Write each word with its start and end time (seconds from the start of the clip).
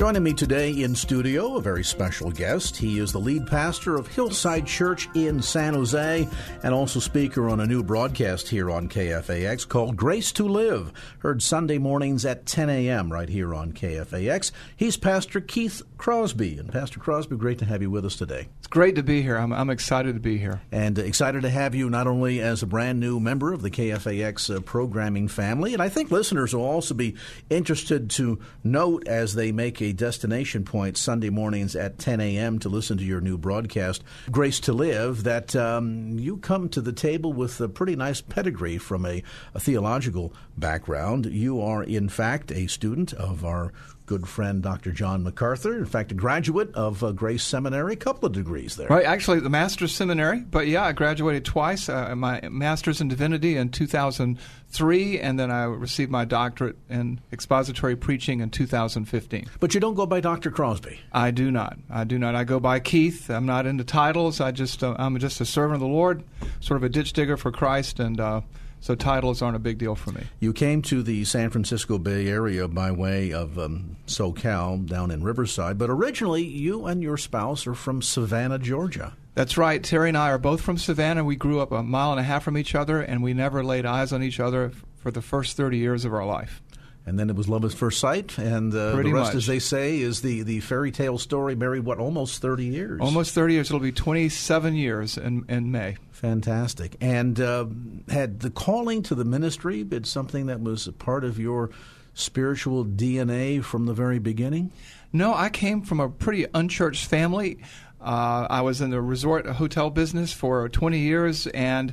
Joining 0.00 0.22
me 0.22 0.32
today 0.32 0.70
in 0.70 0.94
studio, 0.94 1.56
a 1.56 1.60
very 1.60 1.84
special 1.84 2.30
guest. 2.30 2.74
He 2.74 2.98
is 2.98 3.12
the 3.12 3.18
lead 3.18 3.46
pastor 3.46 3.96
of 3.96 4.08
Hillside 4.08 4.66
Church 4.66 5.10
in 5.14 5.42
San 5.42 5.74
Jose 5.74 6.26
and 6.62 6.72
also 6.72 7.00
speaker 7.00 7.50
on 7.50 7.60
a 7.60 7.66
new 7.66 7.82
broadcast 7.82 8.48
here 8.48 8.70
on 8.70 8.88
KFAX 8.88 9.68
called 9.68 9.98
Grace 9.98 10.32
to 10.32 10.48
Live, 10.48 10.94
heard 11.18 11.42
Sunday 11.42 11.76
mornings 11.76 12.24
at 12.24 12.46
10 12.46 12.70
a.m. 12.70 13.12
right 13.12 13.28
here 13.28 13.54
on 13.54 13.72
KFAX. 13.72 14.52
He's 14.74 14.96
Pastor 14.96 15.38
Keith 15.38 15.82
Crosby. 15.98 16.56
And 16.56 16.72
Pastor 16.72 16.98
Crosby, 16.98 17.36
great 17.36 17.58
to 17.58 17.66
have 17.66 17.82
you 17.82 17.90
with 17.90 18.06
us 18.06 18.16
today. 18.16 18.48
It's 18.60 18.68
great 18.68 18.94
to 18.94 19.02
be 19.02 19.20
here. 19.20 19.36
I'm, 19.36 19.52
I'm 19.52 19.68
excited 19.68 20.14
to 20.14 20.20
be 20.20 20.38
here. 20.38 20.62
And 20.72 20.98
excited 20.98 21.42
to 21.42 21.50
have 21.50 21.74
you 21.74 21.90
not 21.90 22.06
only 22.06 22.40
as 22.40 22.62
a 22.62 22.66
brand 22.66 23.00
new 23.00 23.20
member 23.20 23.52
of 23.52 23.60
the 23.60 23.70
KFAX 23.70 24.56
uh, 24.56 24.60
programming 24.60 25.28
family, 25.28 25.74
and 25.74 25.82
I 25.82 25.90
think 25.90 26.10
listeners 26.10 26.54
will 26.54 26.64
also 26.64 26.94
be 26.94 27.16
interested 27.50 28.08
to 28.12 28.38
note 28.64 29.06
as 29.06 29.34
they 29.34 29.52
make 29.52 29.82
a 29.82 29.89
destination 29.92 30.64
point 30.64 30.96
Sunday 30.96 31.30
mornings 31.30 31.76
at 31.76 31.98
10 31.98 32.20
a.m. 32.20 32.58
to 32.60 32.68
listen 32.68 32.98
to 32.98 33.04
your 33.04 33.20
new 33.20 33.38
broadcast, 33.38 34.02
Grace 34.30 34.60
to 34.60 34.72
Live, 34.72 35.24
that 35.24 35.54
um, 35.56 36.18
you 36.18 36.36
come 36.38 36.68
to 36.70 36.80
the 36.80 36.92
table 36.92 37.32
with 37.32 37.60
a 37.60 37.68
pretty 37.68 37.96
nice 37.96 38.20
pedigree 38.20 38.78
from 38.78 39.04
a, 39.06 39.22
a 39.54 39.60
theological 39.60 40.32
background. 40.56 41.26
You 41.26 41.60
are, 41.60 41.82
in 41.82 42.08
fact, 42.08 42.50
a 42.50 42.66
student 42.66 43.12
of 43.12 43.44
our 43.44 43.72
good 44.10 44.26
friend 44.26 44.60
Dr. 44.60 44.90
John 44.90 45.22
MacArthur. 45.22 45.78
In 45.78 45.86
fact, 45.86 46.10
a 46.10 46.16
graduate 46.16 46.74
of 46.74 47.04
uh, 47.04 47.12
Grace 47.12 47.44
Seminary, 47.44 47.92
a 47.92 47.96
couple 47.96 48.26
of 48.26 48.32
degrees 48.32 48.74
there. 48.74 48.88
Right, 48.88 49.04
actually, 49.04 49.38
the 49.38 49.48
master's 49.48 49.94
seminary, 49.94 50.40
but 50.40 50.66
yeah, 50.66 50.84
I 50.84 50.90
graduated 50.90 51.44
twice. 51.44 51.88
Uh, 51.88 52.16
my 52.16 52.40
master's 52.48 53.00
in 53.00 53.06
divinity 53.06 53.56
in 53.56 53.68
2003, 53.68 55.20
and 55.20 55.38
then 55.38 55.52
I 55.52 55.62
received 55.62 56.10
my 56.10 56.24
doctorate 56.24 56.74
in 56.88 57.20
expository 57.32 57.94
preaching 57.94 58.40
in 58.40 58.50
2015. 58.50 59.48
But 59.60 59.74
you 59.74 59.80
don't 59.80 59.94
go 59.94 60.06
by 60.06 60.18
Dr. 60.18 60.50
Crosby. 60.50 60.98
I 61.12 61.30
do 61.30 61.52
not. 61.52 61.78
I 61.88 62.02
do 62.02 62.18
not. 62.18 62.34
I 62.34 62.42
go 62.42 62.58
by 62.58 62.80
Keith. 62.80 63.30
I'm 63.30 63.46
not 63.46 63.64
into 63.64 63.84
titles. 63.84 64.40
I 64.40 64.50
just 64.50 64.82
uh, 64.82 64.96
I'm 64.98 65.16
just 65.20 65.40
a 65.40 65.46
servant 65.46 65.74
of 65.74 65.80
the 65.82 65.86
Lord, 65.86 66.24
sort 66.58 66.78
of 66.78 66.82
a 66.82 66.88
ditch 66.88 67.12
digger 67.12 67.36
for 67.36 67.52
Christ, 67.52 68.00
and 68.00 68.18
uh, 68.18 68.40
so 68.80 68.94
titles 68.94 69.42
aren't 69.42 69.56
a 69.56 69.60
big 69.60 69.78
deal 69.78 69.94
for 69.94 70.10
me. 70.10 70.22
You 70.40 70.52
came 70.52 70.82
to 70.82 71.02
the 71.02 71.24
San 71.24 71.50
Francisco 71.50 71.98
Bay 71.98 72.28
Area 72.28 72.66
by 72.66 72.90
way 72.90 73.32
of 73.32 73.58
um, 73.58 73.96
SoCal 74.06 74.86
down 74.86 75.10
in 75.10 75.22
Riverside, 75.22 75.78
but 75.78 75.90
originally 75.90 76.42
you 76.42 76.86
and 76.86 77.02
your 77.02 77.16
spouse 77.16 77.66
are 77.66 77.74
from 77.74 78.02
Savannah, 78.02 78.58
Georgia. 78.58 79.14
That's 79.34 79.56
right. 79.56 79.82
Terry 79.82 80.08
and 80.08 80.18
I 80.18 80.30
are 80.30 80.38
both 80.38 80.60
from 80.60 80.76
Savannah. 80.76 81.24
We 81.24 81.36
grew 81.36 81.60
up 81.60 81.72
a 81.72 81.82
mile 81.82 82.10
and 82.10 82.20
a 82.20 82.24
half 82.24 82.42
from 82.42 82.58
each 82.58 82.74
other, 82.74 83.00
and 83.00 83.22
we 83.22 83.32
never 83.32 83.62
laid 83.62 83.86
eyes 83.86 84.12
on 84.12 84.22
each 84.22 84.40
other 84.40 84.72
for 84.96 85.10
the 85.10 85.22
first 85.22 85.56
30 85.56 85.78
years 85.78 86.04
of 86.04 86.12
our 86.12 86.26
life. 86.26 86.60
And 87.10 87.18
then 87.18 87.28
it 87.28 87.34
was 87.34 87.48
love 87.48 87.64
at 87.64 87.72
first 87.72 87.98
sight, 87.98 88.38
and 88.38 88.72
uh, 88.72 88.94
the 88.94 89.12
rest, 89.12 89.30
much. 89.30 89.34
as 89.34 89.46
they 89.48 89.58
say, 89.58 89.98
is 89.98 90.22
the, 90.22 90.44
the 90.44 90.60
fairy 90.60 90.92
tale 90.92 91.18
story. 91.18 91.56
Married 91.56 91.84
what, 91.84 91.98
almost 91.98 92.40
thirty 92.40 92.66
years? 92.66 93.00
Almost 93.00 93.34
thirty 93.34 93.54
years. 93.54 93.68
It'll 93.68 93.80
be 93.80 93.90
twenty 93.90 94.28
seven 94.28 94.76
years 94.76 95.18
in 95.18 95.44
in 95.48 95.72
May. 95.72 95.96
Fantastic. 96.12 96.96
And 97.00 97.40
uh, 97.40 97.66
had 98.08 98.38
the 98.38 98.50
calling 98.50 99.02
to 99.02 99.16
the 99.16 99.24
ministry 99.24 99.82
been 99.82 100.04
something 100.04 100.46
that 100.46 100.60
was 100.60 100.86
a 100.86 100.92
part 100.92 101.24
of 101.24 101.36
your 101.40 101.70
spiritual 102.14 102.84
DNA 102.84 103.64
from 103.64 103.86
the 103.86 103.92
very 103.92 104.20
beginning? 104.20 104.70
No, 105.12 105.34
I 105.34 105.48
came 105.48 105.82
from 105.82 105.98
a 105.98 106.08
pretty 106.08 106.46
unchurched 106.54 107.06
family. 107.06 107.58
Uh, 108.00 108.46
I 108.48 108.60
was 108.60 108.80
in 108.80 108.90
the 108.90 109.02
resort 109.02 109.46
hotel 109.46 109.90
business 109.90 110.32
for 110.32 110.68
20 110.68 111.00
years, 111.00 111.48
and 111.48 111.92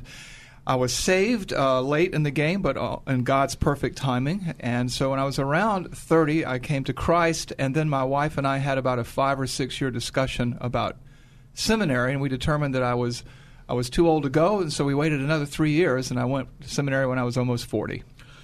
I 0.68 0.74
was 0.74 0.92
saved 0.92 1.54
uh, 1.54 1.80
late 1.80 2.12
in 2.12 2.24
the 2.24 2.30
game, 2.30 2.60
but 2.60 2.76
uh, 2.76 2.98
in 3.06 3.24
God's 3.24 3.54
perfect 3.54 3.96
timing. 3.96 4.52
And 4.60 4.92
so 4.92 5.08
when 5.08 5.18
I 5.18 5.24
was 5.24 5.38
around 5.38 5.96
30, 5.96 6.44
I 6.44 6.58
came 6.58 6.84
to 6.84 6.92
Christ, 6.92 7.54
and 7.58 7.74
then 7.74 7.88
my 7.88 8.04
wife 8.04 8.36
and 8.36 8.46
I 8.46 8.58
had 8.58 8.76
about 8.76 8.98
a 8.98 9.04
five 9.04 9.40
or 9.40 9.46
six 9.46 9.80
year 9.80 9.90
discussion 9.90 10.58
about 10.60 10.98
seminary, 11.54 12.12
and 12.12 12.20
we 12.20 12.28
determined 12.28 12.74
that 12.74 12.82
I 12.82 12.92
was 12.92 13.24
I 13.66 13.72
was 13.72 13.88
too 13.88 14.06
old 14.08 14.24
to 14.24 14.30
go, 14.30 14.60
and 14.60 14.70
so 14.70 14.84
we 14.84 14.94
waited 14.94 15.20
another 15.20 15.46
three 15.46 15.72
years, 15.72 16.10
and 16.10 16.20
I 16.20 16.26
went 16.26 16.48
to 16.60 16.68
seminary 16.68 17.06
when 17.06 17.18
I 17.18 17.24
was 17.24 17.38
almost 17.38 17.64
40. 17.64 18.02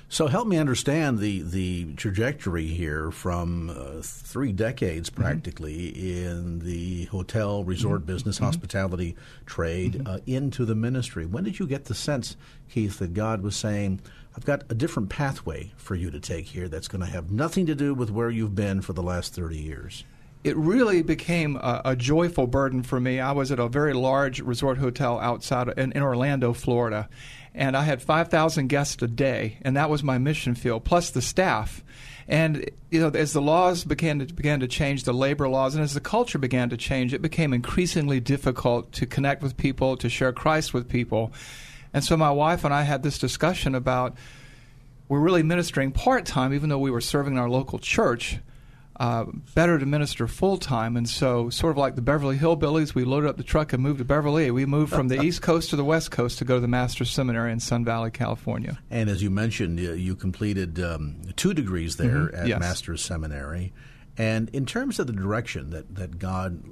So 0.08 0.28
help 0.28 0.46
me 0.46 0.58
understand 0.58 1.18
the, 1.18 1.42
the 1.42 1.94
trajectory 1.94 2.66
here 2.66 3.10
from 3.10 3.70
uh, 3.70 4.00
three 4.02 4.52
decades 4.52 5.10
Mm-hmm. 5.10 5.22
practically 5.22 5.92
mm-hmm. 5.92 6.28
in 6.28 6.58
the 6.60 7.04
hotel, 7.06 7.64
resort 7.64 8.02
Mm-hmm. 8.02 8.12
business, 8.12 8.38
hospitality 8.38 9.16
trade 9.46 10.02
uh, 10.06 10.18
into 10.26 10.64
the 10.64 10.74
ministry. 10.74 11.26
When 11.26 11.44
did 11.44 11.58
you 11.58 11.66
get 11.66 11.86
the 11.86 11.94
sense, 11.94 12.36
Keith, 12.70 12.98
that 12.98 13.14
God 13.14 13.42
was 13.42 13.56
saying, 13.56 14.00
I've 14.36 14.44
got 14.44 14.62
a 14.68 14.74
different 14.74 15.08
pathway 15.08 15.72
for 15.76 15.94
you 15.94 16.10
to 16.10 16.20
take 16.20 16.46
here 16.46 16.68
that's 16.68 16.88
going 16.88 17.00
to 17.00 17.10
have 17.10 17.30
nothing 17.30 17.66
to 17.66 17.74
do 17.74 17.94
with 17.94 18.10
where 18.10 18.30
you've 18.30 18.54
been 18.54 18.82
for 18.82 18.92
the 18.92 19.02
last 19.02 19.34
30 19.34 19.58
years? 19.58 20.04
It 20.44 20.56
really 20.58 21.02
became 21.02 21.56
a, 21.56 21.80
a, 21.86 21.96
joyful 21.96 22.46
burden 22.46 22.82
for 22.82 23.00
me. 23.00 23.18
I 23.18 23.32
was 23.32 23.50
at 23.50 23.58
a 23.58 23.66
very 23.66 23.94
large 23.94 24.40
resort 24.40 24.76
hotel 24.76 25.18
outside 25.18 25.70
in, 25.78 25.92
in 25.92 26.02
Orlando, 26.02 26.52
Florida, 26.52 27.08
and 27.54 27.74
I 27.74 27.82
had 27.82 28.02
5,000 28.02 28.68
guests 28.68 29.02
a 29.02 29.08
day, 29.08 29.58
and 29.62 29.76
that 29.76 29.88
was 29.88 30.02
my 30.02 30.18
mission 30.18 30.54
field, 30.54 30.84
plus 30.84 31.10
the 31.10 31.22
staff. 31.22 31.82
And 32.28 32.70
you 32.90 33.00
know, 33.00 33.08
as 33.08 33.32
the 33.32 33.40
laws 33.40 33.84
began 33.84 34.18
to 34.20 34.32
began 34.32 34.60
to 34.60 34.68
change, 34.68 35.04
the 35.04 35.12
labor 35.12 35.48
laws, 35.48 35.74
and 35.74 35.84
as 35.84 35.94
the 35.94 36.00
culture 36.00 36.38
began 36.38 36.70
to 36.70 36.76
change, 36.76 37.12
it 37.12 37.22
became 37.22 37.52
increasingly 37.52 38.20
difficult 38.20 38.92
to 38.92 39.06
connect 39.06 39.42
with 39.42 39.56
people, 39.56 39.96
to 39.98 40.08
share 40.08 40.32
Christ 40.32 40.72
with 40.72 40.88
people. 40.88 41.32
And 41.92 42.02
so 42.02 42.16
my 42.16 42.30
wife 42.30 42.64
and 42.64 42.72
I 42.72 42.82
had 42.82 43.02
this 43.02 43.18
discussion 43.18 43.74
about 43.74 44.16
we're 45.08 45.20
really 45.20 45.42
ministering 45.42 45.92
part 45.92 46.24
time, 46.24 46.54
even 46.54 46.70
though 46.70 46.78
we 46.78 46.90
were 46.90 47.02
serving 47.02 47.34
in 47.34 47.38
our 47.38 47.50
local 47.50 47.78
church 47.78 48.38
uh, 48.96 49.24
better 49.54 49.78
to 49.78 49.86
minister 49.86 50.26
full 50.28 50.56
time. 50.56 50.96
And 50.96 51.08
so, 51.08 51.50
sort 51.50 51.72
of 51.72 51.76
like 51.78 51.96
the 51.96 52.02
Beverly 52.02 52.38
Hillbillies, 52.38 52.94
we 52.94 53.04
loaded 53.04 53.28
up 53.28 53.36
the 53.36 53.42
truck 53.42 53.72
and 53.72 53.82
moved 53.82 53.98
to 53.98 54.04
Beverly. 54.04 54.50
We 54.50 54.66
moved 54.66 54.92
from 54.92 55.08
the 55.08 55.20
East 55.22 55.42
Coast 55.42 55.70
to 55.70 55.76
the 55.76 55.84
West 55.84 56.10
Coast 56.10 56.38
to 56.38 56.44
go 56.44 56.54
to 56.54 56.60
the 56.60 56.68
Master's 56.68 57.10
Seminary 57.10 57.52
in 57.52 57.60
Sun 57.60 57.84
Valley, 57.84 58.10
California. 58.10 58.78
And 58.90 59.10
as 59.10 59.22
you 59.22 59.30
mentioned, 59.30 59.80
you 59.80 60.14
completed 60.14 60.78
um, 60.80 61.22
two 61.36 61.54
degrees 61.54 61.96
there 61.96 62.28
mm-hmm. 62.28 62.36
at 62.36 62.46
yes. 62.46 62.60
Master's 62.60 63.02
Seminary. 63.02 63.72
And 64.16 64.48
in 64.50 64.64
terms 64.64 64.98
of 64.98 65.06
the 65.06 65.12
direction 65.12 65.70
that, 65.70 65.94
that 65.96 66.18
God 66.18 66.62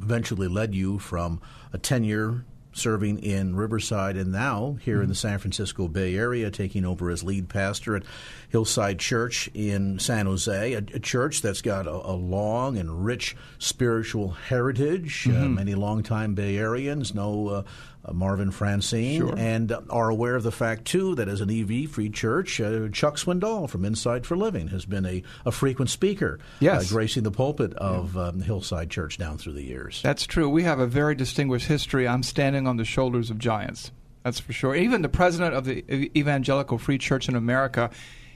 eventually 0.00 0.48
led 0.48 0.74
you 0.74 0.98
from 0.98 1.40
a 1.72 1.78
10 1.78 2.04
year 2.04 2.44
serving 2.74 3.18
in 3.20 3.56
Riverside 3.56 4.16
and 4.16 4.32
now 4.32 4.76
here 4.82 4.96
mm-hmm. 4.96 5.04
in 5.04 5.08
the 5.08 5.14
San 5.14 5.38
Francisco 5.38 5.88
Bay 5.88 6.16
Area, 6.16 6.50
taking 6.50 6.84
over 6.84 7.10
as 7.10 7.22
lead 7.22 7.48
pastor 7.48 7.96
at 7.96 8.02
Hillside 8.50 8.98
Church 8.98 9.48
in 9.54 9.98
San 9.98 10.26
Jose, 10.26 10.72
a, 10.74 10.78
a 10.78 11.00
church 11.00 11.42
that's 11.42 11.62
got 11.62 11.86
a, 11.86 11.90
a, 11.90 12.14
long 12.14 12.76
and 12.78 13.04
rich 13.04 13.36
spiritual 13.58 14.30
heritage. 14.30 15.24
Mm-hmm. 15.24 15.42
Uh, 15.42 15.48
many 15.48 15.74
longtime 15.74 16.34
Bay 16.34 16.56
Areans 16.56 17.14
know 17.14 17.64
uh, 18.04 18.10
uh, 18.10 18.12
Marvin 18.12 18.50
Francine 18.50 19.20
sure. 19.20 19.34
and 19.38 19.74
are 19.90 20.08
aware 20.08 20.36
of 20.36 20.42
the 20.42 20.52
fact, 20.52 20.84
too, 20.84 21.14
that 21.14 21.28
as 21.28 21.40
an 21.40 21.50
EV 21.50 21.90
free 21.90 22.10
church, 22.10 22.60
uh, 22.60 22.88
Chuck 22.88 23.16
Swindoll 23.16 23.68
from 23.68 23.84
Insight 23.84 24.26
for 24.26 24.36
Living 24.36 24.68
has 24.68 24.84
been 24.84 25.06
a, 25.06 25.22
a 25.44 25.52
frequent 25.52 25.90
speaker, 25.90 26.38
yes. 26.60 26.90
gracing 26.90 27.22
the 27.22 27.30
pulpit 27.30 27.74
of 27.74 28.14
yeah. 28.14 28.28
um, 28.28 28.40
Hillside 28.40 28.90
Church 28.90 29.18
down 29.18 29.38
through 29.38 29.54
the 29.54 29.64
years. 29.64 30.00
That's 30.02 30.26
true. 30.26 30.48
We 30.48 30.64
have 30.64 30.78
a 30.78 30.86
very 30.86 31.14
distinguished 31.14 31.66
history. 31.66 32.06
I'm 32.06 32.22
standing 32.22 32.66
on 32.66 32.76
the 32.76 32.84
shoulders 32.84 33.30
of 33.30 33.38
giants. 33.38 33.90
That's 34.22 34.40
for 34.40 34.52
sure. 34.52 34.74
Even 34.74 35.02
the 35.02 35.08
president 35.08 35.54
of 35.54 35.66
the 35.66 35.84
Evangelical 36.18 36.78
Free 36.78 36.98
Church 36.98 37.28
in 37.28 37.36
America, 37.36 37.90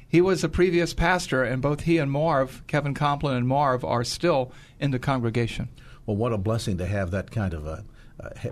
he 0.06 0.20
was 0.20 0.44
a 0.44 0.48
previous 0.48 0.93
pastor, 0.94 1.43
and 1.43 1.62
both 1.62 1.82
he 1.82 1.98
and 1.98 2.10
Marv, 2.10 2.62
Kevin 2.66 2.94
Kompelien 2.94 3.38
and 3.38 3.48
Marv, 3.48 3.84
are 3.84 4.04
still 4.04 4.52
in 4.78 4.90
the 4.90 4.98
congregation. 4.98 5.69
Well, 6.04 6.16
what 6.16 6.32
a 6.32 6.38
blessing 6.38 6.78
to 6.78 6.87
have 6.87 7.10
that 7.10 7.31
kind 7.31 7.54
of 7.54 7.66
a 7.66 7.70
uh, 7.70 7.82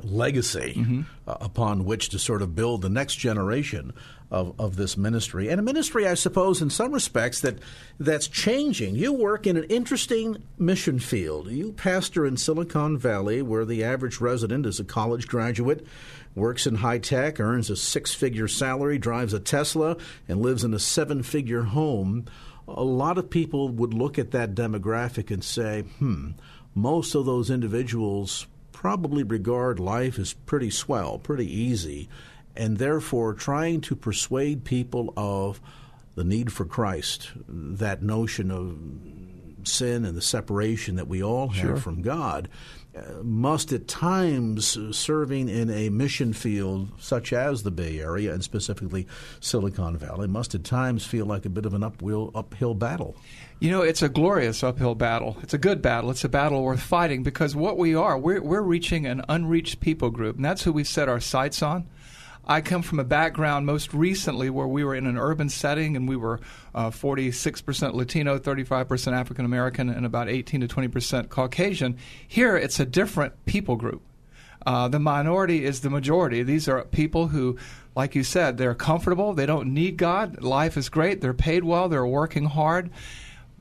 legacy 0.03 0.75
mm-hmm. 0.77 1.01
uh, 1.27 1.37
upon 1.41 1.85
which 1.85 2.09
to 2.11 2.19
sort 2.19 2.43
of 2.43 2.55
build 2.55 2.83
the 2.83 2.89
next 2.89 3.17
generation 3.17 3.93
of, 4.31 4.59
of 4.59 4.77
this 4.77 4.97
ministry. 4.97 5.49
And 5.49 5.61
a 5.61 5.63
ministry, 5.63 6.07
I 6.07 6.15
suppose, 6.15 6.61
in 6.61 6.71
some 6.71 6.93
respects, 6.93 7.41
that 7.41 7.59
that's 7.99 8.29
changing. 8.29 8.97
You 8.97 9.13
work 9.13 9.47
in 9.47 9.57
an 9.57 9.65
interesting 9.65 10.43
mission 10.59 10.99
field. 10.99 11.51
You 11.51 11.73
pastor 11.73 12.27
in 12.27 12.37
Silicon 12.37 12.99
Valley, 12.99 13.43
where 13.43 13.65
the 13.65 13.85
average 13.85 14.21
resident 14.21 14.67
is 14.67 14.81
a 14.81 14.85
college 14.85 15.27
graduate, 15.29 15.87
works 16.35 16.67
in 16.67 16.77
high 16.77 16.99
tech, 16.99 17.39
earns 17.39 17.71
a 17.71 17.77
six 17.77 18.15
figure 18.15 18.49
salary, 18.49 18.99
drives 18.99 19.33
a 19.33 19.41
Tesla, 19.41 19.97
and 20.29 20.43
lives 20.43 20.65
in 20.65 20.75
a 20.75 20.79
seven 20.79 21.23
figure 21.23 21.63
home. 21.63 22.25
A 22.69 22.85
lot 22.85 23.19
of 23.19 23.31
people 23.31 23.69
would 23.69 23.95
look 23.95 24.19
at 24.19 24.33
that 24.33 24.57
demographic 24.57 25.31
and 25.31 25.43
say, 25.43 25.83
hmm, 25.83 26.31
most 26.75 27.15
of 27.15 27.27
those 27.27 27.49
individuals 27.49 28.49
probably 28.77 29.23
regard 29.23 29.81
life 29.81 30.19
as 30.19 30.35
pretty 30.35 30.69
swell, 30.69 31.19
pretty 31.19 31.51
easy 31.51 32.11
and 32.55 32.77
therefore 32.77 33.33
trying 33.33 33.81
to 33.81 33.97
persuade 33.97 34.65
people 34.65 35.13
of 35.17 35.61
the 36.15 36.25
need 36.25 36.53
for 36.53 36.67
Christ, 36.67 37.31
that 37.49 38.03
notion 38.03 38.51
of 38.51 38.79
sin 39.67 40.05
and 40.05 40.15
the 40.15 40.23
separation 40.23 40.97
that 40.97 41.09
we 41.09 41.23
all 41.23 41.49
have 41.49 41.67
sure. 41.69 41.77
from 41.77 42.03
God, 42.03 42.49
must 43.23 43.73
at 43.73 43.89
times, 43.89 44.79
serving 44.97 45.49
in 45.49 45.71
a 45.71 45.89
mission 45.89 46.33
field 46.33 46.91
such 46.99 47.33
as 47.33 47.63
the 47.63 47.71
Bay 47.71 48.01
Area 48.01 48.33
and 48.33 48.43
specifically 48.43 49.07
Silicon 49.41 49.97
Valley, 49.97 50.29
must 50.29 50.55
at 50.55 50.65
times 50.65 51.05
feel 51.05 51.27
like 51.27 51.45
a 51.45 51.51
bit 51.51 51.67
of 51.67 51.75
an 51.75 51.83
uphill, 51.83 52.31
uphill 52.35 52.75
battle. 52.75 53.17
You 53.59 53.71
know, 53.71 53.83
it's 53.83 54.03
a 54.03 54.09
glorious 54.09 54.63
uphill 54.63 54.95
battle. 54.95 55.39
It's 55.43 55.55
a 55.55 55.59
good 55.59 55.81
battle. 55.81 56.11
It's 56.11 56.25
a 56.25 56.29
battle 56.29 56.63
worth 56.63 56.83
fighting 56.83 57.23
because 57.23 57.57
what 57.57 57.79
we 57.79 57.95
are, 57.95 58.19
we're, 58.19 58.43
we're 58.43 58.63
reaching 58.63 59.07
an 59.07 59.23
unreached 59.29 59.81
people 59.81 60.11
group, 60.11 60.37
and 60.37 60.45
that's 60.45 60.65
who 60.65 60.73
we've 60.73 60.87
set 60.87 61.09
our 61.09 61.21
sights 61.21 61.63
on. 61.63 61.87
I 62.47 62.61
come 62.61 62.83
from 62.83 63.01
a 63.01 63.05
background 63.05 63.67
most 63.67 63.93
recently 63.93 64.51
where 64.51 64.69
we 64.69 64.85
were 64.85 64.95
in 64.95 65.07
an 65.07 65.19
urban 65.19 65.49
setting 65.49 65.97
and 65.97 66.09
we 66.09 66.17
were 66.17 66.41
uh, 66.75 66.91
46% 66.91 67.95
Latino, 67.95 68.39
35% 68.39 69.13
African 69.13 69.45
American, 69.45 69.91
and 69.91 70.07
about 70.07 70.29
18 70.29 70.61
to 70.61 70.69
20% 70.69 71.29
Caucasian. 71.29 71.97
Here, 72.27 72.57
it's 72.57 72.79
a 72.79 72.87
different 72.87 73.45
people 73.47 73.75
group. 73.77 74.03
Uh, 74.65 74.89
the 74.89 74.99
minority 74.99 75.65
is 75.65 75.81
the 75.81 75.91
majority. 75.91 76.43
These 76.43 76.69
are 76.69 76.85
people 76.85 77.29
who, 77.29 77.57
like 77.95 78.15
you 78.15 78.23
said, 78.23 78.59
they're 78.59 78.75
comfortable. 78.75 79.33
They 79.33 79.47
don't 79.47 79.73
need 79.73 79.97
God. 79.97 80.43
Life 80.43 80.77
is 80.77 80.89
great. 80.89 81.21
They're 81.21 81.35
paid 81.35 81.65
well. 81.65 81.89
They're 81.89 82.07
working 82.07 82.47
hard. 82.47 82.91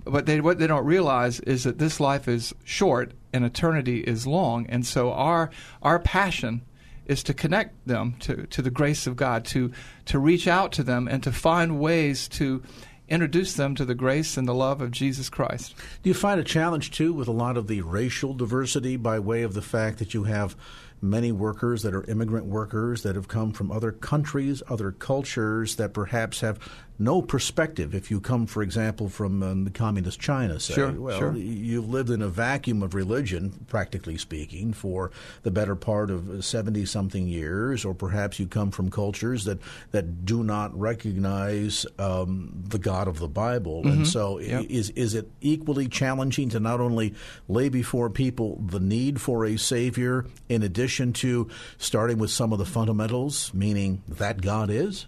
But 0.03 0.27
they, 0.27 0.41
what 0.41 0.59
they 0.59 0.67
don't 0.67 0.85
realize 0.85 1.39
is 1.41 1.63
that 1.63 1.79
this 1.79 1.99
life 1.99 2.27
is 2.27 2.53
short 2.63 3.13
and 3.33 3.43
eternity 3.43 3.99
is 4.01 4.27
long. 4.27 4.67
And 4.67 4.85
so 4.85 5.11
our 5.11 5.49
our 5.81 5.99
passion 5.99 6.61
is 7.06 7.24
to 7.24 7.34
connect 7.34 7.88
them 7.88 8.16
to, 8.19 8.46
to 8.48 8.62
the 8.62 8.72
grace 8.72 9.07
of 9.07 9.16
God, 9.16 9.46
to, 9.46 9.72
to 10.06 10.19
reach 10.19 10.48
out 10.48 10.72
to 10.74 10.84
them 10.84 11.07
and 11.07 11.24
to 11.24 11.31
find 11.31 11.80
ways 11.80 12.28
to 12.30 12.63
introduce 13.07 13.54
them 13.54 13.75
to 13.75 13.86
the 13.86 13.96
grace 13.96 14.38
and 14.38 14.48
the 14.48 14.54
love 14.54 14.81
of 14.81 14.92
Jesus 14.92 15.30
Christ. 15.30 15.75
Do 16.02 16.10
you 16.10 16.13
find 16.13 16.40
a 16.40 16.44
challenge, 16.44 16.92
too, 16.92 17.13
with 17.13 17.28
a 17.28 17.31
lot 17.34 17.57
of 17.57 17.68
the 17.68 17.81
racial 17.81 18.34
diversity 18.34 18.98
by 18.98 19.19
way 19.19 19.44
of 19.44 19.54
the 19.54 19.62
fact 19.62 20.00
that 20.00 20.13
you 20.13 20.24
have 20.24 20.56
many 21.02 21.31
workers 21.31 21.84
that 21.84 21.94
are 21.94 22.10
immigrant 22.10 22.48
workers 22.48 23.04
that 23.04 23.16
have 23.16 23.28
come 23.28 23.52
from 23.52 23.72
other 23.72 23.92
countries, 23.92 24.63
other 24.68 24.92
cultures 24.92 25.75
that 25.75 25.94
perhaps 25.94 26.42
have 26.42 26.60
no 26.97 27.21
perspective. 27.21 27.94
If 27.94 28.09
you 28.09 28.21
come, 28.21 28.45
for 28.45 28.63
example, 28.63 29.09
from 29.09 29.44
um, 29.44 29.69
communist 29.69 30.19
China, 30.19 30.59
say, 30.59 30.74
sure, 30.74 30.92
well, 30.92 31.19
sure. 31.19 31.36
you've 31.36 31.89
lived 31.89 32.09
in 32.09 32.21
a 32.21 32.27
vacuum 32.27 32.81
of 32.83 32.94
religion, 32.94 33.65
practically 33.68 34.18
speaking, 34.18 34.74
for 34.74 35.12
the 35.44 35.51
better 35.51 35.75
part 35.75 36.09
of 36.09 36.44
70 36.44 36.86
something 36.86 37.27
years, 37.27 37.83
or 37.83 37.94
perhaps 37.94 38.39
you 38.39 38.47
come 38.47 38.71
from 38.71 38.89
cultures 38.89 39.45
that, 39.45 39.59
that 39.92 40.25
do 40.25 40.44
not 40.44 40.77
recognize 40.77 41.86
um, 42.00 42.63
the 42.68 42.80
God 42.80 43.07
of 43.07 43.19
the 43.19 43.27
Bible. 43.27 43.81
Mm-hmm. 43.81 43.89
And 43.89 44.07
so, 44.07 44.39
yep. 44.39 44.65
is, 44.69 44.89
is 44.92 45.15
it 45.15 45.30
equally 45.42 45.88
challenging 45.88 46.50
to 46.50 46.59
not 46.59 46.80
only 46.80 47.13
lay 47.47 47.69
before 47.69 48.09
people 48.09 48.62
the 48.65 48.80
need 48.80 49.19
for 49.19 49.45
a 49.45 49.57
Savior, 49.57 50.25
in 50.47 50.63
addition 50.63 51.13
to 51.13 51.50
starting 51.77 52.18
with 52.18 52.31
some 52.31 52.53
of 52.53 52.59
the 52.59 52.65
fundamentals, 52.65 53.53
meaning 53.53 54.01
that 54.07 54.42
God 54.42 54.69
is? 54.69 55.07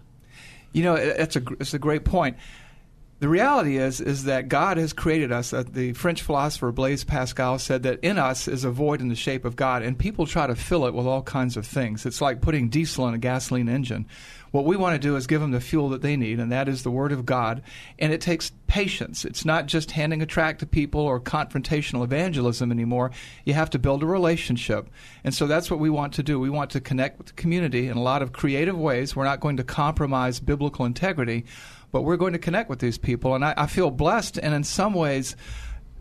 You 0.78 0.84
know, 0.84 0.94
it's 0.94 1.36
a 1.36 1.42
it's 1.60 1.74
a 1.74 1.80
great 1.80 2.06
point. 2.06 2.38
The 3.20 3.28
reality 3.28 3.78
is 3.78 4.00
is 4.00 4.26
that 4.26 4.48
God 4.48 4.78
has 4.78 4.94
created 4.94 5.32
us. 5.32 5.52
Uh, 5.52 5.64
the 5.68 5.94
French 5.94 6.22
philosopher 6.22 6.72
Blaise 6.72 7.04
Pascal 7.04 7.58
said 7.58 7.82
that 7.82 8.00
in 8.02 8.20
us 8.20 8.48
is 8.48 8.64
a 8.64 8.70
void 8.70 9.02
in 9.02 9.08
the 9.08 9.16
shape 9.16 9.44
of 9.44 9.56
God, 9.56 9.82
and 9.82 9.98
people 9.98 10.28
try 10.28 10.46
to 10.46 10.56
fill 10.56 10.86
it 10.86 10.94
with 10.94 11.08
all 11.08 11.24
kinds 11.24 11.58
of 11.58 11.66
things. 11.66 12.06
It's 12.06 12.22
like 12.22 12.42
putting 12.42 12.70
diesel 12.70 13.08
in 13.08 13.16
a 13.16 13.18
gasoline 13.18 13.70
engine. 13.70 14.06
What 14.52 14.66
we 14.66 14.78
want 14.78 14.96
to 14.96 15.08
do 15.08 15.16
is 15.16 15.28
give 15.28 15.42
them 15.42 15.52
the 15.52 15.60
fuel 15.60 15.90
that 15.90 16.02
they 16.02 16.16
need, 16.16 16.40
and 16.40 16.52
that 16.52 16.68
is 16.68 16.84
the 16.84 16.92
Word 16.92 17.12
of 17.12 17.26
God. 17.26 17.62
And 18.00 18.14
it 18.14 18.22
takes 18.22 18.52
patience. 18.68 19.26
It's 19.26 19.46
not 19.46 19.66
just 19.66 19.92
handing 19.92 20.22
a 20.22 20.26
tract 20.26 20.60
to 20.60 20.66
people 20.66 21.02
or 21.02 21.20
confrontational 21.20 22.04
evangelism 22.04 22.72
anymore. 22.72 23.12
You 23.46 23.54
have 23.54 23.70
to 23.72 23.80
build 23.80 24.04
a 24.04 24.06
relationship. 24.06 24.90
And 25.24 25.34
so 25.34 25.48
that's 25.48 25.72
what 25.72 25.80
we 25.80 25.90
want 25.90 26.14
to 26.14 26.24
do. 26.24 26.40
We 26.40 26.50
want 26.50 26.72
to 26.72 26.82
connect 26.82 27.18
with 27.18 27.28
the 27.28 27.34
community 27.34 27.88
in 27.88 27.98
a 27.98 28.02
lot 28.02 28.22
of 28.22 28.34
creative 28.34 28.78
ways. 28.78 29.16
We're 29.16 29.24
not 29.26 29.40
going 29.40 29.58
to 29.58 29.64
compromise 29.64 30.40
biblical 30.40 30.86
integrity, 30.86 31.46
but 31.92 32.04
we're 32.04 32.18
going 32.18 32.34
to 32.34 32.40
connect 32.40 32.70
with 32.70 32.80
these 32.80 32.98
people. 32.98 33.36
And 33.36 33.44
I, 33.44 33.54
I 33.58 33.68
feel 33.68 33.92
blessed, 33.92 34.38
and 34.38 34.54
in 34.54 34.64
some 34.64 34.94
ways, 34.94 35.36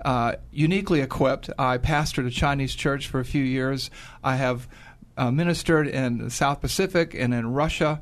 uh, 0.05 0.35
uniquely 0.53 1.01
equipped. 1.01 1.51
I 1.59 1.79
pastored 1.79 2.27
a 2.27 2.31
Chinese 2.31 2.75
church 2.75 3.09
for 3.09 3.21
a 3.21 3.25
few 3.25 3.43
years. 3.43 3.91
I 4.23 4.37
have 4.37 4.69
uh, 5.17 5.31
ministered 5.31 5.89
in 5.89 6.19
the 6.19 6.31
South 6.31 6.61
Pacific 6.61 7.15
and 7.15 7.33
in 7.33 7.53
Russia 7.53 8.01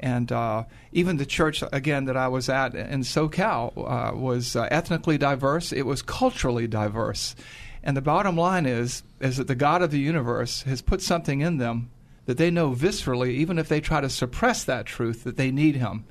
and 0.00 0.30
uh, 0.30 0.64
even 0.92 1.16
the 1.16 1.26
church 1.26 1.62
again 1.72 2.04
that 2.06 2.16
I 2.16 2.28
was 2.28 2.48
at 2.48 2.74
in 2.74 3.00
SoCal 3.00 3.72
uh, 3.76 4.16
was 4.16 4.56
uh, 4.56 4.68
ethnically 4.70 5.18
diverse. 5.18 5.72
It 5.72 5.86
was 5.86 6.02
culturally 6.02 6.66
diverse, 6.66 7.34
and 7.82 7.96
the 7.96 8.02
bottom 8.02 8.36
line 8.36 8.66
is 8.66 9.02
is 9.20 9.36
that 9.38 9.48
the 9.48 9.54
God 9.54 9.82
of 9.82 9.90
the 9.90 10.00
universe 10.00 10.62
has 10.62 10.82
put 10.82 11.02
something 11.02 11.40
in 11.40 11.58
them 11.58 11.90
that 12.26 12.38
they 12.38 12.50
know 12.50 12.72
viscerally, 12.72 13.30
even 13.30 13.58
if 13.58 13.68
they 13.68 13.80
try 13.80 14.00
to 14.00 14.10
suppress 14.10 14.64
that 14.64 14.84
truth, 14.84 15.24
that 15.24 15.36
they 15.36 15.50
need 15.50 15.76
Him. 15.76 16.04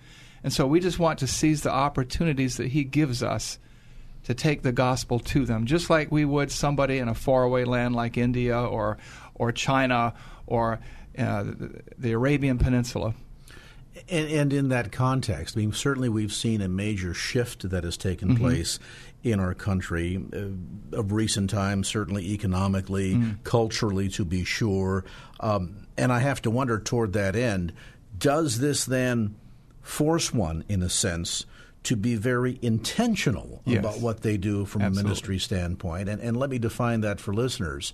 And 0.44 0.52
so 0.52 0.66
we 0.66 0.80
just 0.80 1.00
want 1.00 1.20
to 1.20 1.28
seize 1.28 1.62
the 1.62 1.72
opportunities 1.72 2.58
that 2.58 2.68
He 2.68 2.84
gives 2.84 3.22
us 3.22 3.60
to 4.24 4.34
take 4.34 4.64
the 4.64 4.72
gospel 4.72 5.20
to 5.20 5.46
them, 5.46 5.66
just 5.66 5.90
like 5.90 6.12
we 6.12 6.26
would 6.26 6.52
somebody 6.52 6.98
in 6.98 7.08
a 7.08 7.14
faraway 7.14 7.64
land 7.64 7.96
like 7.96 8.18
India 8.18 8.60
or 8.60 8.98
or 9.36 9.52
China 9.52 10.14
or 10.48 10.80
uh, 11.18 11.44
the 11.98 12.12
Arabian 12.12 12.58
Peninsula. 12.58 13.14
And, 14.10 14.30
and, 14.30 14.54
in 14.54 14.70
that 14.70 14.92
context, 14.92 15.56
I 15.56 15.62
mean, 15.62 15.72
certainly 15.72 16.10
we've 16.10 16.34
seen 16.34 16.62
a 16.62 16.68
major 16.68 17.14
shift 17.14 17.70
that 17.70 17.84
has 17.84 17.96
taken 17.96 18.30
mm-hmm. 18.30 18.44
place 18.44 18.78
in 19.24 19.40
our 19.40 19.54
country 19.54 20.22
uh, 20.34 20.98
of 20.98 21.12
recent 21.12 21.50
times, 21.50 21.88
certainly 21.88 22.32
economically, 22.32 23.16
mm. 23.16 23.44
culturally, 23.44 24.10
to 24.10 24.26
be 24.26 24.44
sure. 24.44 25.06
Um, 25.40 25.88
and 25.98 26.12
I 26.12 26.20
have 26.20 26.42
to 26.44 26.52
wonder 26.52 26.78
toward 26.78 27.14
that 27.14 27.36
end, 27.36 27.74
does 28.18 28.60
this 28.60 28.86
then 28.86 29.36
force 29.82 30.34
one, 30.34 30.66
in 30.68 30.84
a 30.84 30.90
sense, 30.90 31.46
to 31.84 31.96
be 31.96 32.16
very 32.16 32.60
intentional 32.62 33.62
yes. 33.66 33.80
about 33.80 34.00
what 34.00 34.22
they 34.22 34.38
do 34.38 34.66
from 34.66 34.82
Absolutely. 34.82 35.02
a 35.02 35.04
ministry 35.04 35.40
standpoint? 35.40 36.10
And, 36.10 36.22
and 36.22 36.36
let 36.36 36.50
me 36.50 36.60
define 36.60 37.02
that 37.02 37.20
for 37.20 37.34
listeners 37.34 37.94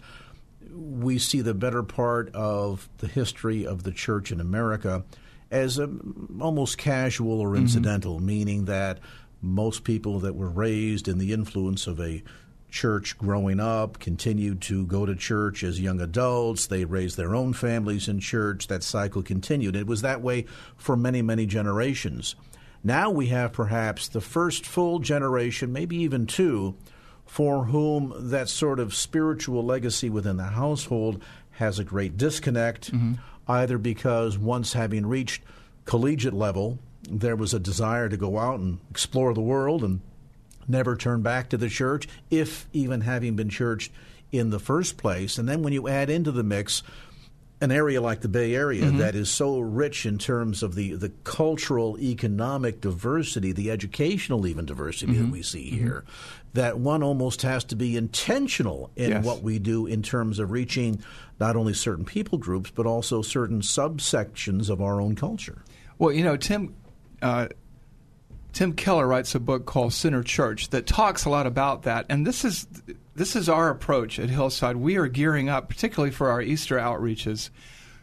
we 0.74 1.18
see 1.18 1.42
the 1.42 1.54
better 1.54 1.84
part 1.84 2.34
of 2.34 2.88
the 3.00 3.08
history 3.08 3.66
of 3.66 3.84
the 3.84 3.92
church 3.92 4.32
in 4.32 4.40
America 4.40 5.04
as 5.52 5.78
a, 5.78 5.90
almost 6.40 6.78
casual 6.78 7.40
or 7.40 7.50
mm-hmm. 7.50 7.64
incidental, 7.64 8.16
mm-hmm. 8.16 8.26
meaning 8.26 8.66
that 8.66 9.00
most 9.42 9.84
people 9.84 10.20
that 10.20 10.36
were 10.36 10.50
raised 10.50 11.08
in 11.08 11.18
the 11.18 11.34
influence 11.34 11.88
of 11.88 12.00
a 12.00 12.24
church 12.70 13.18
growing 13.18 13.60
up 13.60 14.00
continued 14.00 14.62
to 14.62 14.86
go 14.86 15.06
to 15.06 15.14
church 15.14 15.62
as 15.62 15.82
young 15.82 16.00
adults. 16.00 16.68
They 16.68 16.86
raised 16.86 17.18
their 17.18 17.36
own 17.36 17.52
families 17.52 18.08
in 18.08 18.22
church. 18.22 18.68
That 18.68 18.82
cycle 18.82 19.22
continued. 19.22 19.76
It 19.76 19.88
was 19.88 20.02
that 20.04 20.22
way 20.22 20.46
for 20.78 20.96
many, 20.96 21.22
many 21.22 21.46
generations. 21.46 22.36
Now 22.84 23.10
we 23.10 23.28
have 23.28 23.52
perhaps 23.52 24.08
the 24.08 24.22
first 24.22 24.66
full 24.66 25.00
generation, 25.00 25.74
maybe 25.74 25.98
even 25.98 26.26
two, 26.26 26.76
for 27.26 27.66
whom 27.66 28.14
that 28.18 28.48
sort 28.48 28.80
of 28.80 28.96
spiritual 28.96 29.66
legacy 29.66 30.10
within 30.10 30.38
the 30.38 30.44
household 30.44 31.22
has 31.52 31.78
a 31.78 31.84
great 31.84 32.16
disconnect. 32.18 32.92
Mm-hmm 32.94 33.14
either 33.48 33.78
because 33.78 34.38
once 34.38 34.74
having 34.74 35.06
reached 35.06 35.42
collegiate 35.86 36.34
level, 36.34 36.80
there 37.10 37.36
was 37.36 37.54
a 37.54 37.60
desire 37.60 38.10
to 38.10 38.18
go 38.18 38.38
out 38.38 38.60
and 38.60 38.80
explore 38.90 39.34
the 39.34 39.42
world 39.42 39.84
and 39.84 40.02
never 40.68 40.96
turn 40.96 41.22
back 41.22 41.50
to 41.50 41.58
the 41.58 41.70
church, 41.70 42.08
if 42.30 42.68
even 42.72 43.02
having 43.02 43.36
been 43.36 43.50
churched 43.50 43.92
in 44.32 44.50
the 44.50 44.60
first 44.60 44.98
place. 44.98 45.38
And 45.38 45.50
then 45.50 45.64
when 45.64 45.74
you 45.74 45.88
add 45.88 46.10
into 46.10 46.32
the 46.32 46.44
mix 46.44 46.84
an 47.62 47.72
area 47.72 48.02
like 48.02 48.22
the 48.22 48.28
Bay 48.28 48.56
Area 48.56 48.86
mm-hmm. 48.86 48.98
that 48.98 49.14
is 49.14 49.30
so 49.30 49.60
rich 49.60 50.08
in 50.08 50.18
terms 50.18 50.64
of 50.64 50.74
the, 50.74 50.96
the 50.96 51.10
cultural, 51.24 51.98
economic 52.00 52.82
diversity, 52.82 53.52
the 53.52 53.70
educational 53.70 54.48
even 54.48 54.66
diversity 54.66 55.14
mm-hmm. 55.14 55.26
that 55.26 55.32
we 55.32 55.44
see 55.44 55.68
mm-hmm. 55.68 55.84
here, 55.84 56.04
that 56.54 56.80
one 56.80 57.04
almost 57.04 57.44
has 57.44 57.64
to 57.66 57.76
be 57.76 57.96
intentional 57.96 58.90
in 58.96 59.12
yes. 59.12 59.24
what 59.24 59.44
we 59.44 59.60
do 59.60 59.86
in 59.86 60.02
terms 60.02 60.40
of 60.40 60.50
reaching 60.52 61.02
not 61.40 61.56
only 61.56 61.74
certain 61.74 62.04
people 62.04 62.40
groups, 62.40 62.72
but 62.72 62.88
also 62.88 63.22
certain 63.22 63.62
subsections 63.62 64.70
of 64.70 64.82
our 64.82 65.00
own 65.00 65.16
culture. 65.16 65.64
Well, 66.00 66.12
you 66.12 66.24
know, 66.24 66.38
Tim. 66.38 66.76
Uh, 67.22 67.48
Tim 68.54 68.74
Keller 68.74 69.08
writes 69.08 69.34
a 69.34 69.40
book 69.40 69.66
called 69.66 69.94
Center 69.94 70.24
Church 70.24 70.72
that 70.72 70.86
talks 70.86 71.24
a 71.24 71.30
lot 71.30 71.48
about 71.48 71.84
that, 71.84 72.06
and 72.10 72.28
this 72.28 72.44
is 72.44 72.68
this 73.16 73.36
is 73.36 73.50
our 73.50 73.70
approach 73.70 74.20
at 74.20 74.30
Hillside. 74.30 74.78
We 74.78 74.98
are 74.98 75.08
gearing 75.08 75.50
up, 75.50 75.68
particularly 75.68 76.12
for 76.12 76.30
our 76.30 76.42
Easter 76.42 76.78
outreaches, 76.78 77.50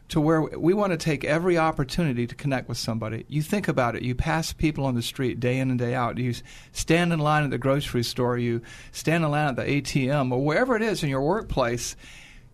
to 0.08 0.20
where 0.20 0.42
we 0.42 0.72
want 0.74 0.92
to 0.92 0.96
take 0.96 1.24
every 1.24 1.58
opportunity 1.58 2.26
to 2.26 2.34
connect 2.34 2.68
with 2.68 2.78
somebody. 2.78 3.24
You 3.28 3.42
think 3.42 3.68
about 3.68 3.94
it. 3.94 4.02
You 4.02 4.14
pass 4.14 4.52
people 4.52 4.84
on 4.86 4.94
the 4.94 5.02
street 5.02 5.38
day 5.40 5.58
in 5.58 5.70
and 5.70 5.78
day 5.78 5.94
out. 5.94 6.18
You 6.18 6.34
stand 6.72 7.12
in 7.12 7.18
line 7.18 7.44
at 7.44 7.50
the 7.50 7.58
grocery 7.58 8.02
store. 8.02 8.38
You 8.38 8.62
stand 8.90 9.24
in 9.24 9.30
line 9.30 9.48
at 9.48 9.56
the 9.56 9.64
ATM 9.64 10.32
or 10.32 10.42
wherever 10.42 10.76
it 10.76 10.82
is 10.82 11.02
in 11.02 11.10
your 11.10 11.22
workplace. 11.22 11.94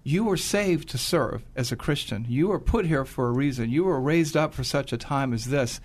You 0.03 0.25
were 0.25 0.37
saved 0.37 0.89
to 0.91 0.99
serve 0.99 1.43
as 1.57 1.73
a 1.73 1.77
Christian. 1.77 2.27
You 2.29 2.49
were 2.49 2.61
put 2.61 2.87
here 2.87 3.05
for 3.05 3.29
a 3.29 3.33
reason. 3.33 3.71
You 3.71 3.85
were 3.85 4.01
raised 4.01 4.37
up 4.37 4.53
for 4.53 4.65
such 4.65 4.93
a 4.93 4.99
time 4.99 5.33
as 5.33 5.47
this. 5.47 5.81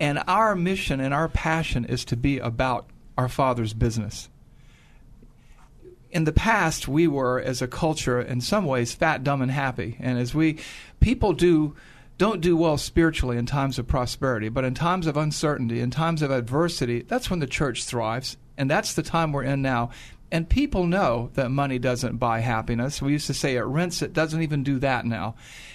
And 0.00 0.22
our 0.26 0.56
mission 0.56 1.00
and 1.00 1.14
our 1.14 1.28
passion 1.28 1.84
is 1.84 2.04
to 2.06 2.16
be 2.16 2.38
about 2.38 2.88
our 3.16 3.28
Father's 3.28 3.74
business. 3.74 4.28
In 6.14 6.24
the 6.24 6.32
past, 6.32 6.86
we 6.86 7.08
were, 7.08 7.40
as 7.40 7.60
a 7.60 7.66
culture, 7.66 8.20
in 8.20 8.40
some 8.40 8.64
ways, 8.64 8.94
fat, 8.94 9.24
dumb, 9.24 9.42
and 9.42 9.50
happy. 9.50 9.96
And 9.98 10.16
as 10.16 10.32
we, 10.32 10.60
people 11.00 11.32
do, 11.32 11.74
don't 12.18 12.40
do 12.40 12.56
well 12.56 12.78
spiritually 12.78 13.36
in 13.36 13.46
times 13.46 13.80
of 13.80 13.88
prosperity, 13.88 14.48
but 14.48 14.64
in 14.64 14.74
times 14.74 15.08
of 15.08 15.16
uncertainty, 15.16 15.80
in 15.80 15.90
times 15.90 16.22
of 16.22 16.30
adversity, 16.30 17.02
that's 17.02 17.30
when 17.30 17.40
the 17.40 17.48
church 17.48 17.84
thrives. 17.84 18.36
And 18.56 18.70
that's 18.70 18.94
the 18.94 19.02
time 19.02 19.32
we're 19.32 19.42
in 19.42 19.60
now. 19.60 19.90
And 20.30 20.48
people 20.48 20.86
know 20.86 21.30
that 21.34 21.50
money 21.50 21.80
doesn't 21.80 22.18
buy 22.18 22.40
happiness. 22.40 23.02
We 23.02 23.12
used 23.12 23.26
to 23.26 23.34
say 23.34 23.56
it 23.56 23.62
rents, 23.62 24.00
it 24.00 24.12
doesn't 24.12 24.42
even 24.42 24.62
do 24.62 24.78
that 24.78 25.04
now. 25.04 25.34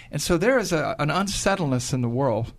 And 0.10 0.22
so 0.22 0.38
there 0.38 0.58
is 0.58 0.72
a, 0.72 0.96
an 1.00 1.10
unsettledness 1.10 1.94
in 1.94 2.02
the 2.02 2.10
world 2.10 2.54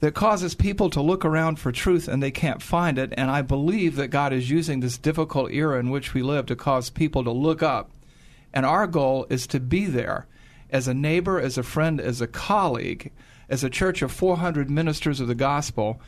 that 0.00 0.14
causes 0.14 0.54
people 0.54 0.90
to 0.90 1.02
look 1.02 1.24
around 1.24 1.58
for 1.58 1.70
truth 1.70 2.08
and 2.08 2.22
they 2.22 2.30
can't 2.30 2.62
find 2.62 2.98
it. 2.98 3.12
And 3.16 3.30
I 3.30 3.42
believe 3.42 3.96
that 3.96 4.08
God 4.08 4.32
is 4.32 4.50
using 4.50 4.80
this 4.80 4.98
difficult 4.98 5.52
era 5.52 5.78
in 5.78 5.90
which 5.90 6.14
we 6.14 6.22
live 6.22 6.46
to 6.46 6.56
cause 6.56 6.90
people 6.90 7.22
to 7.24 7.30
look 7.30 7.62
up. 7.62 7.90
And 8.52 8.66
our 8.66 8.86
goal 8.86 9.26
is 9.30 9.46
to 9.48 9.60
be 9.60 9.86
there 9.86 10.26
as 10.70 10.88
a 10.88 10.94
neighbor, 10.94 11.38
as 11.38 11.58
a 11.58 11.62
friend, 11.62 12.00
as 12.00 12.20
a 12.20 12.26
colleague, 12.26 13.12
as 13.48 13.62
a 13.62 13.70
church 13.70 14.02
of 14.02 14.10
400 14.10 14.70
ministers 14.70 15.20
of 15.20 15.28
the 15.28 15.34
gospel 15.34 16.00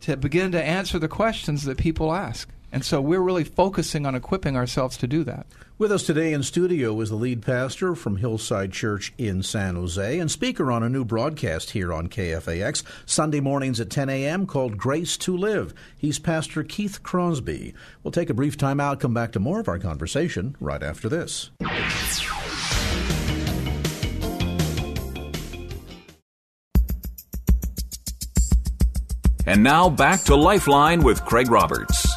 to 0.00 0.16
begin 0.16 0.52
to 0.52 0.62
answer 0.62 0.98
the 0.98 1.08
questions 1.08 1.64
that 1.64 1.76
people 1.76 2.14
ask. 2.14 2.48
And 2.70 2.84
so 2.84 3.00
we're 3.00 3.20
really 3.20 3.44
focusing 3.44 4.04
on 4.04 4.14
equipping 4.14 4.56
ourselves 4.56 4.96
to 4.98 5.06
do 5.06 5.24
that. 5.24 5.46
With 5.78 5.92
us 5.92 6.02
today 6.02 6.32
in 6.32 6.42
studio 6.42 7.00
is 7.00 7.08
the 7.08 7.14
lead 7.14 7.40
pastor 7.40 7.94
from 7.94 8.16
Hillside 8.16 8.72
Church 8.72 9.12
in 9.16 9.44
San 9.44 9.76
Jose 9.76 10.18
and 10.18 10.28
speaker 10.30 10.72
on 10.72 10.82
a 10.82 10.88
new 10.88 11.04
broadcast 11.04 11.70
here 11.70 11.92
on 11.92 12.08
KFAX, 12.08 12.82
Sunday 13.06 13.38
mornings 13.38 13.78
at 13.78 13.88
10 13.88 14.08
a.m. 14.08 14.44
called 14.44 14.76
Grace 14.76 15.16
to 15.18 15.36
Live. 15.36 15.72
He's 15.96 16.18
Pastor 16.18 16.64
Keith 16.64 17.02
Crosby. 17.04 17.74
We'll 18.02 18.10
take 18.10 18.28
a 18.28 18.34
brief 18.34 18.56
time 18.56 18.80
out, 18.80 18.98
come 18.98 19.14
back 19.14 19.30
to 19.32 19.40
more 19.40 19.60
of 19.60 19.68
our 19.68 19.78
conversation 19.78 20.56
right 20.58 20.82
after 20.82 21.08
this. 21.08 21.50
And 29.46 29.62
now 29.62 29.88
back 29.88 30.24
to 30.24 30.34
Lifeline 30.34 31.02
with 31.02 31.24
Craig 31.24 31.50
Roberts. 31.50 32.07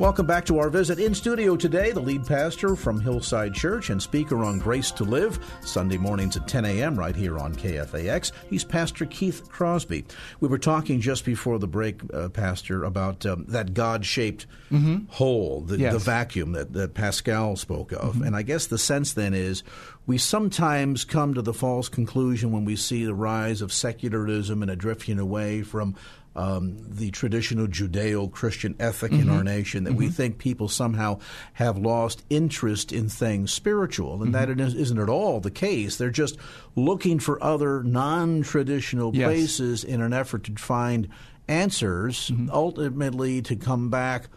Welcome 0.00 0.26
back 0.26 0.44
to 0.46 0.58
our 0.58 0.70
visit 0.70 0.98
in 0.98 1.14
studio 1.14 1.54
today. 1.54 1.92
The 1.92 2.00
lead 2.00 2.26
pastor 2.26 2.74
from 2.74 3.00
Hillside 3.00 3.54
Church 3.54 3.90
and 3.90 4.02
speaker 4.02 4.42
on 4.44 4.58
Grace 4.58 4.90
to 4.90 5.04
Live, 5.04 5.38
Sunday 5.60 5.98
mornings 5.98 6.36
at 6.36 6.48
10 6.48 6.64
a.m. 6.64 6.98
right 6.98 7.14
here 7.14 7.38
on 7.38 7.54
KFAX. 7.54 8.32
He's 8.50 8.64
Pastor 8.64 9.06
Keith 9.06 9.48
Crosby. 9.48 10.04
We 10.40 10.48
were 10.48 10.58
talking 10.58 11.00
just 11.00 11.24
before 11.24 11.60
the 11.60 11.68
break, 11.68 12.00
uh, 12.12 12.28
Pastor, 12.30 12.82
about 12.82 13.24
um, 13.24 13.44
that 13.46 13.72
God 13.72 14.04
shaped 14.04 14.46
mm-hmm. 14.72 15.04
hole, 15.10 15.60
the, 15.60 15.78
yes. 15.78 15.92
the, 15.92 16.00
vacuum 16.00 16.52
that, 16.52 16.72
that 16.72 16.94
Pascal 16.94 17.54
spoke 17.54 17.92
of. 17.92 18.14
Mm-hmm. 18.14 18.24
And 18.24 18.36
I 18.36 18.42
guess 18.42 18.66
the 18.66 18.78
sense 18.78 19.12
then 19.12 19.32
is 19.32 19.62
we 20.06 20.18
sometimes 20.18 21.04
come 21.04 21.34
to 21.34 21.42
the 21.42 21.54
false 21.54 21.88
conclusion 21.88 22.50
when 22.50 22.64
we 22.64 22.74
see 22.74 23.04
the 23.04 23.14
rise 23.14 23.62
of 23.62 23.72
secularism 23.72 24.60
and 24.60 24.72
a 24.72 24.76
drifting 24.76 25.20
away 25.20 25.62
from 25.62 25.94
um, 26.36 26.76
the 26.88 27.10
traditional 27.10 27.66
Judeo 27.66 28.30
Christian 28.30 28.74
ethic 28.80 29.12
mm-hmm. 29.12 29.22
in 29.22 29.30
our 29.30 29.44
nation, 29.44 29.84
that 29.84 29.90
mm-hmm. 29.90 29.98
we 29.98 30.08
think 30.08 30.38
people 30.38 30.68
somehow 30.68 31.20
have 31.54 31.78
lost 31.78 32.24
interest 32.28 32.92
in 32.92 33.08
things 33.08 33.52
spiritual, 33.52 34.14
and 34.14 34.32
mm-hmm. 34.32 34.32
that 34.32 34.50
it 34.50 34.60
isn't 34.60 34.98
at 34.98 35.08
all 35.08 35.40
the 35.40 35.50
case. 35.50 35.96
They're 35.96 36.10
just 36.10 36.36
looking 36.74 37.18
for 37.18 37.42
other 37.42 37.82
non 37.82 38.42
traditional 38.42 39.14
yes. 39.14 39.26
places 39.26 39.84
in 39.84 40.00
an 40.00 40.12
effort 40.12 40.44
to 40.44 40.54
find 40.54 41.08
answers, 41.46 42.30
mm-hmm. 42.30 42.50
ultimately 42.50 43.42
to 43.42 43.56
come 43.56 43.90
back 43.90 44.28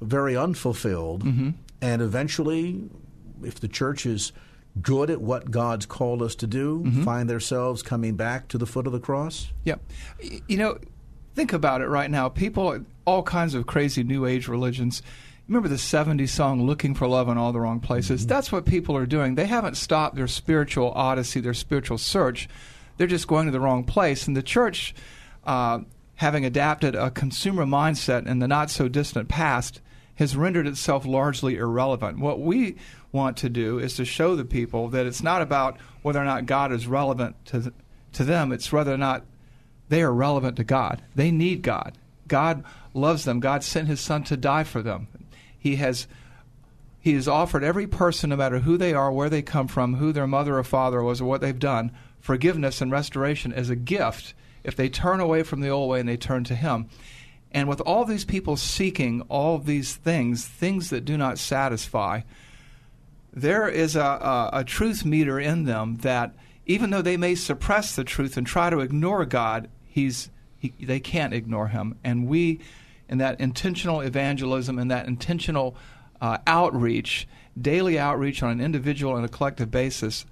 very 0.00 0.36
unfulfilled, 0.36 1.24
mm-hmm. 1.24 1.50
and 1.80 2.02
eventually, 2.02 2.88
if 3.42 3.60
the 3.60 3.68
church 3.68 4.06
is 4.06 4.32
good 4.80 5.10
at 5.10 5.20
what 5.20 5.50
God's 5.50 5.86
called 5.86 6.22
us 6.22 6.34
to 6.36 6.46
do, 6.46 6.82
mm-hmm. 6.84 7.04
find 7.04 7.28
themselves 7.28 7.82
coming 7.82 8.14
back 8.14 8.48
to 8.48 8.58
the 8.58 8.66
foot 8.66 8.86
of 8.86 8.92
the 8.92 9.00
cross? 9.00 9.48
Yep. 9.64 9.80
You 10.46 10.56
know, 10.56 10.78
think 11.34 11.52
about 11.52 11.80
it 11.80 11.88
right 11.88 12.10
now. 12.10 12.28
People, 12.28 12.84
all 13.04 13.22
kinds 13.22 13.54
of 13.54 13.66
crazy 13.66 14.02
New 14.02 14.26
Age 14.26 14.48
religions. 14.48 15.02
Remember 15.46 15.68
the 15.68 15.76
70s 15.76 16.28
song 16.28 16.66
Looking 16.66 16.94
for 16.94 17.06
Love 17.06 17.28
in 17.28 17.38
All 17.38 17.52
the 17.52 17.60
Wrong 17.60 17.80
Places? 17.80 18.20
Mm-hmm. 18.20 18.28
That's 18.28 18.52
what 18.52 18.66
people 18.66 18.96
are 18.96 19.06
doing. 19.06 19.34
They 19.34 19.46
haven't 19.46 19.76
stopped 19.76 20.16
their 20.16 20.28
spiritual 20.28 20.92
odyssey, 20.92 21.40
their 21.40 21.54
spiritual 21.54 21.98
search. 21.98 22.48
They're 22.96 23.06
just 23.06 23.28
going 23.28 23.46
to 23.46 23.52
the 23.52 23.60
wrong 23.60 23.84
place. 23.84 24.26
And 24.26 24.36
the 24.36 24.42
church, 24.42 24.94
uh, 25.44 25.80
having 26.16 26.44
adapted 26.44 26.94
a 26.94 27.10
consumer 27.10 27.64
mindset 27.64 28.26
in 28.26 28.40
the 28.40 28.48
not 28.48 28.70
so 28.70 28.88
distant 28.88 29.28
past, 29.28 29.80
has 30.16 30.36
rendered 30.36 30.66
itself 30.66 31.06
largely 31.06 31.56
irrelevant. 31.56 32.18
What 32.18 32.40
we 32.40 32.76
want 33.12 33.36
to 33.38 33.48
do 33.48 33.78
is 33.78 33.94
to 33.96 34.04
show 34.04 34.34
the 34.34 34.44
people 34.44 34.88
that 34.88 35.06
it's 35.06 35.22
not 35.22 35.42
about 35.42 35.78
whether 36.02 36.20
or 36.20 36.24
not 36.24 36.44
God 36.44 36.72
is 36.72 36.86
relevant 36.86 37.36
to, 37.46 37.72
to 38.14 38.24
them, 38.24 38.52
it's 38.52 38.72
whether 38.72 38.92
or 38.92 38.98
not 38.98 39.24
they 39.88 40.02
are 40.02 40.12
relevant 40.12 40.56
to 40.56 40.64
God. 40.64 41.02
They 41.14 41.30
need 41.30 41.62
God. 41.62 41.96
God 42.26 42.64
loves 42.94 43.24
them. 43.24 43.40
God 43.40 43.64
sent 43.64 43.88
his 43.88 44.00
son 44.00 44.22
to 44.24 44.36
die 44.36 44.64
for 44.64 44.82
them. 44.82 45.08
He 45.58 45.76
has 45.76 46.06
he 47.00 47.14
has 47.14 47.28
offered 47.28 47.64
every 47.64 47.86
person, 47.86 48.30
no 48.30 48.36
matter 48.36 48.58
who 48.58 48.76
they 48.76 48.92
are, 48.92 49.10
where 49.10 49.30
they 49.30 49.40
come 49.40 49.68
from, 49.68 49.94
who 49.94 50.12
their 50.12 50.26
mother 50.26 50.58
or 50.58 50.64
father 50.64 51.02
was, 51.02 51.20
or 51.20 51.24
what 51.24 51.40
they've 51.40 51.58
done, 51.58 51.92
forgiveness 52.20 52.80
and 52.80 52.90
restoration 52.90 53.52
as 53.52 53.70
a 53.70 53.76
gift 53.76 54.34
if 54.64 54.74
they 54.76 54.88
turn 54.88 55.20
away 55.20 55.42
from 55.42 55.60
the 55.60 55.68
old 55.68 55.88
way 55.88 56.00
and 56.00 56.08
they 56.08 56.16
turn 56.16 56.44
to 56.44 56.54
him. 56.54 56.88
And 57.52 57.68
with 57.68 57.80
all 57.82 58.04
these 58.04 58.24
people 58.24 58.56
seeking 58.56 59.22
all 59.22 59.58
these 59.58 59.96
things, 59.96 60.44
things 60.46 60.90
that 60.90 61.04
do 61.04 61.16
not 61.16 61.38
satisfy, 61.38 62.22
there 63.32 63.68
is 63.68 63.96
a, 63.96 64.02
a, 64.02 64.50
a 64.54 64.64
truth 64.64 65.04
meter 65.04 65.38
in 65.38 65.64
them 65.64 65.98
that 65.98 66.34
even 66.66 66.90
though 66.90 67.00
they 67.00 67.16
may 67.16 67.34
suppress 67.34 67.96
the 67.96 68.04
truth 68.04 68.36
and 68.36 68.46
try 68.46 68.68
to 68.68 68.80
ignore 68.80 69.24
God, 69.24 69.70
he's 69.98 70.30
he, 70.58 70.72
they 70.80 71.00
can't 71.00 71.34
ignore 71.34 71.68
him, 71.68 71.96
and 72.04 72.28
we, 72.28 72.60
in 73.08 73.18
that 73.18 73.40
intentional 73.40 74.00
evangelism 74.00 74.78
and 74.78 74.90
that 74.90 75.06
intentional 75.06 75.76
uh, 76.20 76.38
outreach, 76.46 77.28
daily 77.60 77.98
outreach 77.98 78.42
on 78.42 78.50
an 78.50 78.60
individual 78.60 79.16
and 79.16 79.24
a 79.24 79.28
collective 79.28 79.70
basis, 79.70 80.26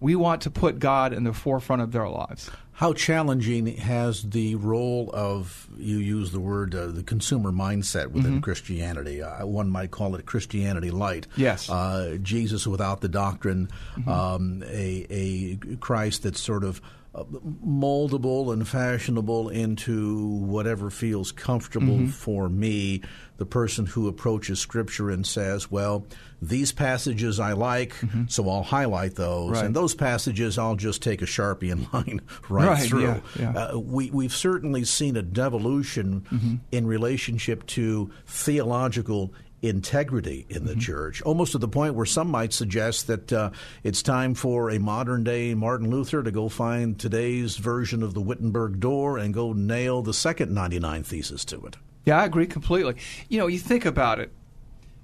we 0.00 0.16
want 0.16 0.42
to 0.42 0.50
put 0.50 0.78
God 0.78 1.12
in 1.12 1.24
the 1.24 1.32
forefront 1.32 1.82
of 1.82 1.92
their 1.92 2.08
lives. 2.08 2.50
How 2.72 2.92
challenging 2.92 3.66
has 3.76 4.22
the 4.22 4.56
role 4.56 5.08
of, 5.14 5.68
you 5.78 5.98
use 5.98 6.32
the 6.32 6.40
word, 6.40 6.74
uh, 6.74 6.88
the 6.88 7.04
consumer 7.04 7.52
mindset 7.52 8.08
within 8.08 8.32
mm-hmm. 8.32 8.40
Christianity? 8.40 9.22
Uh, 9.22 9.46
one 9.46 9.70
might 9.70 9.92
call 9.92 10.16
it 10.16 10.26
Christianity 10.26 10.90
light. 10.90 11.28
Yes. 11.36 11.70
Uh, 11.70 12.18
Jesus 12.20 12.66
without 12.66 13.00
the 13.00 13.08
doctrine, 13.08 13.68
mm-hmm. 13.96 14.08
um, 14.08 14.64
a, 14.66 15.06
a 15.08 15.76
Christ 15.76 16.24
that's 16.24 16.40
sort 16.40 16.64
of 16.64 16.82
moldable 17.14 18.52
and 18.52 18.66
fashionable 18.66 19.48
into 19.48 20.26
whatever 20.26 20.90
feels 20.90 21.30
comfortable 21.30 21.98
mm-hmm. 21.98 22.08
for 22.08 22.48
me. 22.48 23.02
The 23.36 23.46
person 23.46 23.86
who 23.86 24.06
approaches 24.06 24.60
Scripture 24.60 25.10
and 25.10 25.26
says, 25.26 25.70
well, 25.70 26.06
these 26.40 26.72
passages 26.72 27.40
I 27.40 27.52
like, 27.52 27.94
mm-hmm. 27.94 28.24
so 28.28 28.48
I'll 28.48 28.62
highlight 28.62 29.14
those. 29.16 29.52
Right. 29.52 29.64
And 29.64 29.74
those 29.74 29.94
passages 29.94 30.58
I'll 30.58 30.76
just 30.76 31.02
take 31.02 31.22
a 31.22 31.24
Sharpie 31.24 31.72
and 31.72 31.86
line 31.92 32.20
right, 32.48 32.68
right 32.68 32.82
through. 32.88 33.02
Yeah, 33.02 33.20
yeah. 33.38 33.50
Uh, 33.50 33.78
we, 33.78 34.10
we've 34.10 34.34
certainly 34.34 34.84
seen 34.84 35.16
a 35.16 35.22
devolution 35.22 36.22
mm-hmm. 36.22 36.54
in 36.72 36.86
relationship 36.86 37.66
to 37.68 38.10
theological 38.26 39.32
integrity 39.68 40.46
in 40.48 40.66
the 40.66 40.76
church, 40.76 41.22
almost 41.22 41.52
to 41.52 41.58
the 41.58 41.68
point 41.68 41.94
where 41.94 42.06
some 42.06 42.28
might 42.28 42.52
suggest 42.52 43.06
that 43.06 43.32
uh, 43.32 43.50
it's 43.82 44.02
time 44.02 44.34
for 44.34 44.70
a 44.70 44.78
modern 44.78 45.24
day 45.24 45.54
Martin 45.54 45.90
Luther 45.90 46.22
to 46.22 46.30
go 46.30 46.48
find 46.48 46.98
today's 46.98 47.56
version 47.56 48.02
of 48.02 48.14
the 48.14 48.20
Wittenberg 48.20 48.80
door 48.80 49.18
and 49.18 49.32
go 49.32 49.52
nail 49.52 50.02
the 50.02 50.14
second 50.14 50.52
99 50.52 51.02
thesis 51.02 51.44
to 51.46 51.64
it. 51.66 51.76
Yeah, 52.04 52.20
I 52.20 52.24
agree 52.24 52.46
completely. 52.46 52.96
You 53.28 53.38
know, 53.38 53.46
you 53.46 53.58
think 53.58 53.84
about 53.84 54.20
it. 54.20 54.30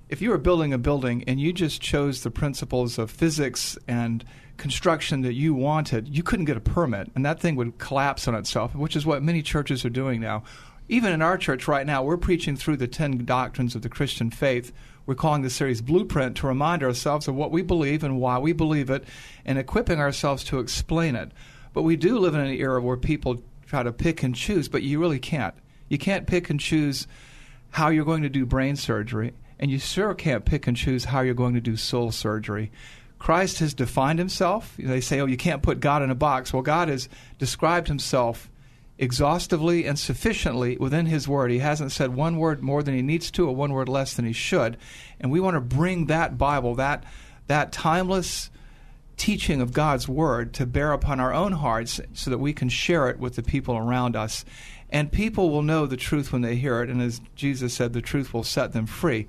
If 0.08 0.20
you 0.20 0.30
were 0.30 0.38
building 0.38 0.72
a 0.72 0.78
building 0.78 1.24
and 1.26 1.40
you 1.40 1.52
just 1.52 1.80
chose 1.80 2.22
the 2.22 2.30
principles 2.30 2.98
of 2.98 3.10
physics 3.10 3.78
and 3.86 4.24
construction 4.56 5.22
that 5.22 5.32
you 5.32 5.54
wanted, 5.54 6.14
you 6.14 6.22
couldn't 6.22 6.44
get 6.44 6.56
a 6.56 6.60
permit, 6.60 7.10
and 7.14 7.24
that 7.24 7.40
thing 7.40 7.56
would 7.56 7.78
collapse 7.78 8.28
on 8.28 8.34
itself, 8.34 8.74
which 8.74 8.94
is 8.94 9.06
what 9.06 9.22
many 9.22 9.40
churches 9.40 9.84
are 9.84 9.90
doing 9.90 10.20
now. 10.20 10.42
Even 10.90 11.12
in 11.12 11.22
our 11.22 11.38
church 11.38 11.68
right 11.68 11.86
now, 11.86 12.02
we're 12.02 12.16
preaching 12.16 12.56
through 12.56 12.76
the 12.76 12.88
10 12.88 13.24
doctrines 13.24 13.76
of 13.76 13.82
the 13.82 13.88
Christian 13.88 14.28
faith. 14.28 14.72
We're 15.06 15.14
calling 15.14 15.42
the 15.42 15.48
series 15.48 15.80
Blueprint 15.80 16.36
to 16.38 16.48
remind 16.48 16.82
ourselves 16.82 17.28
of 17.28 17.36
what 17.36 17.52
we 17.52 17.62
believe 17.62 18.02
and 18.02 18.20
why 18.20 18.38
we 18.38 18.52
believe 18.52 18.90
it 18.90 19.04
and 19.44 19.56
equipping 19.56 20.00
ourselves 20.00 20.42
to 20.44 20.58
explain 20.58 21.14
it. 21.14 21.30
But 21.72 21.82
we 21.82 21.94
do 21.94 22.18
live 22.18 22.34
in 22.34 22.40
an 22.40 22.52
era 22.52 22.82
where 22.82 22.96
people 22.96 23.40
try 23.68 23.84
to 23.84 23.92
pick 23.92 24.24
and 24.24 24.34
choose, 24.34 24.68
but 24.68 24.82
you 24.82 24.98
really 24.98 25.20
can't. 25.20 25.54
You 25.88 25.96
can't 25.96 26.26
pick 26.26 26.50
and 26.50 26.58
choose 26.58 27.06
how 27.70 27.90
you're 27.90 28.04
going 28.04 28.24
to 28.24 28.28
do 28.28 28.44
brain 28.44 28.74
surgery, 28.74 29.32
and 29.60 29.70
you 29.70 29.78
sure 29.78 30.12
can't 30.12 30.44
pick 30.44 30.66
and 30.66 30.76
choose 30.76 31.04
how 31.04 31.20
you're 31.20 31.34
going 31.34 31.54
to 31.54 31.60
do 31.60 31.76
soul 31.76 32.10
surgery. 32.10 32.72
Christ 33.20 33.60
has 33.60 33.74
defined 33.74 34.18
himself. 34.18 34.74
They 34.76 35.00
say, 35.00 35.20
oh, 35.20 35.26
you 35.26 35.36
can't 35.36 35.62
put 35.62 35.78
God 35.78 36.02
in 36.02 36.10
a 36.10 36.16
box. 36.16 36.52
Well, 36.52 36.62
God 36.62 36.88
has 36.88 37.08
described 37.38 37.86
himself 37.86 38.49
exhaustively 39.00 39.86
and 39.86 39.98
sufficiently 39.98 40.76
within 40.76 41.06
his 41.06 41.26
word. 41.26 41.50
He 41.50 41.58
hasn't 41.58 41.90
said 41.90 42.14
one 42.14 42.36
word 42.36 42.62
more 42.62 42.82
than 42.82 42.94
he 42.94 43.00
needs 43.00 43.30
to 43.32 43.48
or 43.48 43.56
one 43.56 43.72
word 43.72 43.88
less 43.88 44.12
than 44.14 44.26
he 44.26 44.32
should. 44.34 44.76
And 45.18 45.32
we 45.32 45.40
want 45.40 45.54
to 45.54 45.60
bring 45.60 46.06
that 46.06 46.36
Bible, 46.36 46.74
that 46.76 47.04
that 47.46 47.72
timeless 47.72 48.50
teaching 49.16 49.60
of 49.60 49.72
God's 49.72 50.06
word 50.06 50.52
to 50.54 50.66
bear 50.66 50.92
upon 50.92 51.18
our 51.18 51.32
own 51.32 51.52
hearts 51.52 51.98
so 52.12 52.30
that 52.30 52.38
we 52.38 52.52
can 52.52 52.68
share 52.68 53.08
it 53.08 53.18
with 53.18 53.36
the 53.36 53.42
people 53.42 53.76
around 53.76 54.16
us. 54.16 54.44
And 54.90 55.10
people 55.10 55.50
will 55.50 55.62
know 55.62 55.86
the 55.86 55.96
truth 55.96 56.32
when 56.32 56.42
they 56.42 56.56
hear 56.56 56.82
it, 56.82 56.90
and 56.90 57.00
as 57.00 57.20
Jesus 57.34 57.74
said, 57.74 57.92
the 57.92 58.00
truth 58.02 58.34
will 58.34 58.42
set 58.42 58.72
them 58.72 58.86
free. 58.86 59.28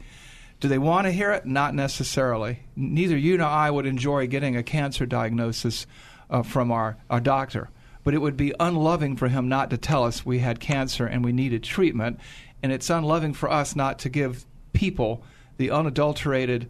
Do 0.60 0.68
they 0.68 0.78
want 0.78 1.08
to 1.08 1.12
hear 1.12 1.32
it? 1.32 1.46
Not 1.46 1.76
necessarily. 1.76 2.62
Neither 2.76 3.18
you 3.18 3.38
nor 3.38 3.48
I 3.48 3.70
would 3.70 3.86
enjoy 3.86 4.28
getting 4.28 4.56
a 4.56 4.64
cancer 4.64 5.06
diagnosis 5.06 5.88
uh, 6.30 6.44
from 6.44 6.72
our, 6.72 6.98
our 7.10 7.20
doctor 7.20 7.70
but 8.04 8.14
it 8.14 8.20
would 8.20 8.38
be 8.38 8.54
unloving 8.60 9.16
for 9.16 9.28
him 9.28 9.48
not 9.48 9.70
to 9.70 9.78
tell 9.78 10.04
us 10.04 10.26
we 10.26 10.40
had 10.40 10.60
cancer 10.60 11.06
and 11.06 11.24
we 11.24 11.32
needed 11.32 11.64
treatment. 11.64 12.20
And 12.64 12.72
it's 12.72 12.90
unloving 12.90 13.34
for 13.34 13.50
us 13.50 13.76
not 13.76 14.00
to 14.00 14.10
give 14.10 14.46
people 14.74 15.24
the 15.58 15.72
unadulterated, 15.72 16.70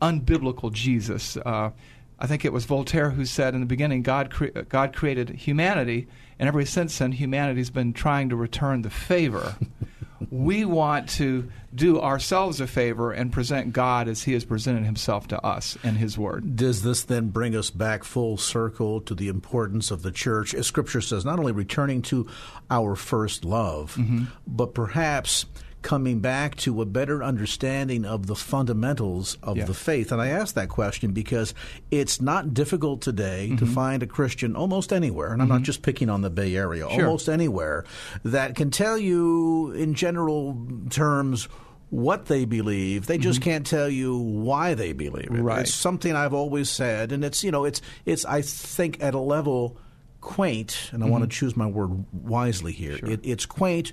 unbiblical 0.00 0.72
Jesus. 0.72 1.36
Uh, 1.36 1.70
I 2.18 2.26
think 2.26 2.44
it 2.44 2.52
was 2.52 2.64
Voltaire 2.64 3.10
who 3.10 3.24
said 3.24 3.54
in 3.54 3.60
the 3.60 3.66
beginning, 3.66 4.02
God, 4.02 4.30
cre- 4.30 4.60
God 4.68 4.94
created 4.94 5.30
humanity, 5.30 6.06
and 6.38 6.48
ever 6.48 6.64
since 6.64 6.98
then, 6.98 7.12
humanity's 7.12 7.70
been 7.70 7.92
trying 7.92 8.28
to 8.28 8.36
return 8.36 8.82
the 8.82 8.90
favor. 8.90 9.56
we 10.30 10.64
want 10.64 11.08
to 11.10 11.50
do 11.74 12.00
ourselves 12.00 12.60
a 12.60 12.66
favor 12.66 13.12
and 13.12 13.32
present 13.32 13.72
God 13.72 14.08
as 14.08 14.22
He 14.22 14.32
has 14.32 14.44
presented 14.44 14.84
Himself 14.84 15.28
to 15.28 15.44
us 15.44 15.76
in 15.82 15.96
His 15.96 16.16
Word. 16.16 16.56
Does 16.56 16.82
this 16.82 17.02
then 17.02 17.28
bring 17.28 17.56
us 17.56 17.70
back 17.70 18.04
full 18.04 18.36
circle 18.36 19.00
to 19.02 19.14
the 19.14 19.28
importance 19.28 19.90
of 19.90 20.02
the 20.02 20.12
church? 20.12 20.54
As 20.54 20.66
Scripture 20.66 21.00
says, 21.00 21.24
not 21.24 21.38
only 21.38 21.52
returning 21.52 22.02
to 22.02 22.28
our 22.70 22.94
first 22.94 23.44
love, 23.44 23.94
mm-hmm. 23.96 24.24
but 24.46 24.74
perhaps 24.74 25.46
coming 25.84 26.18
back 26.18 26.56
to 26.56 26.80
a 26.80 26.86
better 26.86 27.22
understanding 27.22 28.04
of 28.06 28.26
the 28.26 28.34
fundamentals 28.34 29.36
of 29.42 29.58
yeah. 29.58 29.66
the 29.66 29.74
faith. 29.74 30.10
And 30.10 30.20
I 30.20 30.28
ask 30.28 30.54
that 30.54 30.70
question 30.70 31.12
because 31.12 31.54
it's 31.90 32.20
not 32.20 32.54
difficult 32.54 33.02
today 33.02 33.48
mm-hmm. 33.48 33.58
to 33.58 33.66
find 33.66 34.02
a 34.02 34.06
Christian 34.06 34.56
almost 34.56 34.92
anywhere, 34.92 35.32
and 35.32 35.40
I'm 35.40 35.48
mm-hmm. 35.48 35.58
not 35.58 35.62
just 35.62 35.82
picking 35.82 36.08
on 36.08 36.22
the 36.22 36.30
Bay 36.30 36.56
Area, 36.56 36.88
sure. 36.90 37.04
almost 37.04 37.28
anywhere, 37.28 37.84
that 38.24 38.56
can 38.56 38.70
tell 38.70 38.98
you 38.98 39.72
in 39.72 39.94
general 39.94 40.58
terms 40.88 41.48
what 41.90 42.26
they 42.26 42.46
believe. 42.46 43.06
They 43.06 43.18
just 43.18 43.40
mm-hmm. 43.40 43.50
can't 43.50 43.66
tell 43.66 43.88
you 43.88 44.16
why 44.18 44.72
they 44.72 44.94
believe 44.94 45.30
it. 45.30 45.42
Right. 45.42 45.60
It's 45.60 45.74
something 45.74 46.16
I've 46.16 46.34
always 46.34 46.70
said, 46.70 47.12
and 47.12 47.22
it's 47.22 47.44
you 47.44 47.50
know 47.50 47.66
it's 47.66 47.82
it's 48.06 48.24
I 48.24 48.40
think 48.40 49.02
at 49.02 49.14
a 49.14 49.20
level 49.20 49.76
quaint, 50.22 50.88
and 50.92 51.04
I 51.04 51.08
want 51.08 51.22
to 51.22 51.28
mm-hmm. 51.28 51.46
choose 51.46 51.56
my 51.58 51.66
word 51.66 52.06
wisely 52.10 52.72
here. 52.72 52.96
Sure. 52.96 53.10
It, 53.10 53.20
it's 53.22 53.44
quaint 53.44 53.92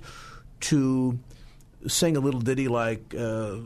to 0.60 1.18
sing 1.86 2.16
a 2.16 2.20
little 2.20 2.40
ditty 2.40 2.68
like 2.68 3.14
uh, 3.18 3.56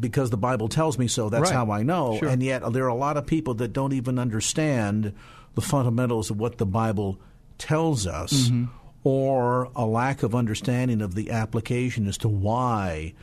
because 0.00 0.30
the 0.30 0.36
Bible 0.36 0.68
tells 0.68 0.98
me 0.98 1.08
so. 1.08 1.28
That's 1.28 1.50
right. 1.50 1.52
how 1.52 1.70
I 1.70 1.82
know. 1.82 2.18
Sure. 2.18 2.28
And 2.28 2.42
yet 2.42 2.72
there 2.72 2.84
are 2.84 2.88
a 2.88 2.94
lot 2.94 3.16
of 3.16 3.26
people 3.26 3.54
that 3.54 3.72
don't 3.72 3.92
even 3.92 4.18
understand 4.18 5.14
the 5.54 5.60
fundamentals 5.60 6.30
of 6.30 6.38
what 6.38 6.58
the 6.58 6.66
Bible 6.66 7.18
tells 7.58 8.06
us, 8.06 8.48
mm-hmm. 8.48 8.66
or 9.04 9.70
a 9.74 9.84
lack 9.84 10.22
of 10.22 10.34
understanding 10.34 11.02
of 11.02 11.14
the 11.14 11.30
application 11.30 12.06
as 12.06 12.18
to 12.18 12.28
why 12.28 13.14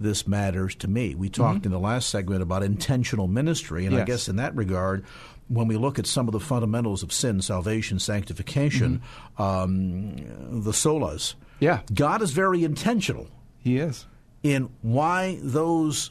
this 0.00 0.26
matters 0.26 0.74
to 0.74 0.88
me. 0.88 1.14
We 1.14 1.28
talked 1.28 1.58
mm-hmm. 1.58 1.66
in 1.66 1.72
the 1.72 1.78
last 1.78 2.10
segment 2.10 2.42
about 2.42 2.62
intentional 2.62 3.28
ministry, 3.28 3.86
and 3.86 3.94
yes. 3.94 4.02
I 4.02 4.04
guess 4.04 4.28
in 4.28 4.36
that 4.36 4.56
regard, 4.56 5.04
when 5.48 5.68
we 5.68 5.76
look 5.76 5.98
at 5.98 6.06
some 6.06 6.26
of 6.26 6.32
the 6.32 6.40
fundamentals 6.40 7.02
of 7.02 7.12
sin, 7.12 7.40
salvation, 7.40 8.00
sanctification, 8.00 9.02
mm-hmm. 9.38 9.42
um, 9.42 10.16
the 10.62 10.72
solas, 10.72 11.34
yeah. 11.60 11.80
God 11.92 12.22
is 12.22 12.32
very 12.32 12.64
intentional 12.64 13.28
he 13.64 13.78
is. 13.78 14.06
In 14.42 14.68
why 14.82 15.38
those 15.42 16.10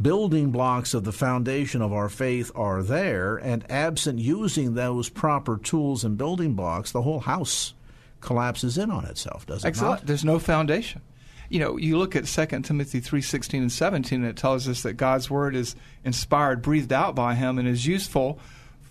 building 0.00 0.50
blocks 0.50 0.92
of 0.92 1.04
the 1.04 1.12
foundation 1.12 1.80
of 1.80 1.92
our 1.92 2.10
faith 2.10 2.52
are 2.54 2.82
there, 2.82 3.36
and 3.36 3.68
absent 3.70 4.18
using 4.18 4.74
those 4.74 5.08
proper 5.08 5.56
tools 5.56 6.04
and 6.04 6.18
building 6.18 6.52
blocks, 6.52 6.92
the 6.92 7.02
whole 7.02 7.20
house 7.20 7.72
collapses 8.20 8.76
in 8.76 8.90
on 8.90 9.06
itself, 9.06 9.46
doesn't 9.46 9.66
it 9.66 9.70
Excellent. 9.70 10.00
not? 10.00 10.06
There's 10.06 10.24
no 10.24 10.38
foundation. 10.38 11.00
You 11.48 11.60
know, 11.60 11.76
you 11.78 11.96
look 11.96 12.14
at 12.14 12.26
2 12.26 12.64
Timothy 12.64 13.00
3:16 13.00 13.62
and 13.62 13.72
17 13.72 14.20
and 14.20 14.28
it 14.28 14.36
tells 14.36 14.68
us 14.68 14.82
that 14.82 14.94
God's 14.94 15.30
word 15.30 15.54
is 15.56 15.76
inspired, 16.04 16.60
breathed 16.60 16.92
out 16.92 17.14
by 17.14 17.34
him 17.34 17.58
and 17.58 17.66
is 17.66 17.86
useful 17.86 18.38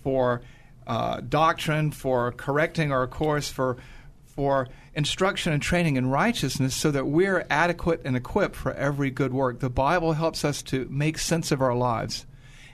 for 0.03 0.41
uh, 0.87 1.19
doctrine, 1.19 1.91
for 1.91 2.31
correcting 2.31 2.91
our 2.91 3.07
course, 3.07 3.49
for 3.49 3.77
for 4.25 4.67
instruction 4.95 5.51
and 5.51 5.61
training 5.61 5.97
in 5.97 6.09
righteousness 6.09 6.75
so 6.75 6.89
that 6.91 7.07
we're 7.07 7.45
adequate 7.49 8.01
and 8.05 8.15
equipped 8.15 8.55
for 8.55 8.73
every 8.73 9.11
good 9.11 9.33
work. 9.33 9.59
The 9.59 9.69
Bible 9.69 10.13
helps 10.13 10.45
us 10.45 10.61
to 10.63 10.87
make 10.89 11.17
sense 11.17 11.51
of 11.51 11.61
our 11.61 11.75
lives. 11.75 12.25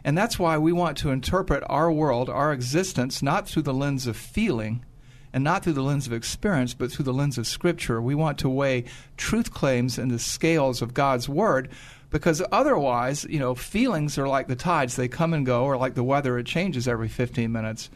And 0.04 0.18
that's 0.18 0.40
why 0.40 0.58
we 0.58 0.72
want 0.72 0.98
to 1.00 1.12
interpret 1.12 1.64
our 1.68 1.92
world, 1.92 2.30
our 2.30 2.54
existence, 2.54 3.22
not 3.22 3.48
through 3.48 3.64
the 3.64 3.74
lens 3.74 4.08
of 4.08 4.16
feeling 4.16 4.86
and 5.34 5.44
not 5.44 5.64
through 5.64 5.74
the 5.74 5.84
lens 5.84 6.08
of 6.08 6.14
experience, 6.14 6.74
but 6.74 6.92
through 6.92 7.06
the 7.06 7.14
lens 7.14 7.38
of 7.38 7.48
Scripture. 7.48 8.02
We 8.02 8.16
want 8.16 8.38
to 8.40 8.50
weigh 8.50 8.86
truth 9.18 9.54
claims 9.54 9.98
in 9.98 10.10
the 10.10 10.20
scales 10.20 10.82
of 10.82 10.94
God's 10.94 11.30
Word 11.30 11.70
because 12.10 12.44
otherwise, 12.52 13.26
you 13.30 13.40
know, 13.40 13.56
feelings 13.56 14.18
are 14.18 14.28
like 14.28 14.48
the 14.48 14.56
tides, 14.56 14.96
they 14.96 15.08
come 15.08 15.34
and 15.34 15.46
go, 15.46 15.64
or 15.64 15.78
like 15.78 15.94
the 15.94 16.04
weather, 16.04 16.38
it 16.38 16.46
changes 16.46 16.88
every 16.88 17.08
15 17.08 17.52
minutes. 17.52 17.90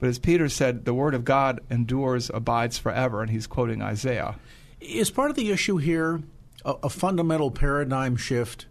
But 0.00 0.08
as 0.08 0.18
Peter 0.18 0.48
said, 0.48 0.86
the 0.86 0.94
word 0.94 1.14
of 1.14 1.24
God 1.24 1.60
endures, 1.70 2.30
abides 2.32 2.78
forever, 2.78 3.20
and 3.20 3.30
he's 3.30 3.46
quoting 3.46 3.82
Isaiah. 3.82 4.36
Is 4.80 5.10
part 5.10 5.30
of 5.30 5.36
the 5.36 5.50
issue 5.50 5.76
here 5.76 6.22
a, 6.64 6.74
a 6.84 6.88
fundamental 6.88 7.50
paradigm 7.50 8.16
shift 8.16 8.66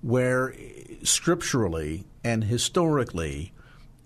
where 0.00 0.54
scripturally 1.02 2.06
and 2.24 2.44
historically 2.44 3.52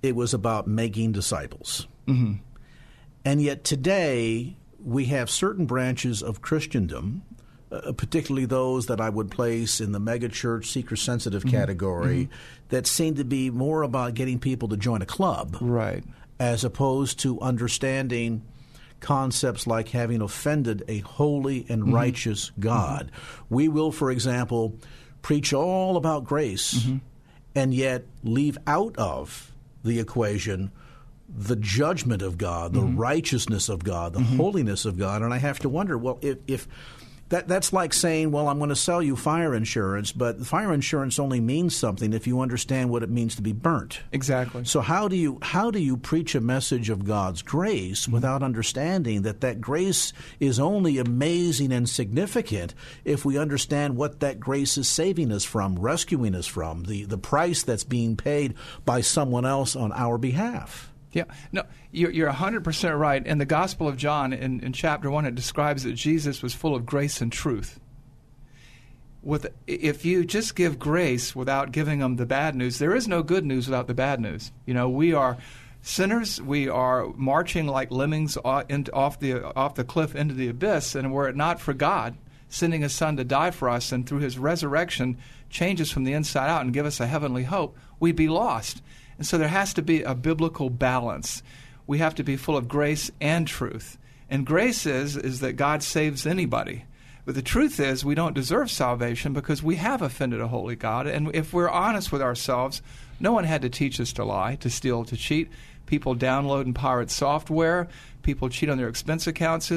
it 0.03 0.17
was 0.17 0.35
about 0.35 0.67
making 0.67 1.13
disciples? 1.13 1.87
Mm-hmm. 2.09 2.35
And 3.25 3.41
yet 3.41 3.63
today 3.63 4.57
we 4.85 5.07
have 5.07 5.31
certain 5.31 5.67
branches 5.67 6.23
of 6.23 6.43
Christendom 6.43 7.23
uh, 7.73 7.93
particularly 7.93 8.47
those 8.47 8.87
that 8.87 9.01
I 9.01 9.09
would 9.09 9.33
place 9.33 9.81
in 9.81 9.91
the 9.91 9.99
megachurch 9.99 10.67
seeker 10.67 10.95
sensitive 10.95 11.43
mm-hmm. 11.43 11.57
category, 11.57 12.25
mm-hmm. 12.25 12.67
that 12.69 12.87
seem 12.87 13.17
to 13.17 13.25
be 13.25 13.51
more 13.51 13.83
about 13.83 14.15
getting 14.15 14.39
people 14.39 14.69
to 14.69 14.77
join 14.77 15.03
a 15.03 15.07
club. 15.07 15.57
Right 15.61 16.05
as 16.39 16.65
opposed 16.65 17.19
to 17.21 17.41
understanding 17.41 18.43
concepts 19.01 19.67
like 19.67 19.91
having 19.91 20.23
offended 20.23 20.83
a 20.89 20.99
holy 21.01 21.67
and 21.69 21.83
mm-hmm. 21.83 21.95
righteous 21.95 22.51
God. 22.59 23.11
Mm-hmm. 23.13 23.55
We 23.55 23.69
will, 23.69 23.93
for 23.93 24.11
example, 24.11 24.77
preach 25.23 25.53
all 25.53 25.97
about 25.97 26.25
grace 26.25 26.75
mm-hmm. 26.75 26.99
and 27.55 27.75
yet 27.75 28.05
leave 28.23 28.59
out 28.67 28.97
of 28.97 29.53
the 29.85 30.01
equation 30.01 30.73
the 31.37 31.57
judgment 31.57 32.23
of 32.23 32.39
God, 32.39 32.73
the 32.73 32.81
mm-hmm. 32.81 32.97
righteousness 32.97 33.69
of 33.69 33.83
God, 33.83 34.13
the 34.13 34.21
mm-hmm. 34.21 34.37
holiness 34.37 34.85
of 34.85 34.99
God. 34.99 35.23
And 35.23 35.35
I 35.35 35.39
have 35.39 35.59
to 35.61 35.69
wonder, 35.69 35.99
well, 35.99 36.19
if, 36.23 36.39
if 36.47 36.69
that 37.31 37.49
that's 37.49 37.73
like 37.73 37.93
saying, 37.93 38.31
"Well, 38.31 38.49
I'm 38.49 38.59
going 38.59 38.71
to 38.71 38.77
sell 38.77 39.03
you 39.03 39.17
fire 39.17 39.55
insurance," 39.55 40.13
but 40.13 40.45
fire 40.47 40.73
insurance 40.73 41.19
only 41.19 41.41
means 41.41 41.75
something 41.75 42.13
if 42.13 42.27
you 42.27 42.41
understand 42.41 42.91
what 42.91 43.03
it 43.03 43.11
means 43.11 43.35
to 43.37 43.43
be 43.43 43.53
burnt. 43.53 44.01
Exactly. 44.13 44.65
So 44.65 44.81
how 44.81 45.09
do 45.09 45.17
you 45.17 45.39
how 45.43 45.71
do 45.71 45.79
you 45.79 45.97
preach 45.97 46.35
a 46.35 46.41
message 46.41 46.91
of 46.91 47.05
God's 47.05 47.43
grace 47.43 48.03
mm-hmm. 48.03 48.13
without 48.13 48.43
understanding 48.43 49.23
that 49.23 49.41
that 49.41 49.61
grace 49.61 50.13
is 50.41 50.61
only 50.61 50.99
amazing 50.99 51.73
and 51.73 51.89
significant 51.89 52.75
if 53.05 53.25
we 53.25 53.39
understand 53.39 53.97
what 53.97 54.21
that 54.21 54.41
grace 54.41 54.77
is 54.77 54.89
saving 54.89 55.33
us 55.33 55.45
from, 55.45 55.79
rescuing 55.79 56.35
us 56.35 56.47
from, 56.47 56.85
the 56.85 57.05
the 57.05 57.19
price 57.19 57.63
that's 57.63 57.85
being 57.85 58.17
paid 58.17 58.55
by 58.85 59.01
someone 59.01 59.47
else 59.47 59.75
on 59.75 59.93
our 59.93 60.19
behalf? 60.19 60.94
Yeah, 61.15 61.25
no, 61.53 61.63
you're, 61.93 62.11
you're 62.11 62.33
100% 62.33 62.99
right. 62.99 63.25
In 63.25 63.39
the 63.39 63.45
Gospel 63.45 63.87
of 63.87 63.97
John, 63.97 64.33
in, 64.33 64.59
in 64.61 64.73
chapter 64.73 65.09
1, 65.09 65.27
it 65.27 65.37
describes 65.37 65.85
that 65.85 65.93
Jesus 65.93 66.43
was 66.43 66.55
full 66.55 66.75
of 66.75 66.85
grace 66.85 67.21
and 67.21 67.31
truth. 67.31 67.79
With, 69.23 69.47
if 69.69 70.05
you 70.05 70.25
just 70.25 70.57
give 70.57 70.79
grace 70.81 71.35
without 71.35 71.71
giving 71.71 72.01
them 72.01 72.17
the 72.17 72.27
bad 72.27 72.57
news, 72.57 72.79
there 72.79 72.97
is 72.97 73.07
no 73.07 73.23
good 73.23 73.47
news 73.47 73.69
without 73.69 73.87
the 73.87 73.95
bad 73.95 74.21
news. 74.21 74.51
You 74.67 74.75
know, 74.75 74.89
we 74.89 75.15
are 75.15 75.39
sinners. 75.83 76.43
We 76.43 76.69
are 76.69 77.07
marching 77.15 77.69
like 77.69 77.93
lemmings 77.93 78.37
off 78.45 79.21
the 79.21 79.55
off 79.57 79.77
the 79.77 79.85
cliff 79.85 80.17
into 80.17 80.35
the 80.35 80.49
abyss, 80.49 80.95
and 80.97 81.13
were 81.13 81.29
it 81.29 81.37
not 81.37 81.61
for 81.61 81.73
God 81.73 82.17
sending 82.49 82.83
His 82.83 82.93
Son 82.93 83.17
to 83.17 83.25
die 83.25 83.51
for 83.51 83.71
us, 83.71 83.93
and 83.93 84.07
through 84.07 84.19
His 84.19 84.37
resurrection 84.37 85.17
change 85.49 85.81
us 85.81 85.91
from 85.91 86.05
the 86.05 86.13
inside 86.13 86.51
out 86.51 86.63
and 86.63 86.75
give 86.75 86.87
us 86.87 87.01
a 87.01 87.07
heavenly 87.07 87.45
hope, 87.45 87.79
we'd 88.01 88.17
be 88.17 88.29
lost. 88.29 88.83
And 89.19 89.27
so 89.27 89.39
there 89.39 89.49
has 89.49 89.75
to 89.75 89.83
be 89.83 90.03
a 90.03 90.15
biblical 90.15 90.71
balance. 90.71 91.43
We 91.87 91.99
have 91.99 92.15
to 92.17 92.25
be 92.25 92.37
full 92.37 92.57
of 92.57 92.69
grace 92.69 93.11
and 93.21 93.47
truth. 93.47 93.99
And 94.31 94.47
grace 94.47 94.87
is 94.87 95.17
is 95.17 95.41
that 95.41 95.55
God 95.55 95.83
saves 95.83 96.27
anybody. 96.27 96.85
But 97.25 97.35
the 97.35 97.43
truth 97.43 97.81
is 97.81 98.05
we 98.05 98.15
don't 98.15 98.35
deserve 98.35 98.71
salvation 98.71 99.33
because 99.33 99.63
we 99.63 99.77
have 99.77 100.03
offended 100.03 100.41
a 100.41 100.49
holy 100.49 100.77
God. 100.77 101.07
And 101.07 101.35
if 101.35 101.53
we're 101.53 101.71
honest 101.71 102.13
with 102.13 102.21
ourselves, 102.21 102.83
no 103.19 103.33
one 103.33 103.45
had 103.45 103.63
to 103.63 103.71
teach 103.71 103.99
us 103.99 104.13
to 104.15 104.25
lie, 104.25 104.57
to 104.57 104.69
steal, 104.69 105.05
to 105.05 105.17
cheat. 105.17 105.51
People 105.87 106.15
download 106.15 106.63
and 106.63 106.75
pirate 106.75 107.11
software. 107.11 107.89
People 108.23 108.49
cheat 108.49 108.69
on 108.69 108.79
their 108.79 108.89
expense 108.89 109.27
accounts 109.27 109.71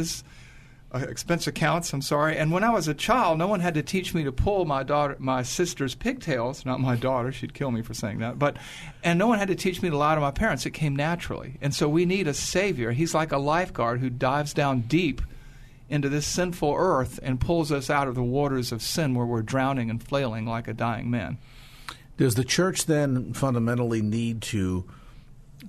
uh, 0.94 1.00
expense 1.00 1.48
accounts. 1.48 1.92
I'm 1.92 2.02
sorry. 2.02 2.38
And 2.38 2.52
when 2.52 2.64
I 2.64 2.70
was 2.70 2.88
a 2.88 2.94
child, 2.94 3.38
no 3.38 3.48
one 3.48 3.60
had 3.60 3.74
to 3.74 3.84
teach 3.84 4.14
me 4.14 4.24
to 4.24 4.32
pull 4.32 4.66
my 4.66 4.84
daughter, 4.84 5.16
my 5.20 5.44
sister's 5.44 5.96
pigtails. 5.96 6.66
Not 6.66 6.80
my 6.80 6.96
daughter; 6.96 7.32
she'd 7.32 7.54
kill 7.54 7.72
me 7.72 7.82
for 7.82 7.94
saying 7.94 8.20
that. 8.20 8.40
But, 8.40 8.58
and 9.04 9.20
no 9.20 9.28
one 9.28 9.40
had 9.40 9.50
to 9.50 9.56
teach 9.56 9.82
me 9.82 9.90
to 9.90 9.98
lie 9.98 10.16
to 10.16 10.22
my 10.22 10.32
parents. 10.32 10.66
It 10.66 10.72
came 10.72 10.96
naturally. 10.96 11.58
And 11.62 11.74
so 11.76 11.90
we 11.90 12.06
need 12.06 12.28
a 12.28 12.34
savior. 12.34 12.92
He's 12.92 13.14
like 13.14 13.32
a 13.32 13.38
lifeguard 13.38 14.00
who 14.00 14.10
dives 14.10 14.54
down 14.54 14.82
deep 14.82 15.22
into 15.90 16.10
this 16.10 16.26
sinful 16.26 16.74
earth 16.78 17.20
and 17.24 17.40
pulls 17.40 17.72
us 17.72 17.90
out 17.90 18.08
of 18.08 18.16
the 18.16 18.24
waters 18.24 18.72
of 18.72 18.82
sin 18.82 19.14
where 19.14 19.26
we're 19.26 19.42
drowning 19.42 19.90
and 19.90 20.04
flailing 20.04 20.46
like 20.46 20.68
a 20.68 20.74
dying 20.74 21.10
man. 21.10 21.38
Does 22.18 22.36
the 22.36 22.44
church 22.44 22.86
then 22.86 23.34
fundamentally 23.34 24.02
need 24.02 24.42
to 24.44 24.86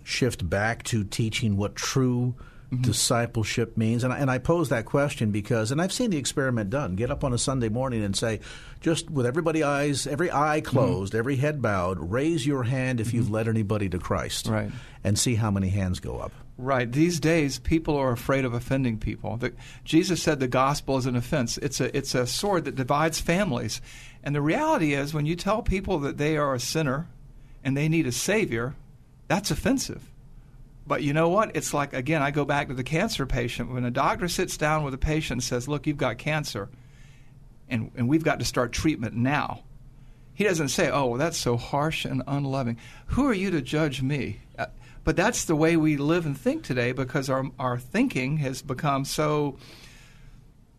shift 0.02 0.48
back 0.48 0.82
to 0.84 1.04
teaching 1.04 1.56
what 1.56 1.76
true 1.76 2.34
mm-hmm. 2.72 2.82
discipleship 2.82 3.76
means. 3.76 4.04
And 4.04 4.12
I, 4.12 4.18
and 4.18 4.30
I 4.30 4.38
pose 4.38 4.68
that 4.68 4.84
question 4.84 5.30
because, 5.30 5.70
and 5.70 5.80
I've 5.80 5.92
seen 5.92 6.10
the 6.10 6.16
experiment 6.16 6.70
done. 6.70 6.96
Get 6.96 7.10
up 7.10 7.24
on 7.24 7.32
a 7.32 7.38
Sunday 7.38 7.68
morning 7.68 8.04
and 8.04 8.16
say, 8.16 8.40
just 8.80 9.10
with 9.10 9.26
everybody 9.26 9.62
eyes, 9.62 10.06
every 10.06 10.30
eye 10.30 10.60
mm-hmm. 10.60 10.68
closed, 10.68 11.12
mm-hmm. 11.12 11.18
every 11.18 11.36
head 11.36 11.62
bowed, 11.62 11.98
raise 11.98 12.46
your 12.46 12.64
hand 12.64 13.00
if 13.00 13.08
mm-hmm. 13.08 13.16
you've 13.16 13.30
led 13.30 13.48
anybody 13.48 13.88
to 13.88 13.98
Christ, 13.98 14.48
right? 14.48 14.70
And 15.04 15.18
see 15.18 15.34
how 15.34 15.50
many 15.50 15.68
hands 15.68 16.00
go 16.00 16.18
up. 16.18 16.32
Right. 16.56 16.90
These 16.90 17.20
days, 17.20 17.60
people 17.60 17.96
are 17.96 18.10
afraid 18.10 18.44
of 18.44 18.52
offending 18.52 18.98
people. 18.98 19.36
The, 19.36 19.52
Jesus 19.84 20.20
said 20.20 20.40
the 20.40 20.48
gospel 20.48 20.98
is 20.98 21.06
an 21.06 21.14
offense. 21.14 21.56
It's 21.58 21.80
a 21.80 21.96
it's 21.96 22.16
a 22.16 22.26
sword 22.26 22.64
that 22.64 22.74
divides 22.74 23.20
families. 23.20 23.80
And 24.24 24.34
the 24.34 24.42
reality 24.42 24.92
is, 24.92 25.14
when 25.14 25.24
you 25.24 25.36
tell 25.36 25.62
people 25.62 26.00
that 26.00 26.18
they 26.18 26.36
are 26.36 26.54
a 26.54 26.60
sinner 26.60 27.06
and 27.62 27.76
they 27.76 27.88
need 27.88 28.08
a 28.08 28.12
savior, 28.12 28.74
that's 29.28 29.52
offensive. 29.52 30.02
But 30.88 31.02
you 31.02 31.12
know 31.12 31.28
what? 31.28 31.54
It's 31.54 31.74
like, 31.74 31.92
again, 31.92 32.22
I 32.22 32.30
go 32.30 32.46
back 32.46 32.68
to 32.68 32.74
the 32.74 32.82
cancer 32.82 33.26
patient. 33.26 33.70
When 33.70 33.84
a 33.84 33.90
doctor 33.90 34.26
sits 34.26 34.56
down 34.56 34.84
with 34.84 34.94
a 34.94 34.98
patient 34.98 35.36
and 35.36 35.44
says, 35.44 35.68
Look, 35.68 35.86
you've 35.86 35.98
got 35.98 36.16
cancer, 36.16 36.70
and, 37.68 37.92
and 37.94 38.08
we've 38.08 38.24
got 38.24 38.38
to 38.38 38.46
start 38.46 38.72
treatment 38.72 39.14
now, 39.14 39.64
he 40.32 40.44
doesn't 40.44 40.70
say, 40.70 40.90
Oh, 40.90 41.06
well, 41.06 41.18
that's 41.18 41.36
so 41.36 41.58
harsh 41.58 42.06
and 42.06 42.22
unloving. 42.26 42.78
Who 43.08 43.28
are 43.28 43.34
you 43.34 43.50
to 43.50 43.60
judge 43.60 44.00
me? 44.00 44.40
Uh, 44.58 44.66
but 45.04 45.14
that's 45.14 45.44
the 45.44 45.54
way 45.54 45.76
we 45.76 45.98
live 45.98 46.24
and 46.24 46.36
think 46.36 46.64
today 46.64 46.92
because 46.92 47.28
our, 47.28 47.44
our 47.58 47.78
thinking 47.78 48.38
has 48.38 48.62
become 48.62 49.04
so 49.04 49.58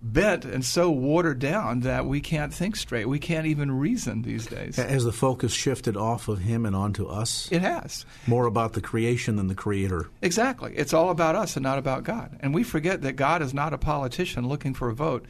bent 0.01 0.45
and 0.45 0.63
so 0.63 0.89
watered 0.89 1.39
down 1.39 1.81
that 1.81 2.05
we 2.05 2.21
can't 2.21 2.53
think 2.53 2.75
straight. 2.75 3.07
We 3.07 3.19
can't 3.19 3.45
even 3.45 3.71
reason 3.71 4.21
these 4.21 4.45
days. 4.45 4.77
Has 4.77 5.03
the 5.03 5.11
focus 5.11 5.53
shifted 5.53 5.97
off 5.97 6.27
of 6.27 6.39
him 6.39 6.65
and 6.65 6.75
onto 6.75 7.05
us? 7.05 7.49
It 7.51 7.61
has. 7.61 8.05
More 8.25 8.45
about 8.45 8.73
the 8.73 8.81
creation 8.81 9.35
than 9.35 9.47
the 9.47 9.55
creator. 9.55 10.09
Exactly. 10.21 10.73
It's 10.75 10.93
all 10.93 11.09
about 11.09 11.35
us 11.35 11.55
and 11.55 11.63
not 11.63 11.77
about 11.77 12.03
God. 12.03 12.37
And 12.39 12.53
we 12.53 12.63
forget 12.63 13.01
that 13.01 13.13
God 13.13 13.41
is 13.41 13.53
not 13.53 13.73
a 13.73 13.77
politician 13.77 14.47
looking 14.47 14.73
for 14.73 14.89
a 14.89 14.95
vote. 14.95 15.25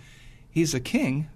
He's 0.50 0.74
a 0.74 0.80
king 0.80 1.30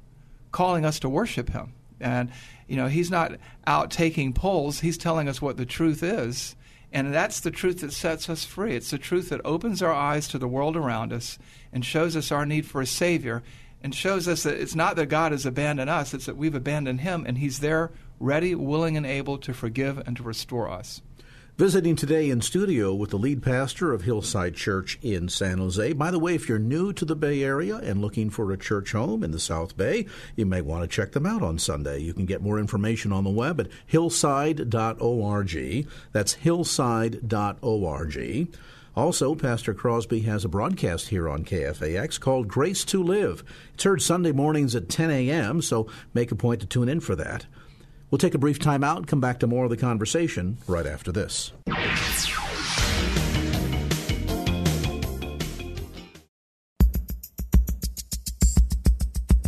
calling 0.52 0.86
us 0.86 1.00
to 1.00 1.10
worship 1.10 1.50
him. 1.50 1.74
And 2.00 2.32
you 2.68 2.78
know, 2.78 2.88
he's 2.88 3.12
not 3.12 3.34
out 3.68 3.92
taking 3.92 4.34
polls. 4.34 4.80
He's 4.80 4.98
telling 4.98 5.28
us 5.28 5.42
what 5.42 5.58
the 5.58 5.66
truth 5.66 6.04
is. 6.04 6.56
And 6.94 7.12
that's 7.12 7.40
the 7.40 7.50
truth 7.50 7.82
that 7.82 7.92
sets 7.92 8.30
us 8.30 8.46
free. 8.46 8.76
It's 8.76 8.92
the 8.92 9.00
truth 9.00 9.30
that 9.30 9.42
opens 9.44 9.82
our 9.82 9.92
eyes 9.92 10.28
to 10.28 10.38
the 10.38 10.48
world 10.48 10.78
around 10.78 11.12
us 11.12 11.40
and 11.74 11.84
shows 11.84 12.16
us 12.16 12.32
our 12.32 12.46
need 12.46 12.68
for 12.68 12.82
a 12.82 12.86
Savior 12.86 13.42
and 13.82 13.96
shows 13.96 14.28
us 14.28 14.44
that 14.44 14.62
it's 14.62 14.76
not 14.76 14.96
that 14.96 15.08
God 15.08 15.32
has 15.32 15.46
abandoned 15.46 15.90
us, 15.90 16.14
it's 16.14 16.28
that 16.28 16.38
we've 16.38 16.54
abandoned 16.54 17.02
Him 17.02 17.26
and 17.28 17.40
He's 17.40 17.60
there, 17.60 17.92
ready, 18.20 18.54
willing, 18.54 18.96
and 18.96 19.08
able 19.08 19.40
to 19.40 19.54
forgive 19.56 19.98
and 20.06 20.16
to 20.18 20.24
restore 20.24 20.70
us. 20.70 21.02
Visiting 21.56 21.96
today 21.96 22.32
in 22.32 22.42
studio 22.42 22.96
with 22.96 23.12
the 23.12 23.18
lead 23.18 23.44
pastor 23.44 23.94
of 23.94 24.02
Hillside 24.02 24.56
Church 24.56 24.98
in 25.04 25.30
San 25.30 25.60
Jose. 25.60 25.94
By 25.94 26.10
the 26.10 26.18
way, 26.18 26.34
if 26.34 26.50
you're 26.50 26.58
new 26.58 26.92
to 26.94 27.06
the 27.06 27.16
Bay 27.16 27.44
Area 27.44 27.78
and 27.78 28.02
looking 28.02 28.32
for 28.32 28.52
a 28.52 28.58
church 28.58 28.94
home 28.94 29.24
in 29.24 29.30
the 29.30 29.40
South 29.40 29.78
Bay, 29.78 30.08
you 30.36 30.48
may 30.48 30.62
want 30.62 30.82
to 30.82 30.88
check 30.88 31.12
them 31.12 31.28
out 31.28 31.44
on 31.44 31.60
Sunday. 31.60 32.00
You 32.00 32.16
can 32.16 32.26
get 32.26 32.42
more 32.42 32.58
information 32.58 33.14
on 33.14 33.24
the 33.24 33.30
web 33.30 33.60
at 33.60 33.68
hillside.org. 33.86 35.88
That's 36.12 36.38
hillside.org. 36.38 38.58
Also, 38.96 39.36
Pastor 39.36 39.74
Crosby 39.76 40.22
has 40.22 40.44
a 40.44 40.50
broadcast 40.50 41.10
here 41.10 41.30
on 41.30 41.46
KFAX 41.46 42.20
called 42.20 42.48
Grace 42.48 42.84
to 42.86 43.04
Live. 43.04 43.44
It's 43.76 43.84
heard 43.84 44.02
Sunday 44.02 44.32
mornings 44.32 44.76
at 44.76 44.90
10 44.90 45.12
a.m., 45.12 45.62
so 45.62 45.88
make 46.16 46.32
a 46.32 46.36
point 46.36 46.62
to 46.62 46.68
tune 46.68 46.90
in 46.90 47.00
for 47.00 47.16
that. 47.16 47.46
We'll 48.14 48.20
take 48.20 48.36
a 48.36 48.38
brief 48.38 48.60
time 48.60 48.84
out 48.84 48.98
and 48.98 49.08
come 49.08 49.20
back 49.20 49.40
to 49.40 49.48
more 49.48 49.64
of 49.64 49.72
the 49.72 49.76
conversation 49.76 50.60
right 50.68 50.86
after 50.86 51.12
this. 51.12 51.52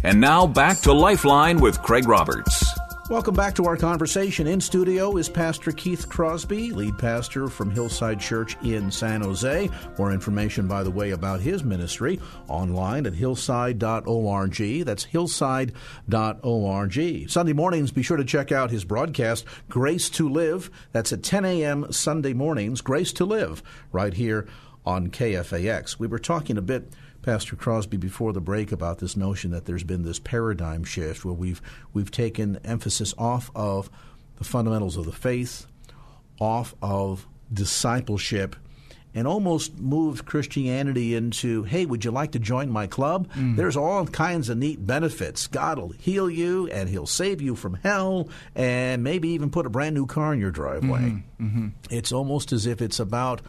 And 0.04 0.19
now 0.19 0.47
back 0.47 0.80
to 0.80 0.93
Lifeline 0.93 1.62
with 1.62 1.80
Craig 1.84 2.08
Roberts. 2.08 2.64
Welcome 3.08 3.36
back 3.36 3.54
to 3.56 3.65
our 3.68 3.78
conversation. 3.78 4.48
In 4.48 4.60
studio 4.60 5.18
is 5.18 5.30
Pastor 5.30 5.72
Keith 5.72 6.10
Crosby, 6.10 6.72
lead 6.72 6.98
pastor 6.98 7.48
from 7.50 7.70
Hillside 7.70 8.20
Church 8.20 8.58
in 8.63 8.89
San 8.89 9.22
Jose. 9.22 9.70
More 10.00 10.12
information, 10.12 10.68
by 10.68 10.82
the 10.82 10.89
way, 10.89 11.12
about 11.12 11.39
his 11.39 11.63
ministry 11.63 12.20
online 12.48 13.06
at 13.06 13.13
hillside.org. 13.13 14.86
That's 14.86 15.06
hillside.org. 15.06 15.70
Sunday 17.30 17.54
mornings, 17.54 17.91
be 17.91 18.02
sure 18.02 18.18
to 18.18 18.26
check 18.26 18.52
out 18.52 18.72
his 18.72 18.84
broadcast, 18.84 19.46
Grace 19.70 20.10
to 20.10 20.28
Live. 20.28 20.72
That's 20.91 21.13
at 21.13 21.22
10 21.22 21.46
a.m. 21.46 21.91
Sunday 21.91 22.34
mornings, 22.34 22.82
Grace 22.82 23.13
to 23.13 23.26
Live, 23.26 23.62
right 23.91 24.15
here 24.15 24.48
on 24.84 25.12
KFAX. 25.12 26.00
We 26.00 26.08
were 26.08 26.18
talking 26.18 26.58
a 26.58 26.62
bit 26.63 26.91
Pastor 27.26 27.56
Crosby 27.56 27.98
before 27.98 28.34
the 28.34 28.40
break 28.40 28.72
about 28.72 29.00
this 29.00 29.18
notion 29.18 29.50
that 29.50 29.66
there's 29.66 29.84
been 29.84 30.04
this 30.04 30.20
paradigm 30.20 30.84
shift 30.84 31.26
where 31.26 31.34
we've 31.34 31.60
we've 31.92 32.12
taken 32.12 32.60
emphasis 32.64 33.16
off 33.18 33.50
of 33.56 33.90
the 34.38 34.44
fundamentals 34.44 34.96
of 34.96 35.06
the 35.06 35.12
faith, 35.12 35.66
off 36.40 36.76
of 36.84 37.26
discipleship, 37.52 38.56
and 39.16 39.28
almost 39.28 39.80
moved 39.80 40.26
Christianity 40.28 41.16
into, 41.16 41.64
hey, 41.64 41.88
would 41.88 42.06
you 42.06 42.12
like 42.12 42.34
to 42.34 42.40
join 42.40 42.70
my 42.70 42.86
club? 42.86 43.28
Mm. 43.34 43.56
There's 43.56 43.76
all 43.76 44.06
kinds 44.06 44.50
of 44.50 44.60
neat 44.60 44.86
benefits. 44.86 45.48
God 45.48 45.80
will 45.80 45.90
heal 45.90 46.30
you 46.30 46.68
and 46.68 46.88
He'll 46.90 47.08
save 47.08 47.42
you 47.42 47.56
from 47.56 47.74
hell 47.82 48.30
and 48.54 49.04
maybe 49.04 49.30
even 49.30 49.50
put 49.50 49.66
a 49.66 49.70
brand 49.72 49.96
new 49.96 50.06
car 50.06 50.32
in 50.32 50.40
your 50.40 50.52
driveway. 50.52 51.00
Mm-hmm. 51.00 51.46
Mm-hmm. 51.48 51.68
It's 51.90 52.12
almost 52.12 52.52
as 52.52 52.68
if 52.68 52.84
it's 52.84 53.00
about 53.00 53.42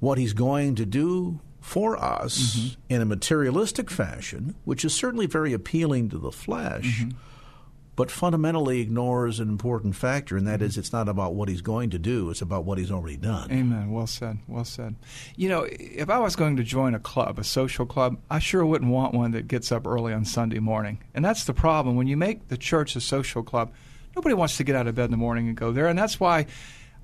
what 0.00 0.16
He's 0.16 0.32
going 0.32 0.76
to 0.76 0.86
do 0.86 1.40
for 1.68 2.02
us 2.02 2.56
mm-hmm. 2.56 2.80
in 2.88 3.02
a 3.02 3.04
materialistic 3.04 3.90
fashion, 3.90 4.54
which 4.64 4.84
is 4.84 4.94
certainly 4.94 5.26
very 5.26 5.52
appealing 5.52 6.08
to 6.08 6.18
the 6.18 6.32
flesh. 6.32 7.02
Mm-hmm. 7.02 7.10
but 7.94 8.12
fundamentally 8.12 8.80
ignores 8.80 9.40
an 9.40 9.48
important 9.48 9.96
factor, 9.96 10.36
and 10.36 10.46
that 10.46 10.62
is 10.62 10.78
it's 10.78 10.92
not 10.92 11.08
about 11.08 11.34
what 11.34 11.48
he's 11.48 11.60
going 11.60 11.90
to 11.90 11.98
do, 11.98 12.30
it's 12.30 12.40
about 12.40 12.64
what 12.64 12.78
he's 12.78 12.92
already 12.92 13.16
done. 13.16 13.50
Amen. 13.50 13.90
Well 13.90 14.06
said. 14.06 14.38
Well 14.46 14.64
said. 14.64 14.94
You 15.34 15.48
know, 15.48 15.66
if 15.68 16.08
I 16.08 16.20
was 16.20 16.36
going 16.36 16.56
to 16.58 16.62
join 16.62 16.94
a 16.94 17.00
club, 17.00 17.40
a 17.40 17.44
social 17.44 17.86
club, 17.86 18.16
I 18.30 18.38
sure 18.38 18.64
wouldn't 18.64 18.92
want 18.92 19.14
one 19.14 19.32
that 19.32 19.48
gets 19.48 19.72
up 19.72 19.84
early 19.84 20.12
on 20.12 20.24
Sunday 20.24 20.60
morning. 20.60 21.02
And 21.12 21.24
that's 21.24 21.44
the 21.44 21.54
problem. 21.54 21.96
When 21.96 22.06
you 22.06 22.16
make 22.16 22.46
the 22.46 22.56
church 22.56 22.94
a 22.94 23.00
social 23.00 23.42
club, 23.42 23.72
nobody 24.14 24.34
wants 24.34 24.56
to 24.58 24.64
get 24.64 24.76
out 24.76 24.86
of 24.86 24.94
bed 24.94 25.06
in 25.06 25.10
the 25.10 25.16
morning 25.16 25.48
and 25.48 25.56
go 25.56 25.72
there. 25.72 25.88
And 25.88 25.98
that's 25.98 26.20
why 26.20 26.46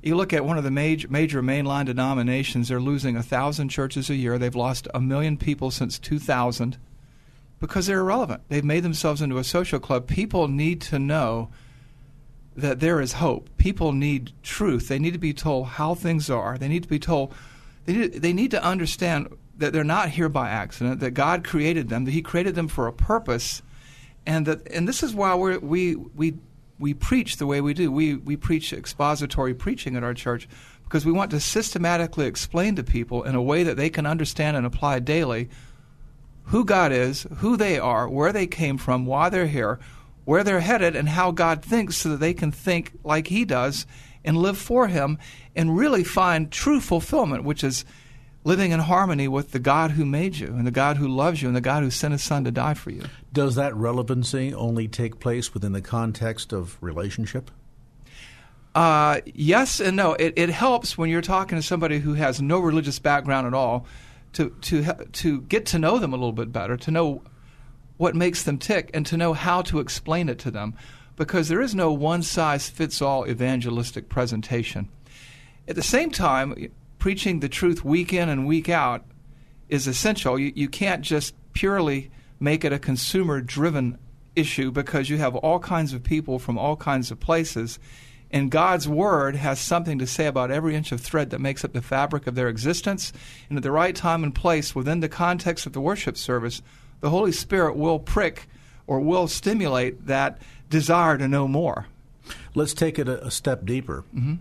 you 0.06 0.16
look 0.16 0.32
at 0.32 0.44
one 0.44 0.58
of 0.58 0.64
the 0.64 0.70
major, 0.70 1.08
major 1.08 1.42
mainline 1.42 1.86
denominations, 1.86 2.68
they're 2.68 2.80
losing 2.80 3.16
a 3.16 3.22
thousand 3.22 3.70
churches 3.70 4.10
a 4.10 4.14
year. 4.14 4.38
They've 4.38 4.54
lost 4.54 4.88
a 4.92 5.00
million 5.00 5.36
people 5.36 5.70
since 5.70 5.98
2000 5.98 6.76
because 7.58 7.86
they're 7.86 8.00
irrelevant. 8.00 8.42
They've 8.48 8.64
made 8.64 8.82
themselves 8.82 9.22
into 9.22 9.38
a 9.38 9.44
social 9.44 9.80
club. 9.80 10.06
People 10.06 10.48
need 10.48 10.80
to 10.82 10.98
know 10.98 11.48
that 12.56 12.80
there 12.80 13.00
is 13.00 13.14
hope. 13.14 13.48
People 13.56 13.92
need 13.92 14.32
truth. 14.42 14.88
They 14.88 14.98
need 14.98 15.12
to 15.12 15.18
be 15.18 15.32
told 15.32 15.66
how 15.66 15.94
things 15.94 16.30
are. 16.30 16.58
They 16.58 16.68
need 16.68 16.82
to 16.82 16.88
be 16.88 16.98
told, 16.98 17.34
they 17.86 17.94
need, 17.94 18.12
they 18.14 18.32
need 18.32 18.50
to 18.52 18.62
understand 18.62 19.28
that 19.56 19.72
they're 19.72 19.84
not 19.84 20.10
here 20.10 20.28
by 20.28 20.50
accident, 20.50 21.00
that 21.00 21.12
God 21.12 21.44
created 21.44 21.88
them, 21.88 22.04
that 22.04 22.10
He 22.12 22.22
created 22.22 22.54
them 22.54 22.68
for 22.68 22.86
a 22.86 22.92
purpose. 22.92 23.62
And 24.26 24.46
that, 24.46 24.66
and 24.70 24.88
this 24.88 25.02
is 25.02 25.14
why 25.14 25.34
we 25.34 25.58
we 25.58 25.96
we 25.96 26.34
we 26.78 26.94
preach 26.94 27.36
the 27.36 27.46
way 27.46 27.60
we 27.60 27.74
do. 27.74 27.90
We 27.90 28.14
we 28.14 28.36
preach 28.36 28.72
expository 28.72 29.54
preaching 29.54 29.96
at 29.96 30.04
our 30.04 30.14
church 30.14 30.48
because 30.84 31.06
we 31.06 31.12
want 31.12 31.30
to 31.30 31.40
systematically 31.40 32.26
explain 32.26 32.76
to 32.76 32.84
people 32.84 33.22
in 33.22 33.34
a 33.34 33.42
way 33.42 33.62
that 33.62 33.76
they 33.76 33.90
can 33.90 34.06
understand 34.06 34.56
and 34.56 34.66
apply 34.66 35.00
daily 35.00 35.48
who 36.44 36.64
God 36.64 36.92
is, 36.92 37.26
who 37.38 37.56
they 37.56 37.78
are, 37.78 38.08
where 38.08 38.32
they 38.32 38.46
came 38.46 38.76
from, 38.76 39.06
why 39.06 39.28
they're 39.28 39.46
here, 39.46 39.78
where 40.24 40.44
they're 40.44 40.60
headed, 40.60 40.94
and 40.94 41.08
how 41.08 41.30
God 41.30 41.64
thinks 41.64 41.96
so 41.96 42.10
that 42.10 42.20
they 42.20 42.34
can 42.34 42.52
think 42.52 42.92
like 43.02 43.28
He 43.28 43.44
does 43.44 43.86
and 44.24 44.36
live 44.36 44.58
for 44.58 44.88
Him 44.88 45.18
and 45.56 45.76
really 45.76 46.04
find 46.04 46.50
true 46.50 46.80
fulfillment, 46.80 47.44
which 47.44 47.64
is 47.64 47.84
living 48.44 48.70
in 48.72 48.80
harmony 48.80 49.26
with 49.26 49.52
the 49.52 49.58
God 49.58 49.92
who 49.92 50.04
made 50.04 50.36
you 50.36 50.48
and 50.48 50.66
the 50.66 50.70
God 50.70 50.98
who 50.98 51.08
loves 51.08 51.42
you 51.42 51.48
and 51.48 51.56
the 51.56 51.62
God 51.62 51.82
who 51.82 51.90
sent 51.90 52.12
His 52.12 52.22
Son 52.22 52.44
to 52.44 52.50
die 52.50 52.74
for 52.74 52.90
you. 52.90 53.02
Does 53.32 53.54
that 53.54 53.74
relevancy 53.74 54.54
only 54.54 54.86
take 54.86 55.18
place 55.18 55.54
within 55.54 55.72
the 55.72 55.80
context 55.80 56.52
of 56.52 56.76
relationship? 56.80 57.50
Uh, 58.74 59.20
yes 59.24 59.80
and 59.80 59.96
no. 59.96 60.14
It, 60.14 60.34
it 60.36 60.50
helps 60.50 60.98
when 60.98 61.08
you're 61.08 61.22
talking 61.22 61.56
to 61.56 61.62
somebody 61.62 62.00
who 62.00 62.14
has 62.14 62.42
no 62.42 62.58
religious 62.58 62.98
background 62.98 63.46
at 63.46 63.54
all 63.54 63.86
to 64.32 64.50
to 64.62 64.82
to 65.12 65.40
get 65.42 65.66
to 65.66 65.78
know 65.78 65.98
them 65.98 66.12
a 66.12 66.16
little 66.16 66.32
bit 66.32 66.52
better, 66.52 66.76
to 66.76 66.90
know 66.90 67.22
what 67.96 68.16
makes 68.16 68.42
them 68.42 68.58
tick, 68.58 68.90
and 68.92 69.06
to 69.06 69.16
know 69.16 69.32
how 69.32 69.62
to 69.62 69.78
explain 69.78 70.28
it 70.28 70.40
to 70.40 70.50
them, 70.50 70.74
because 71.14 71.48
there 71.48 71.60
is 71.60 71.74
no 71.74 71.92
one 71.92 72.22
size 72.22 72.68
fits 72.68 73.00
all 73.00 73.28
evangelistic 73.28 74.08
presentation. 74.08 74.88
At 75.68 75.76
the 75.76 75.82
same 75.82 76.10
time, 76.10 76.72
preaching 77.04 77.40
the 77.40 77.50
truth 77.50 77.84
week 77.84 78.14
in 78.14 78.30
and 78.30 78.46
week 78.46 78.70
out 78.70 79.04
is 79.68 79.86
essential. 79.86 80.38
You, 80.38 80.50
you 80.56 80.70
can't 80.70 81.02
just 81.02 81.34
purely 81.52 82.10
make 82.40 82.64
it 82.64 82.72
a 82.72 82.78
consumer 82.78 83.42
driven 83.42 83.98
issue 84.34 84.70
because 84.70 85.10
you 85.10 85.18
have 85.18 85.36
all 85.36 85.58
kinds 85.58 85.92
of 85.92 86.02
people 86.02 86.38
from 86.38 86.56
all 86.56 86.76
kinds 86.76 87.10
of 87.10 87.20
places 87.20 87.78
and 88.30 88.50
God's 88.50 88.88
Word 88.88 89.36
has 89.36 89.60
something 89.60 89.98
to 89.98 90.06
say 90.06 90.24
about 90.24 90.50
every 90.50 90.74
inch 90.74 90.92
of 90.92 91.00
thread 91.02 91.28
that 91.28 91.42
makes 91.42 91.62
up 91.62 91.74
the 91.74 91.82
fabric 91.82 92.26
of 92.26 92.36
their 92.36 92.48
existence. 92.48 93.12
And 93.50 93.58
at 93.58 93.62
the 93.62 93.70
right 93.70 93.94
time 93.94 94.24
and 94.24 94.34
place, 94.34 94.74
within 94.74 95.00
the 95.00 95.08
context 95.10 95.66
of 95.66 95.74
the 95.74 95.82
worship 95.82 96.16
service, 96.16 96.62
the 97.02 97.10
Holy 97.10 97.32
Spirit 97.32 97.76
will 97.76 97.98
prick 97.98 98.48
or 98.86 98.98
will 98.98 99.28
stimulate 99.28 100.06
that 100.06 100.40
desire 100.70 101.18
to 101.18 101.28
know 101.28 101.46
more. 101.46 101.86
Let's 102.54 102.72
take 102.72 102.98
it 102.98 103.10
a, 103.10 103.26
a 103.26 103.30
step 103.30 103.66
deeper. 103.66 104.04
Mm-hmm 104.14 104.36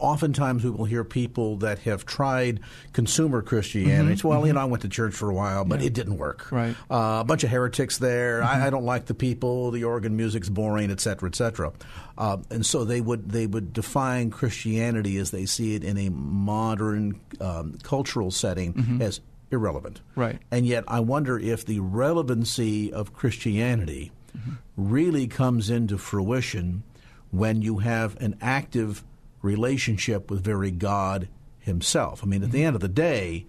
oftentimes 0.00 0.64
we 0.64 0.70
will 0.70 0.84
hear 0.84 1.04
people 1.04 1.56
that 1.58 1.80
have 1.80 2.06
tried 2.06 2.60
consumer 2.92 3.42
Christianity. 3.42 4.16
Mm-hmm, 4.16 4.28
well, 4.28 4.38
mm-hmm. 4.38 4.46
you 4.48 4.52
know, 4.54 4.60
I 4.60 4.64
went 4.64 4.82
to 4.82 4.88
church 4.88 5.14
for 5.14 5.30
a 5.30 5.34
while, 5.34 5.64
but 5.64 5.80
yeah. 5.80 5.86
it 5.86 5.94
didn't 5.94 6.16
work. 6.16 6.50
Right. 6.50 6.74
Uh, 6.90 7.18
a 7.20 7.24
bunch 7.24 7.44
of 7.44 7.50
heretics 7.50 7.98
there. 7.98 8.40
Mm-hmm. 8.40 8.62
I, 8.62 8.66
I, 8.66 8.70
don't 8.70 8.84
like 8.84 9.06
the 9.06 9.14
people. 9.14 9.70
The 9.70 9.84
organ 9.84 10.16
music's 10.16 10.48
boring, 10.48 10.90
et 10.90 11.00
cetera, 11.00 11.28
et 11.28 11.34
cetera. 11.34 11.72
Uh, 12.18 12.38
and 12.50 12.64
so 12.64 12.84
they 12.84 13.00
would 13.00 13.30
they 13.30 13.46
would 13.46 13.72
define 13.72 14.30
Christianity 14.30 15.16
as 15.18 15.30
they 15.30 15.46
see 15.46 15.74
it 15.74 15.84
in 15.84 15.96
a 15.98 16.08
modern 16.10 17.20
um, 17.40 17.78
cultural 17.82 18.30
setting 18.30 18.74
mm-hmm. 18.74 19.02
as 19.02 19.20
irrelevant. 19.50 20.00
Right. 20.14 20.38
And 20.50 20.66
yet, 20.66 20.84
I 20.88 21.00
wonder 21.00 21.38
if 21.38 21.64
the 21.64 21.80
relevancy 21.80 22.92
of 22.92 23.12
Christianity 23.12 24.12
mm-hmm. 24.36 24.52
really 24.76 25.26
comes 25.26 25.70
into 25.70 25.98
fruition 25.98 26.82
when 27.30 27.62
you 27.62 27.78
have 27.78 28.20
an 28.20 28.36
active 28.40 29.04
relationship 29.42 30.30
with 30.30 30.44
very 30.44 30.70
God 30.70 31.28
Himself. 31.58 32.22
I 32.22 32.26
mean, 32.26 32.42
at 32.42 32.52
the 32.52 32.64
end 32.64 32.76
of 32.76 32.82
the 32.82 32.88
day, 32.88 33.46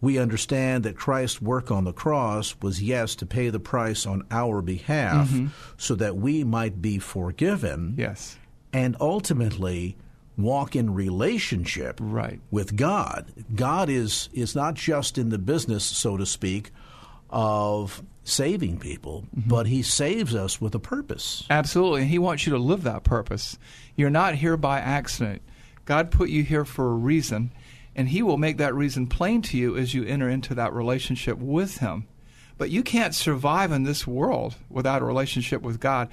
we 0.00 0.18
understand 0.18 0.84
that 0.84 0.96
Christ's 0.96 1.40
work 1.40 1.70
on 1.70 1.84
the 1.84 1.92
cross 1.92 2.54
was, 2.60 2.82
yes, 2.82 3.14
to 3.16 3.26
pay 3.26 3.48
the 3.48 3.60
price 3.60 4.04
on 4.04 4.26
our 4.30 4.60
behalf 4.60 5.28
mm-hmm. 5.28 5.46
so 5.78 5.94
that 5.94 6.16
we 6.16 6.44
might 6.44 6.82
be 6.82 6.98
forgiven. 6.98 7.94
Yes. 7.96 8.36
And 8.72 8.96
ultimately, 9.00 9.96
walk 10.36 10.76
in 10.76 10.92
relationship 10.92 11.98
right. 12.02 12.40
with 12.50 12.76
God. 12.76 13.32
God 13.54 13.88
is 13.88 14.28
is 14.32 14.54
not 14.54 14.74
just 14.74 15.16
in 15.16 15.30
the 15.30 15.38
business, 15.38 15.84
so 15.84 16.16
to 16.16 16.26
speak, 16.26 16.70
of 17.30 18.02
saving 18.24 18.78
people, 18.78 19.24
mm-hmm. 19.36 19.48
but 19.48 19.66
he 19.66 19.82
saves 19.82 20.34
us 20.34 20.60
with 20.60 20.74
a 20.74 20.80
purpose. 20.80 21.44
Absolutely. 21.50 22.06
He 22.06 22.18
wants 22.18 22.46
you 22.46 22.52
to 22.52 22.58
live 22.58 22.82
that 22.82 23.04
purpose. 23.04 23.58
You're 23.94 24.10
not 24.10 24.34
here 24.34 24.56
by 24.56 24.80
accident. 24.80 25.42
God 25.84 26.10
put 26.10 26.30
you 26.30 26.42
here 26.42 26.64
for 26.64 26.90
a 26.90 26.94
reason, 26.94 27.52
and 27.94 28.08
he 28.08 28.22
will 28.22 28.38
make 28.38 28.56
that 28.56 28.74
reason 28.74 29.06
plain 29.06 29.42
to 29.42 29.58
you 29.58 29.76
as 29.76 29.94
you 29.94 30.04
enter 30.04 30.28
into 30.28 30.54
that 30.54 30.72
relationship 30.72 31.38
with 31.38 31.78
him. 31.78 32.06
But 32.56 32.70
you 32.70 32.82
can't 32.82 33.14
survive 33.14 33.72
in 33.72 33.82
this 33.82 34.06
world 34.06 34.56
without 34.70 35.02
a 35.02 35.04
relationship 35.04 35.62
with 35.62 35.80
God. 35.80 36.08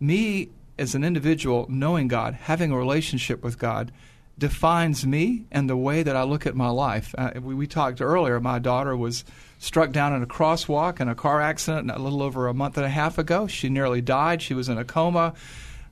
Me 0.00 0.50
as 0.78 0.94
an 0.94 1.04
individual 1.04 1.66
knowing 1.68 2.08
God, 2.08 2.34
having 2.34 2.72
a 2.72 2.78
relationship 2.78 3.42
with 3.42 3.58
God, 3.58 3.92
defines 4.38 5.06
me 5.06 5.46
and 5.50 5.70
the 5.70 5.76
way 5.76 6.02
that 6.02 6.16
I 6.16 6.22
look 6.24 6.46
at 6.46 6.54
my 6.54 6.68
life. 6.68 7.14
Uh, 7.16 7.30
we, 7.40 7.54
we, 7.54 7.66
talked 7.66 8.00
earlier, 8.02 8.38
my 8.40 8.58
daughter 8.58 8.96
was 8.96 9.24
struck 9.58 9.92
down 9.92 10.14
in 10.14 10.22
a 10.22 10.26
crosswalk 10.26 11.00
in 11.00 11.08
a 11.08 11.14
car 11.14 11.40
accident 11.40 11.90
a 11.90 11.98
little 11.98 12.22
over 12.22 12.48
a 12.48 12.54
month 12.54 12.76
and 12.76 12.86
a 12.86 12.90
half 12.90 13.18
ago. 13.18 13.46
She 13.46 13.68
nearly 13.68 14.00
died. 14.00 14.42
She 14.42 14.54
was 14.54 14.68
in 14.68 14.78
a 14.78 14.84
coma. 14.84 15.34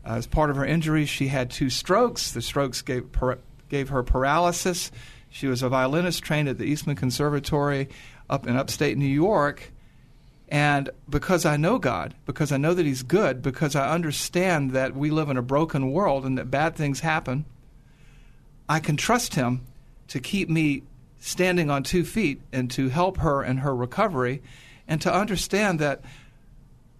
Uh, 0.07 0.15
as 0.15 0.27
part 0.27 0.51
of 0.51 0.57
her 0.57 0.65
injuries, 0.67 1.09
she 1.09 1.29
had 1.29 1.51
two 1.51 1.71
strokes. 1.71 2.33
The 2.33 2.43
strokes 2.43 2.83
gave, 2.83 3.11
par- 3.13 3.39
gave 3.69 3.89
her 3.89 4.03
paralysis. 4.03 4.91
She 5.31 5.47
was 5.47 5.63
a 5.63 5.69
violinist 5.69 6.23
trained 6.23 6.49
at 6.49 6.59
the 6.59 6.65
Eastman 6.65 6.97
Conservatory 6.97 7.89
up 8.29 8.47
in 8.47 8.57
upstate 8.57 8.99
New 8.99 9.07
York. 9.07 9.73
And 10.49 10.91
because 11.09 11.45
I 11.45 11.57
know 11.57 11.79
God, 11.79 12.15
because 12.27 12.53
I 12.53 12.59
know 12.59 12.75
that 12.75 12.87
He's 12.87 13.03
good, 13.03 13.43
because 13.43 13.75
I 13.75 13.91
understand 13.91 14.73
that 14.73 14.95
we 14.95 15.11
live 15.11 15.31
in 15.31 15.37
a 15.37 15.43
broken 15.43 15.91
world 15.91 16.25
and 16.25 16.37
that 16.39 16.51
bad 16.51 16.77
things 16.77 17.01
happen, 17.01 17.47
I 18.69 18.79
can 18.79 18.97
trust 18.97 19.35
Him 19.35 19.63
to 20.09 20.21
keep 20.21 20.49
me 20.51 20.83
standing 21.25 21.71
on 21.71 21.83
two 21.83 22.05
feet 22.05 22.39
and 22.53 22.71
to 22.71 22.91
help 22.91 23.17
her 23.17 23.43
in 23.43 23.57
her 23.57 23.75
recovery 23.75 24.43
and 24.87 25.01
to 25.01 25.13
understand 25.13 25.79
that 25.79 26.03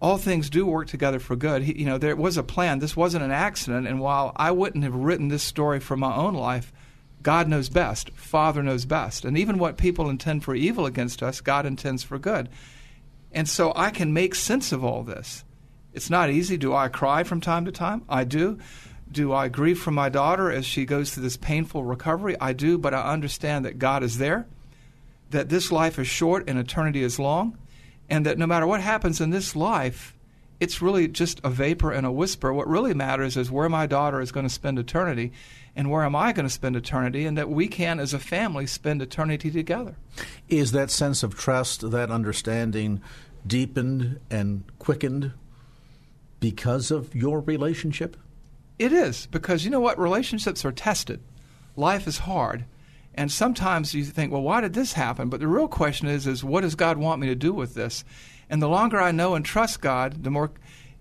all 0.01 0.17
things 0.17 0.49
do 0.49 0.65
work 0.65 0.87
together 0.87 1.19
for 1.19 1.35
good. 1.35 1.61
He, 1.61 1.79
you 1.81 1.85
know, 1.85 1.99
there 1.99 2.15
was 2.15 2.35
a 2.35 2.41
plan. 2.41 2.79
This 2.79 2.97
wasn't 2.97 3.23
an 3.23 3.29
accident. 3.31 3.87
And 3.87 3.99
while 3.99 4.31
I 4.35 4.49
wouldn't 4.49 4.83
have 4.83 4.95
written 4.95 5.27
this 5.27 5.43
story 5.43 5.79
for 5.79 5.95
my 5.95 6.15
own 6.15 6.33
life, 6.33 6.73
God 7.21 7.47
knows 7.47 7.69
best. 7.69 8.09
Father 8.11 8.63
knows 8.63 8.85
best. 8.85 9.25
And 9.25 9.37
even 9.37 9.59
what 9.59 9.77
people 9.77 10.09
intend 10.09 10.43
for 10.43 10.55
evil 10.55 10.87
against 10.87 11.21
us, 11.21 11.39
God 11.39 11.67
intends 11.67 12.01
for 12.03 12.17
good. 12.17 12.49
And 13.31 13.47
so 13.47 13.73
I 13.75 13.91
can 13.91 14.11
make 14.11 14.33
sense 14.33 14.71
of 14.71 14.83
all 14.83 15.03
this. 15.03 15.43
It's 15.93 16.09
not 16.09 16.31
easy. 16.31 16.57
Do 16.57 16.73
I 16.73 16.87
cry 16.87 17.23
from 17.23 17.41
time 17.41 17.65
to 17.65 17.71
time? 17.71 18.03
I 18.09 18.23
do. 18.23 18.57
Do 19.11 19.33
I 19.33 19.47
grieve 19.47 19.79
for 19.79 19.91
my 19.91 20.09
daughter 20.09 20.51
as 20.51 20.65
she 20.65 20.85
goes 20.85 21.13
through 21.13 21.23
this 21.23 21.37
painful 21.37 21.83
recovery? 21.83 22.35
I 22.39 22.53
do, 22.53 22.77
but 22.77 22.93
I 22.93 23.11
understand 23.13 23.65
that 23.65 23.79
God 23.79 24.03
is 24.03 24.17
there, 24.17 24.45
that 25.29 25.49
this 25.49 25.71
life 25.71 25.97
is 25.99 26.07
short 26.07 26.49
and 26.49 26.59
eternity 26.59 27.03
is 27.03 27.19
long, 27.19 27.57
and 28.09 28.25
that 28.25 28.37
no 28.37 28.47
matter 28.47 28.67
what 28.67 28.81
happens 28.81 29.21
in 29.21 29.29
this 29.29 29.55
life, 29.55 30.13
it's 30.59 30.81
really 30.81 31.07
just 31.07 31.39
a 31.43 31.49
vapor 31.49 31.91
and 31.91 32.05
a 32.05 32.11
whisper. 32.11 32.51
What 32.53 32.67
really 32.67 32.93
matters 32.93 33.37
is 33.37 33.51
where 33.51 33.69
my 33.69 33.85
daughter 33.85 34.21
is 34.21 34.31
going 34.31 34.45
to 34.45 34.53
spend 34.53 34.79
eternity 34.79 35.31
and 35.75 35.91
where 35.91 36.03
am 36.03 36.15
I 36.15 36.31
going 36.31 36.45
to 36.45 36.49
spend 36.49 36.77
eternity, 36.77 37.25
and 37.25 37.37
that 37.37 37.49
we 37.49 37.67
can, 37.67 37.99
as 37.99 38.13
a 38.13 38.19
family, 38.19 38.65
spend 38.65 39.01
eternity 39.01 39.51
together. 39.51 39.97
Is 40.47 40.71
that 40.71 40.89
sense 40.89 41.21
of 41.21 41.35
trust, 41.35 41.91
that 41.91 42.09
understanding, 42.09 43.01
deepened 43.45 44.21
and 44.31 44.63
quickened 44.79 45.33
because 46.39 46.91
of 46.91 47.13
your 47.13 47.41
relationship? 47.41 48.15
It 48.77 48.91
is, 48.91 49.27
because 49.27 49.63
you 49.63 49.71
know 49.71 49.79
what? 49.79 49.97
Relationships 49.97 50.65
are 50.65 50.71
tested. 50.71 51.21
Life 51.75 52.07
is 52.07 52.19
hard. 52.19 52.65
And 53.13 53.31
sometimes 53.31 53.93
you 53.93 54.03
think, 54.03 54.31
well, 54.31 54.41
why 54.41 54.61
did 54.61 54.73
this 54.73 54.93
happen? 54.93 55.29
But 55.29 55.39
the 55.39 55.47
real 55.47 55.69
question 55.69 56.07
is, 56.07 56.27
is 56.27 56.43
what 56.43 56.61
does 56.61 56.75
God 56.75 56.97
want 56.97 57.21
me 57.21 57.27
to 57.27 57.35
do 57.35 57.53
with 57.53 57.73
this? 57.73 58.03
And 58.49 58.61
the 58.61 58.67
longer 58.67 59.01
I 59.01 59.11
know 59.11 59.35
and 59.35 59.45
trust 59.45 59.81
God, 59.81 60.23
the 60.23 60.29
more 60.29 60.51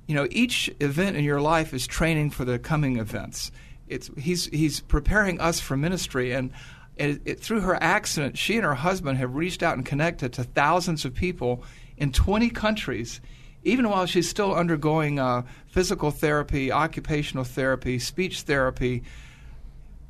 you 0.07 0.15
know, 0.15 0.29
each 0.31 0.71
event 0.81 1.17
in 1.17 1.25
your 1.25 1.41
life 1.41 1.73
is 1.73 1.87
training 1.87 2.31
for 2.31 2.45
the 2.45 2.59
coming 2.59 2.99
events. 2.99 3.51
It's, 3.89 4.11
he's, 4.17 4.47
he's 4.47 4.81
preparing 4.81 5.41
us 5.41 5.61
for 5.61 5.77
ministry. 5.77 6.33
And 6.33 6.51
it, 6.97 7.23
it, 7.25 7.41
through 7.41 7.61
her 7.61 7.83
accident, 7.83 8.39
she 8.39 8.57
and 8.57 8.65
her 8.65 8.75
husband 8.75 9.19
have 9.19 9.35
reached 9.35 9.63
out 9.63 9.77
and 9.77 9.85
connected 9.85 10.33
to 10.35 10.45
thousands 10.45 11.05
of 11.05 11.15
people 11.15 11.63
in 11.97 12.13
20 12.13 12.51
countries, 12.51 13.21
even 13.65 13.89
while 13.89 14.07
she's 14.07 14.29
still 14.29 14.55
undergoing 14.55 15.19
uh, 15.19 15.43
physical 15.69 16.11
therapy, 16.11 16.71
occupational 16.71 17.45
therapy, 17.45 17.99
speech 17.99 18.43
therapy. 18.43 19.03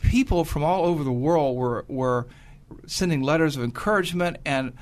People 0.00 0.44
from 0.44 0.62
all 0.62 0.84
over 0.84 1.02
the 1.02 1.12
world 1.12 1.56
were, 1.56 1.84
were 1.88 2.26
sending 2.86 3.22
letters 3.22 3.56
of 3.56 3.62
encouragement, 3.62 4.36
and 4.44 4.72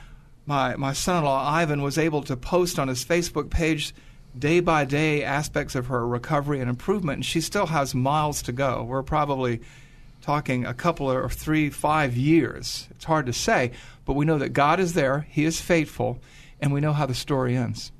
my, 0.47 0.75
my 0.77 0.93
son 0.93 1.19
in 1.19 1.25
law, 1.25 1.49
Ivan, 1.49 1.83
was 1.83 1.99
able 1.99 2.23
to 2.25 2.37
post 2.37 2.79
on 2.79 2.89
his 2.89 3.05
Facebook 3.05 3.51
page 3.51 3.95
day 4.37 4.61
by 4.61 4.85
day 4.85 5.23
aspects 5.23 5.75
of 5.75 5.87
her 5.87 6.07
recovery 6.07 6.61
and 6.61 6.69
improvement, 6.69 7.17
and 7.19 7.25
she 7.25 7.41
still 7.41 7.67
has 7.67 7.95
miles 7.95 8.43
to 8.43 8.53
go. 8.53 8.83
We're 8.83 9.03
probably 9.03 9.61
talking 10.23 10.65
a 10.65 10.75
couple 10.75 11.11
or 11.11 11.29
three, 11.29 11.69
five 11.69 12.17
years. 12.17 12.89
It's 12.91 13.05
hard 13.05 13.27
to 13.27 13.33
say, 13.33 13.73
but 14.05 14.15
we 14.15 14.25
know 14.25 14.39
that 14.39 14.51
God 14.51 14.81
is 14.81 14.95
there, 14.95 15.27
He 15.29 15.45
is 15.45 15.61
faithful, 15.61 16.19
and 16.61 16.73
we 16.73 16.81
know 16.81 16.93
how 16.93 17.07
the 17.07 17.15
story 17.15 17.57
ends. 17.57 17.93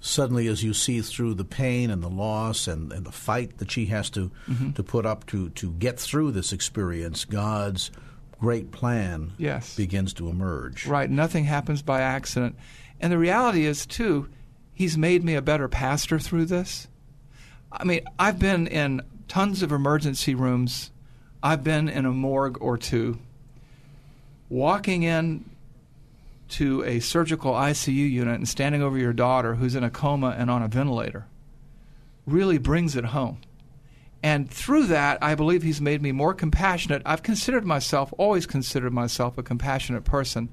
Suddenly, 0.00 0.46
as 0.46 0.64
you 0.64 0.72
see 0.72 1.02
through 1.02 1.34
the 1.34 1.44
pain 1.44 1.90
and 1.90 2.02
the 2.02 2.08
loss 2.08 2.66
and, 2.66 2.90
and 2.90 3.04
the 3.04 3.12
fight 3.12 3.58
that 3.58 3.70
she 3.70 3.86
has 3.86 4.08
to 4.10 4.30
mm-hmm. 4.48 4.72
to 4.72 4.82
put 4.82 5.04
up 5.04 5.26
to 5.26 5.50
to 5.50 5.72
get 5.72 6.00
through 6.00 6.32
this 6.32 6.52
experience, 6.52 7.24
God's 7.24 7.90
great 8.40 8.70
plan 8.70 9.32
yes. 9.36 9.76
begins 9.76 10.14
to 10.14 10.30
emerge. 10.30 10.86
Right. 10.86 11.10
Nothing 11.10 11.44
happens 11.44 11.82
by 11.82 12.00
accident. 12.00 12.56
And 12.98 13.12
the 13.12 13.18
reality 13.18 13.66
is, 13.66 13.84
too, 13.84 14.28
He's 14.72 14.96
made 14.96 15.22
me 15.22 15.34
a 15.34 15.42
better 15.42 15.68
pastor 15.68 16.18
through 16.18 16.46
this. 16.46 16.88
I 17.70 17.84
mean, 17.84 18.00
I've 18.18 18.38
been 18.38 18.66
in 18.66 19.02
tons 19.28 19.62
of 19.62 19.72
emergency 19.72 20.34
rooms, 20.34 20.90
I've 21.42 21.62
been 21.62 21.86
in 21.86 22.06
a 22.06 22.10
morgue 22.10 22.56
or 22.62 22.78
two. 22.78 23.18
Walking 24.48 25.02
in 25.02 25.44
to 26.50 26.82
a 26.84 27.00
surgical 27.00 27.52
ICU 27.52 28.10
unit 28.10 28.36
and 28.36 28.48
standing 28.48 28.82
over 28.82 28.98
your 28.98 29.12
daughter 29.12 29.54
who's 29.54 29.74
in 29.74 29.84
a 29.84 29.90
coma 29.90 30.34
and 30.38 30.50
on 30.50 30.62
a 30.62 30.68
ventilator 30.68 31.26
really 32.26 32.58
brings 32.58 32.96
it 32.96 33.06
home. 33.06 33.38
And 34.22 34.50
through 34.50 34.86
that, 34.86 35.18
I 35.22 35.34
believe 35.34 35.62
he's 35.62 35.80
made 35.80 36.02
me 36.02 36.12
more 36.12 36.34
compassionate. 36.34 37.02
I've 37.06 37.22
considered 37.22 37.64
myself, 37.64 38.12
always 38.18 38.46
considered 38.46 38.92
myself, 38.92 39.38
a 39.38 39.42
compassionate 39.42 40.04
person. 40.04 40.50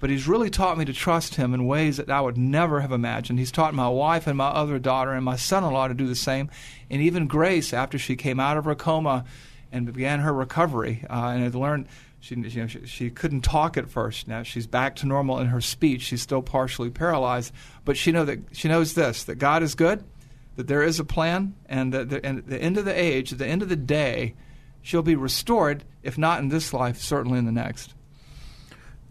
But 0.00 0.10
he's 0.10 0.28
really 0.28 0.50
taught 0.50 0.78
me 0.78 0.84
to 0.86 0.92
trust 0.92 1.34
him 1.34 1.52
in 1.52 1.66
ways 1.66 1.98
that 1.98 2.10
I 2.10 2.20
would 2.20 2.38
never 2.38 2.80
have 2.80 2.92
imagined. 2.92 3.38
He's 3.38 3.52
taught 3.52 3.74
my 3.74 3.88
wife 3.88 4.26
and 4.26 4.36
my 4.36 4.48
other 4.48 4.78
daughter 4.78 5.12
and 5.12 5.24
my 5.24 5.36
son 5.36 5.62
in 5.64 5.72
law 5.72 5.88
to 5.88 5.94
do 5.94 6.06
the 6.06 6.14
same. 6.14 6.50
And 6.90 7.02
even 7.02 7.26
Grace, 7.26 7.72
after 7.74 7.98
she 7.98 8.16
came 8.16 8.40
out 8.40 8.56
of 8.56 8.64
her 8.64 8.74
coma 8.74 9.24
and 9.72 9.92
began 9.92 10.20
her 10.20 10.32
recovery 10.32 11.04
uh, 11.08 11.32
and 11.34 11.42
had 11.42 11.54
learned. 11.54 11.86
She, 12.20 12.34
you 12.34 12.60
know, 12.60 12.66
she, 12.66 12.86
she, 12.86 13.10
couldn't 13.10 13.40
talk 13.40 13.78
at 13.78 13.88
first. 13.88 14.28
Now 14.28 14.42
she's 14.42 14.66
back 14.66 14.96
to 14.96 15.06
normal 15.06 15.38
in 15.38 15.46
her 15.46 15.60
speech. 15.62 16.02
She's 16.02 16.20
still 16.20 16.42
partially 16.42 16.90
paralyzed, 16.90 17.52
but 17.84 17.96
she 17.96 18.12
know 18.12 18.26
that 18.26 18.40
she 18.52 18.68
knows 18.68 18.92
this: 18.92 19.24
that 19.24 19.36
God 19.36 19.62
is 19.62 19.74
good, 19.74 20.04
that 20.56 20.68
there 20.68 20.82
is 20.82 21.00
a 21.00 21.04
plan, 21.04 21.54
and 21.66 21.94
that 21.94 22.10
the, 22.10 22.24
and 22.24 22.38
at 22.38 22.46
the 22.46 22.60
end 22.60 22.76
of 22.76 22.84
the 22.84 22.98
age, 22.98 23.32
at 23.32 23.38
the 23.38 23.46
end 23.46 23.62
of 23.62 23.70
the 23.70 23.76
day, 23.76 24.34
she'll 24.82 25.02
be 25.02 25.16
restored, 25.16 25.84
if 26.02 26.18
not 26.18 26.40
in 26.40 26.48
this 26.48 26.74
life, 26.74 27.00
certainly 27.00 27.38
in 27.38 27.46
the 27.46 27.52
next. 27.52 27.94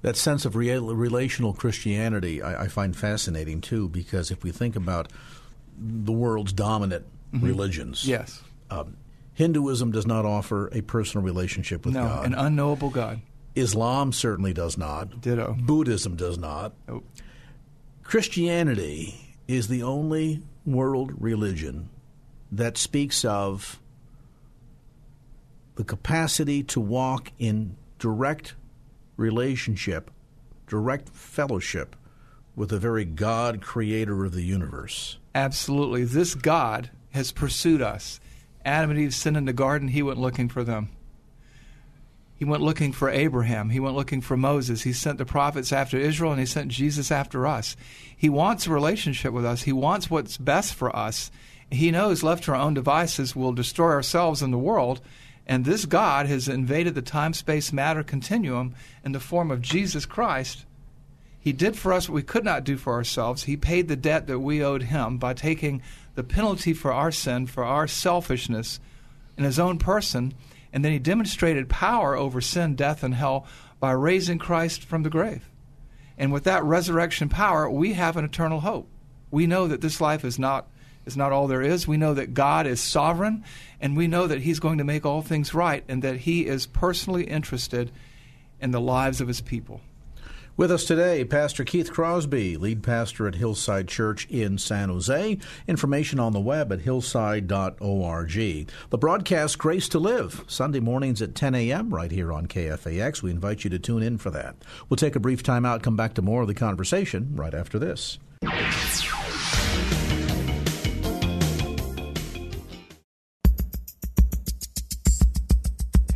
That 0.02 0.16
sense 0.16 0.46
of 0.46 0.56
real, 0.56 0.94
relational 0.96 1.54
Christianity 1.54 2.42
I, 2.42 2.64
I, 2.64 2.68
find 2.68 2.96
fascinating 2.96 3.60
too, 3.60 3.90
because 3.90 4.32
if 4.32 4.44
we 4.44 4.52
think 4.52 4.78
about 4.78 5.12
the 5.78 6.14
world's 6.14 6.54
dominant 6.54 7.06
mm-hmm. 7.34 7.46
religions, 7.46 8.08
yes, 8.08 8.42
um, 8.70 8.96
Hinduism 9.40 9.92
does 9.92 10.06
not 10.06 10.26
offer 10.26 10.68
a 10.74 10.82
personal 10.82 11.24
relationship 11.24 11.86
with 11.86 11.94
no, 11.94 12.04
God. 12.04 12.26
an 12.26 12.34
unknowable 12.34 12.90
God. 12.90 13.22
Islam 13.56 14.12
certainly 14.12 14.52
does 14.52 14.78
not. 14.78 15.22
Ditto. 15.22 15.56
Buddhism 15.58 16.18
does 16.18 16.38
not. 16.38 16.74
Nope. 16.90 17.06
Christianity 18.04 19.38
is 19.48 19.70
the 19.70 19.82
only 19.82 20.42
world 20.66 21.14
religion 21.18 21.88
that 22.52 22.78
speaks 22.78 23.24
of 23.24 23.80
the 25.76 25.86
capacity 25.86 26.62
to 26.64 26.82
walk 26.82 27.32
in 27.40 27.78
direct 27.98 28.56
relationship, 29.16 30.12
direct 30.68 31.08
fellowship 31.08 31.96
with 32.58 32.72
the 32.72 32.78
very 32.78 33.06
God 33.06 33.62
creator 33.62 34.26
of 34.26 34.34
the 34.34 34.44
universe. 34.44 35.18
Absolutely. 35.34 36.04
This 36.04 36.36
God 36.36 36.90
has 37.12 37.32
pursued 37.32 37.82
us. 37.82 38.20
Adam 38.70 38.92
and 38.92 39.00
Eve 39.00 39.16
sinned 39.16 39.36
in 39.36 39.46
the 39.46 39.54
garden, 39.54 39.88
he 39.88 40.04
went 40.04 40.20
looking 40.20 40.48
for 40.48 40.64
them. 40.64 40.90
He 42.36 42.46
went 42.46 42.64
looking 42.64 42.94
for 42.94 43.10
Abraham. 43.10 43.70
He 43.70 43.82
went 43.82 43.98
looking 43.98 44.22
for 44.22 44.38
Moses. 44.38 44.84
He 44.84 44.94
sent 44.94 45.18
the 45.18 45.26
prophets 45.26 45.74
after 45.74 45.98
Israel, 45.98 46.32
and 46.32 46.40
he 46.40 46.46
sent 46.46 46.72
Jesus 46.72 47.12
after 47.12 47.46
us. 47.46 47.76
He 48.16 48.30
wants 48.30 48.66
a 48.66 48.72
relationship 48.72 49.34
with 49.34 49.44
us. 49.44 49.64
He 49.64 49.74
wants 49.74 50.10
what's 50.10 50.38
best 50.38 50.74
for 50.74 50.96
us. 50.96 51.32
He 51.70 51.92
knows, 51.92 52.24
left 52.24 52.46
to 52.46 52.52
our 52.52 52.58
own 52.58 52.74
devices, 52.74 53.36
we'll 53.36 53.52
destroy 53.52 53.90
ourselves 53.90 54.42
and 54.42 54.54
the 54.54 54.58
world. 54.58 55.02
And 55.46 55.66
this 55.66 55.86
God 55.86 56.28
has 56.28 56.48
invaded 56.48 56.96
the 56.96 57.02
time 57.02 57.34
space 57.34 57.74
matter 57.74 58.04
continuum 58.04 58.74
in 59.04 59.12
the 59.12 59.20
form 59.20 59.52
of 59.52 59.62
Jesus 59.62 60.06
Christ. 60.06 60.64
He 61.40 61.54
did 61.54 61.78
for 61.78 61.94
us 61.94 62.10
what 62.10 62.16
we 62.16 62.24
could 62.24 62.44
not 62.44 62.64
do 62.64 62.78
for 62.78 62.94
ourselves. 62.94 63.44
He 63.44 63.56
paid 63.56 63.88
the 63.88 63.96
debt 63.96 64.28
that 64.28 64.40
we 64.40 64.64
owed 64.64 64.84
him 64.84 65.18
by 65.18 65.34
taking 65.34 65.82
the 66.16 66.24
penalty 66.24 66.74
for 66.74 66.92
our 66.92 67.12
sin, 67.12 67.48
for 67.48 67.64
our 67.64 67.88
selfishness 67.88 68.80
in 69.38 69.46
his 69.46 69.60
own 69.60 69.78
person 69.78 70.34
and 70.72 70.86
then 70.86 70.92
he 70.92 71.00
demonstrated 71.00 71.70
power 71.70 72.16
over 72.16 72.42
sin, 72.42 72.76
death, 72.76 73.04
and 73.04 73.16
hell 73.16 73.46
by 73.80 73.92
raising 73.92 74.38
Christ 74.38 74.84
from 74.84 75.04
the 75.04 75.10
grave. 75.10 75.50
And 76.18 76.32
with 76.32 76.44
that 76.44 76.64
resurrection 76.64 77.30
power, 77.30 77.70
we 77.70 77.94
have 77.94 78.18
an 78.18 78.26
eternal 78.26 78.60
hope. 78.60 78.88
We 79.32 79.48
know 79.48 79.68
that 79.68 79.82
this 79.82 80.02
life 80.02 80.24
is 80.24 80.38
not 80.38 80.68
is 81.06 81.18
not 81.18 81.32
all 81.32 81.48
there 81.48 81.62
is. 81.62 81.88
We 81.88 81.98
know 81.98 82.14
that 82.14 82.36
God 82.36 82.68
is 82.68 82.80
sovereign, 82.80 83.44
and 83.82 83.98
we 83.98 84.06
know 84.06 84.28
that 84.28 84.42
He's 84.42 84.60
going 84.60 84.78
to 84.78 84.84
make 84.84 85.06
all 85.06 85.24
things 85.24 85.56
right, 85.56 85.84
and 85.88 86.04
that 86.04 86.18
He 86.18 86.46
is 86.46 86.68
personally 86.68 87.24
interested 87.24 87.92
in 88.62 88.72
the 88.72 88.82
lives 88.82 89.20
of 89.20 89.28
His 89.28 89.42
people. 89.42 89.82
With 90.60 90.74
us 90.74 90.84
today, 90.84 91.24
Pastor 91.24 91.64
Keith 91.64 91.90
Crosby, 91.90 92.58
lead 92.58 92.84
pastor 92.84 93.30
at 93.30 93.36
Hillside 93.36 93.88
Church 93.88 94.28
in 94.30 94.58
San 94.58 94.90
Jose. 94.90 95.38
Information 95.70 96.20
on 96.20 96.34
the 96.34 96.42
web 96.42 96.74
at 96.74 96.80
hillside.org. 96.80 98.34
The 98.90 98.98
broadcast 98.98 99.58
Grace 99.58 99.88
to 99.88 100.00
Live, 100.00 100.44
Sunday 100.48 100.82
mornings 100.82 101.22
at 101.22 101.34
10 101.34 101.56
a.m. 101.56 101.92
right 101.92 102.12
here 102.12 102.34
on 102.34 102.48
KFAX. 102.48 103.22
We 103.22 103.32
invite 103.32 103.64
you 103.64 103.70
to 103.70 103.80
tune 103.80 104.04
in 104.04 104.18
for 104.18 104.32
that. 104.32 104.58
We'll 104.90 104.98
take 104.98 105.16
a 105.16 105.22
brief 105.22 105.44
time 105.44 105.66
out, 105.66 105.82
come 105.82 105.96
back 105.96 106.16
to 106.16 106.22
more 106.22 106.42
of 106.42 106.50
the 106.50 106.54
conversation 106.54 107.38
right 107.38 107.54
after 107.54 107.80
this. 107.80 108.20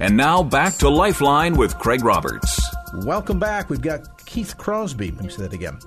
And 0.01 0.17
now 0.17 0.43
back 0.43 0.75
to 0.79 0.89
Lifeline 0.89 1.55
with 1.55 1.79
Craig 1.79 2.03
Roberts. 2.03 2.61
Welcome 3.05 3.39
back. 3.39 3.69
We've 3.69 3.81
got 3.81 4.22
Keith 4.33 4.57
Crosby. 4.57 5.11
Let 5.11 5.25
me 5.25 5.29
say 5.29 5.43
that 5.43 5.53
again. 5.53 5.77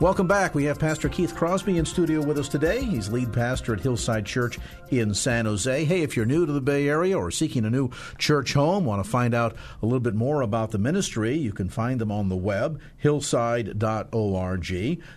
Welcome 0.00 0.26
back. 0.26 0.54
We 0.54 0.64
have 0.64 0.78
Pastor 0.78 1.10
Keith 1.10 1.36
Crosby 1.36 1.76
in 1.76 1.84
studio 1.84 2.24
with 2.24 2.38
us 2.38 2.48
today. 2.48 2.82
He's 2.82 3.10
lead 3.10 3.34
pastor 3.34 3.74
at 3.74 3.80
Hillside 3.80 4.24
Church 4.24 4.58
in 4.90 5.12
San 5.12 5.44
Jose. 5.44 5.84
Hey, 5.84 6.00
if 6.00 6.16
you're 6.16 6.24
new 6.24 6.46
to 6.46 6.52
the 6.52 6.60
Bay 6.62 6.88
Area 6.88 7.18
or 7.18 7.30
seeking 7.30 7.66
a 7.66 7.70
new 7.70 7.90
church 8.16 8.54
home, 8.54 8.86
want 8.86 9.04
to 9.04 9.10
find 9.10 9.34
out 9.34 9.54
a 9.82 9.84
little 9.84 10.00
bit 10.00 10.14
more 10.14 10.40
about 10.40 10.70
the 10.70 10.78
ministry, 10.78 11.36
you 11.36 11.52
can 11.52 11.68
find 11.68 12.00
them 12.00 12.10
on 12.10 12.30
the 12.30 12.36
web, 12.36 12.80
hillside.org. 13.04 14.66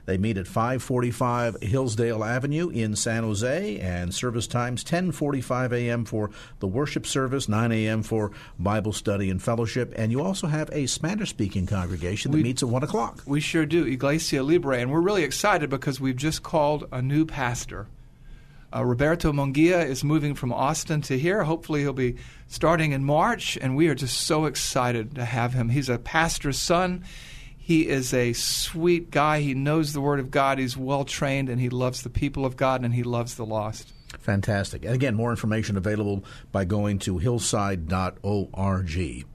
They 0.06 0.18
meet 0.18 0.38
at 0.38 0.48
545 0.48 1.62
Hillsdale 1.62 2.22
Avenue 2.22 2.68
in 2.68 2.98
San 2.98 3.24
Jose, 3.24 3.80
and 3.80 4.14
service 4.14 4.48
times 4.48 4.84
10:45 4.84 5.72
a.m. 5.72 6.04
for 6.04 6.30
the 6.60 6.68
worship 6.68 7.08
service, 7.08 7.48
9 7.48 7.72
a.m. 7.72 8.04
for 8.04 8.32
Bible 8.60 8.92
study 8.92 9.30
and 9.30 9.42
fellowship. 9.42 9.94
And 9.96 10.12
you 10.12 10.22
also 10.22 10.48
have 10.48 10.70
a 10.74 10.88
Spanish-speaking 10.88 11.68
congregation 11.68 12.32
that 12.32 12.38
we, 12.38 12.44
meets 12.44 12.64
at 12.64 12.68
1 12.68 12.84
o'clock. 12.84 13.24
We 13.26 13.40
sure 13.40 13.66
do. 13.66 13.86
Iglesia 13.86 14.44
Libre 14.44 14.73
and 14.82 14.92
we're 14.92 15.02
really 15.02 15.24
excited 15.24 15.70
because 15.70 16.00
we've 16.00 16.16
just 16.16 16.44
called 16.44 16.88
a 16.92 17.02
new 17.02 17.26
pastor. 17.26 17.88
Uh, 18.76 18.84
Roberto 18.84 19.32
Munguia 19.32 19.86
is 19.86 20.04
moving 20.04 20.34
from 20.34 20.52
Austin 20.52 21.02
to 21.04 21.18
here. 21.18 21.44
Hopefully, 21.44 21.82
he'll 21.82 21.94
be 21.94 22.16
starting 22.48 22.92
in 22.92 23.04
March, 23.04 23.58
and 23.62 23.76
we 23.76 23.88
are 23.88 23.96
just 23.96 24.22
so 24.22 24.46
excited 24.46 25.16
to 25.16 25.26
have 25.26 25.54
him. 25.54 25.70
He's 25.70 25.90
a 25.90 26.00
pastor's 26.00 26.58
son. 26.58 27.04
He 27.56 27.88
is 27.88 28.14
a 28.14 28.34
sweet 28.34 29.12
guy. 29.12 29.42
He 29.42 29.54
knows 29.54 29.94
the 29.94 30.02
Word 30.02 30.20
of 30.20 30.32
God. 30.32 30.58
He's 30.58 30.76
well 30.76 31.06
trained, 31.06 31.50
and 31.50 31.62
he 31.62 31.70
loves 31.70 32.02
the 32.02 32.10
people 32.10 32.46
of 32.46 32.58
God, 32.58 32.84
and 32.84 32.94
he 32.94 33.04
loves 33.04 33.36
the 33.36 33.46
lost. 33.46 33.94
Fantastic. 34.20 34.86
And 34.86 34.96
again, 34.96 35.16
more 35.16 35.30
information 35.30 35.78
available 35.78 36.24
by 36.52 36.66
going 36.66 37.00
to 37.00 37.20
hillside.org. 37.20 39.26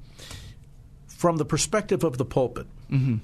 From 1.06 1.36
the 1.36 1.44
perspective 1.44 2.04
of 2.04 2.18
the 2.18 2.24
pulpit, 2.24 2.66
mm-hmm 2.90 3.18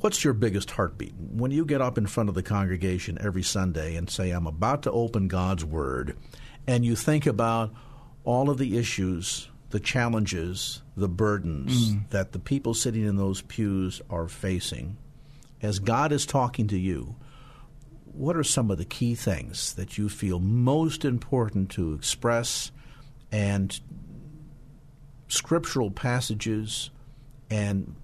What's 0.00 0.22
your 0.22 0.34
biggest 0.34 0.70
heartbeat? 0.72 1.14
When 1.16 1.50
you 1.50 1.64
get 1.64 1.80
up 1.80 1.98
in 1.98 2.06
front 2.06 2.28
of 2.28 2.36
the 2.36 2.42
congregation 2.42 3.18
every 3.20 3.42
Sunday 3.42 3.96
and 3.96 4.08
say, 4.08 4.30
I'm 4.30 4.46
about 4.46 4.82
to 4.82 4.92
open 4.92 5.26
God's 5.26 5.64
Word, 5.64 6.16
and 6.68 6.84
you 6.84 6.94
think 6.94 7.26
about 7.26 7.72
all 8.22 8.48
of 8.48 8.58
the 8.58 8.78
issues, 8.78 9.48
the 9.70 9.80
challenges, 9.80 10.82
the 10.96 11.08
burdens 11.08 11.90
mm. 11.90 12.08
that 12.10 12.30
the 12.30 12.38
people 12.38 12.74
sitting 12.74 13.04
in 13.04 13.16
those 13.16 13.42
pews 13.42 14.00
are 14.08 14.28
facing, 14.28 14.96
as 15.62 15.80
God 15.80 16.12
is 16.12 16.26
talking 16.26 16.68
to 16.68 16.78
you, 16.78 17.16
what 18.04 18.36
are 18.36 18.44
some 18.44 18.70
of 18.70 18.78
the 18.78 18.84
key 18.84 19.16
things 19.16 19.74
that 19.74 19.98
you 19.98 20.08
feel 20.08 20.38
most 20.38 21.04
important 21.04 21.70
to 21.70 21.94
express 21.94 22.70
and 23.32 23.80
scriptural 25.26 25.90
passages 25.90 26.90
and 27.50 27.94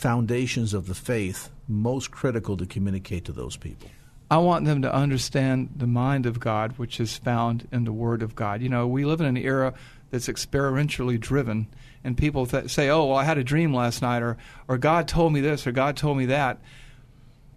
foundations 0.00 0.72
of 0.72 0.86
the 0.86 0.94
faith 0.94 1.50
most 1.68 2.10
critical 2.10 2.56
to 2.56 2.66
communicate 2.66 3.26
to 3.26 3.32
those 3.32 3.56
people? 3.56 3.90
I 4.30 4.38
want 4.38 4.64
them 4.64 4.80
to 4.82 4.94
understand 4.94 5.70
the 5.76 5.86
mind 5.86 6.24
of 6.24 6.40
God, 6.40 6.78
which 6.78 7.00
is 7.00 7.18
found 7.18 7.68
in 7.70 7.84
the 7.84 7.92
Word 7.92 8.22
of 8.22 8.34
God. 8.34 8.62
You 8.62 8.68
know, 8.68 8.86
we 8.86 9.04
live 9.04 9.20
in 9.20 9.26
an 9.26 9.36
era 9.36 9.74
that's 10.10 10.28
experientially 10.28 11.20
driven, 11.20 11.66
and 12.02 12.16
people 12.16 12.46
th- 12.46 12.70
say, 12.70 12.88
"Oh, 12.88 13.06
well, 13.06 13.16
I 13.16 13.24
had 13.24 13.38
a 13.38 13.44
dream 13.44 13.74
last 13.74 14.02
night," 14.02 14.22
or 14.22 14.38
"or 14.68 14.78
God 14.78 15.06
told 15.06 15.32
me 15.32 15.40
this," 15.40 15.66
or 15.66 15.72
"God 15.72 15.96
told 15.96 16.16
me 16.16 16.26
that." 16.26 16.60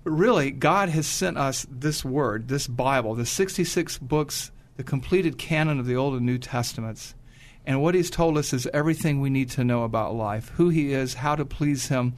But 0.04 0.12
really, 0.12 0.52
God 0.52 0.90
has 0.90 1.08
sent 1.08 1.38
us 1.38 1.66
this 1.72 2.04
Word, 2.04 2.50
this 2.50 2.68
Bible, 2.68 3.16
the 3.16 3.26
66 3.26 3.98
books, 4.00 4.52
the 4.76 4.84
completed 4.84 5.38
canon 5.38 5.80
of 5.80 5.86
the 5.86 5.96
Old 5.96 6.16
and 6.16 6.26
New 6.26 6.38
Testaments. 6.38 7.16
And 7.66 7.82
what 7.82 7.96
He's 7.96 8.10
told 8.10 8.38
us 8.38 8.54
is 8.54 8.68
everything 8.74 9.20
we 9.22 9.30
need 9.30 9.50
to 9.52 9.64
know 9.64 9.84
about 9.84 10.16
life 10.16 10.50
who 10.56 10.70
He 10.70 10.94
is, 10.94 11.16
how 11.16 11.36
to 11.36 11.46
please 11.46 11.88
Him, 11.88 12.16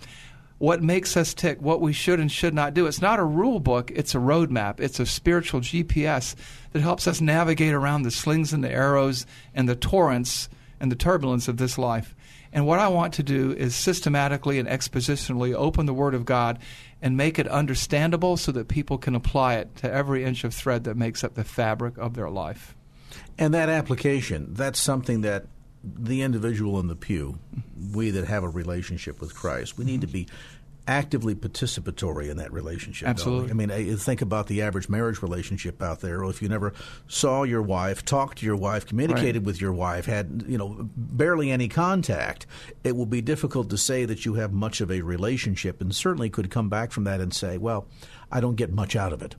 what 0.57 0.81
makes 0.81 1.17
us 1.17 1.33
tick, 1.33 1.61
what 1.61 1.81
we 1.81 1.93
should 1.93 2.19
and 2.19 2.31
should 2.31 2.53
not 2.53 2.73
do. 2.73 2.87
It's 2.87 3.01
not 3.01 3.19
a 3.19 3.23
rule 3.23 3.59
book, 3.59 3.91
it's 3.91 4.15
a 4.15 4.19
roadmap. 4.19 4.79
It's 4.79 4.99
a 4.99 5.05
spiritual 5.05 5.61
GPS 5.61 6.35
that 6.71 6.81
helps 6.81 7.07
us 7.07 7.21
navigate 7.21 7.73
around 7.73 8.03
the 8.03 8.11
slings 8.11 8.53
and 8.53 8.63
the 8.63 8.71
arrows 8.71 9.25
and 9.53 9.67
the 9.67 9.75
torrents 9.75 10.49
and 10.79 10.91
the 10.91 10.95
turbulence 10.95 11.47
of 11.47 11.57
this 11.57 11.77
life. 11.77 12.15
And 12.53 12.65
what 12.65 12.79
I 12.79 12.87
want 12.87 13.13
to 13.15 13.23
do 13.23 13.51
is 13.51 13.75
systematically 13.75 14.59
and 14.59 14.67
expositionally 14.67 15.53
open 15.53 15.85
the 15.85 15.93
Word 15.93 16.13
of 16.13 16.25
God 16.25 16.59
and 17.01 17.17
make 17.17 17.37
it 17.37 17.47
understandable 17.49 18.37
so 18.37 18.53
that 18.53 18.69
people 18.69 18.97
can 18.97 19.13
apply 19.13 19.55
it 19.55 19.75
to 19.77 19.91
every 19.91 20.23
inch 20.23 20.45
of 20.45 20.53
thread 20.53 20.85
that 20.85 20.95
makes 20.95 21.23
up 21.23 21.33
the 21.33 21.43
fabric 21.43 21.97
of 21.97 22.13
their 22.13 22.29
life. 22.29 22.74
And 23.38 23.53
that 23.53 23.69
application, 23.69 24.53
that's 24.53 24.79
something 24.79 25.21
that 25.21 25.45
the 25.83 26.21
individual 26.21 26.79
in 26.79 26.88
the 26.88 26.95
pew, 26.95 27.38
we 27.93 28.09
that 28.11 28.25
have 28.25 28.43
a 28.43 28.49
relationship 28.49 29.21
with 29.21 29.36
Christ, 29.36 29.77
we 29.77 29.86
need 29.86 30.01
to 30.01 30.07
be 30.07 30.27
actively 30.88 31.33
participatory 31.33 32.29
in 32.29 32.38
that 32.38 32.53
relationship. 32.53 33.07
Absolutely. 33.07 33.49
I 33.49 33.53
mean, 33.53 33.97
think 33.97 34.21
about 34.21 34.47
the 34.47 34.61
average 34.61 34.88
marriage 34.88 35.21
relationship 35.21 35.81
out 35.81 36.01
there. 36.01 36.23
If 36.23 36.41
you 36.41 36.49
never 36.49 36.73
saw 37.07 37.43
your 37.43 37.61
wife, 37.61 38.05
talked 38.05 38.39
to 38.39 38.45
your 38.45 38.55
wife, 38.55 38.86
communicated 38.86 39.39
right. 39.39 39.45
with 39.45 39.59
your 39.59 39.73
wife, 39.73 40.05
had 40.05 40.45
you 40.47 40.57
know 40.57 40.89
barely 40.95 41.51
any 41.51 41.67
contact, 41.67 42.45
it 42.83 42.95
will 42.95 43.07
be 43.07 43.21
difficult 43.21 43.69
to 43.71 43.77
say 43.77 44.05
that 44.05 44.25
you 44.25 44.36
have 44.36 44.53
much 44.53 44.81
of 44.81 44.91
a 44.91 45.01
relationship, 45.01 45.81
and 45.81 45.95
certainly 45.95 46.29
could 46.29 46.51
come 46.51 46.69
back 46.69 46.91
from 46.91 47.05
that 47.05 47.19
and 47.19 47.33
say, 47.33 47.57
"Well, 47.57 47.88
I 48.31 48.39
don't 48.39 48.55
get 48.55 48.71
much 48.71 48.95
out 48.95 49.13
of 49.13 49.21
it." 49.21 49.36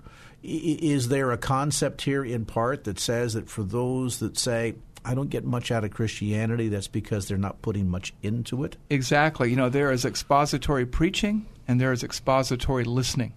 Is 0.48 1.08
there 1.08 1.32
a 1.32 1.38
concept 1.38 2.02
here 2.02 2.24
in 2.24 2.44
part 2.44 2.84
that 2.84 3.00
says 3.00 3.34
that 3.34 3.50
for 3.50 3.64
those 3.64 4.20
that 4.20 4.38
say, 4.38 4.76
I 5.04 5.14
don't 5.14 5.28
get 5.28 5.44
much 5.44 5.72
out 5.72 5.82
of 5.82 5.90
Christianity, 5.90 6.68
that's 6.68 6.86
because 6.86 7.26
they're 7.26 7.36
not 7.36 7.62
putting 7.62 7.88
much 7.88 8.14
into 8.22 8.62
it? 8.62 8.76
Exactly. 8.88 9.50
You 9.50 9.56
know, 9.56 9.68
there 9.68 9.90
is 9.90 10.04
expository 10.04 10.86
preaching 10.86 11.46
and 11.66 11.80
there 11.80 11.90
is 11.90 12.04
expository 12.04 12.84
listening. 12.84 13.32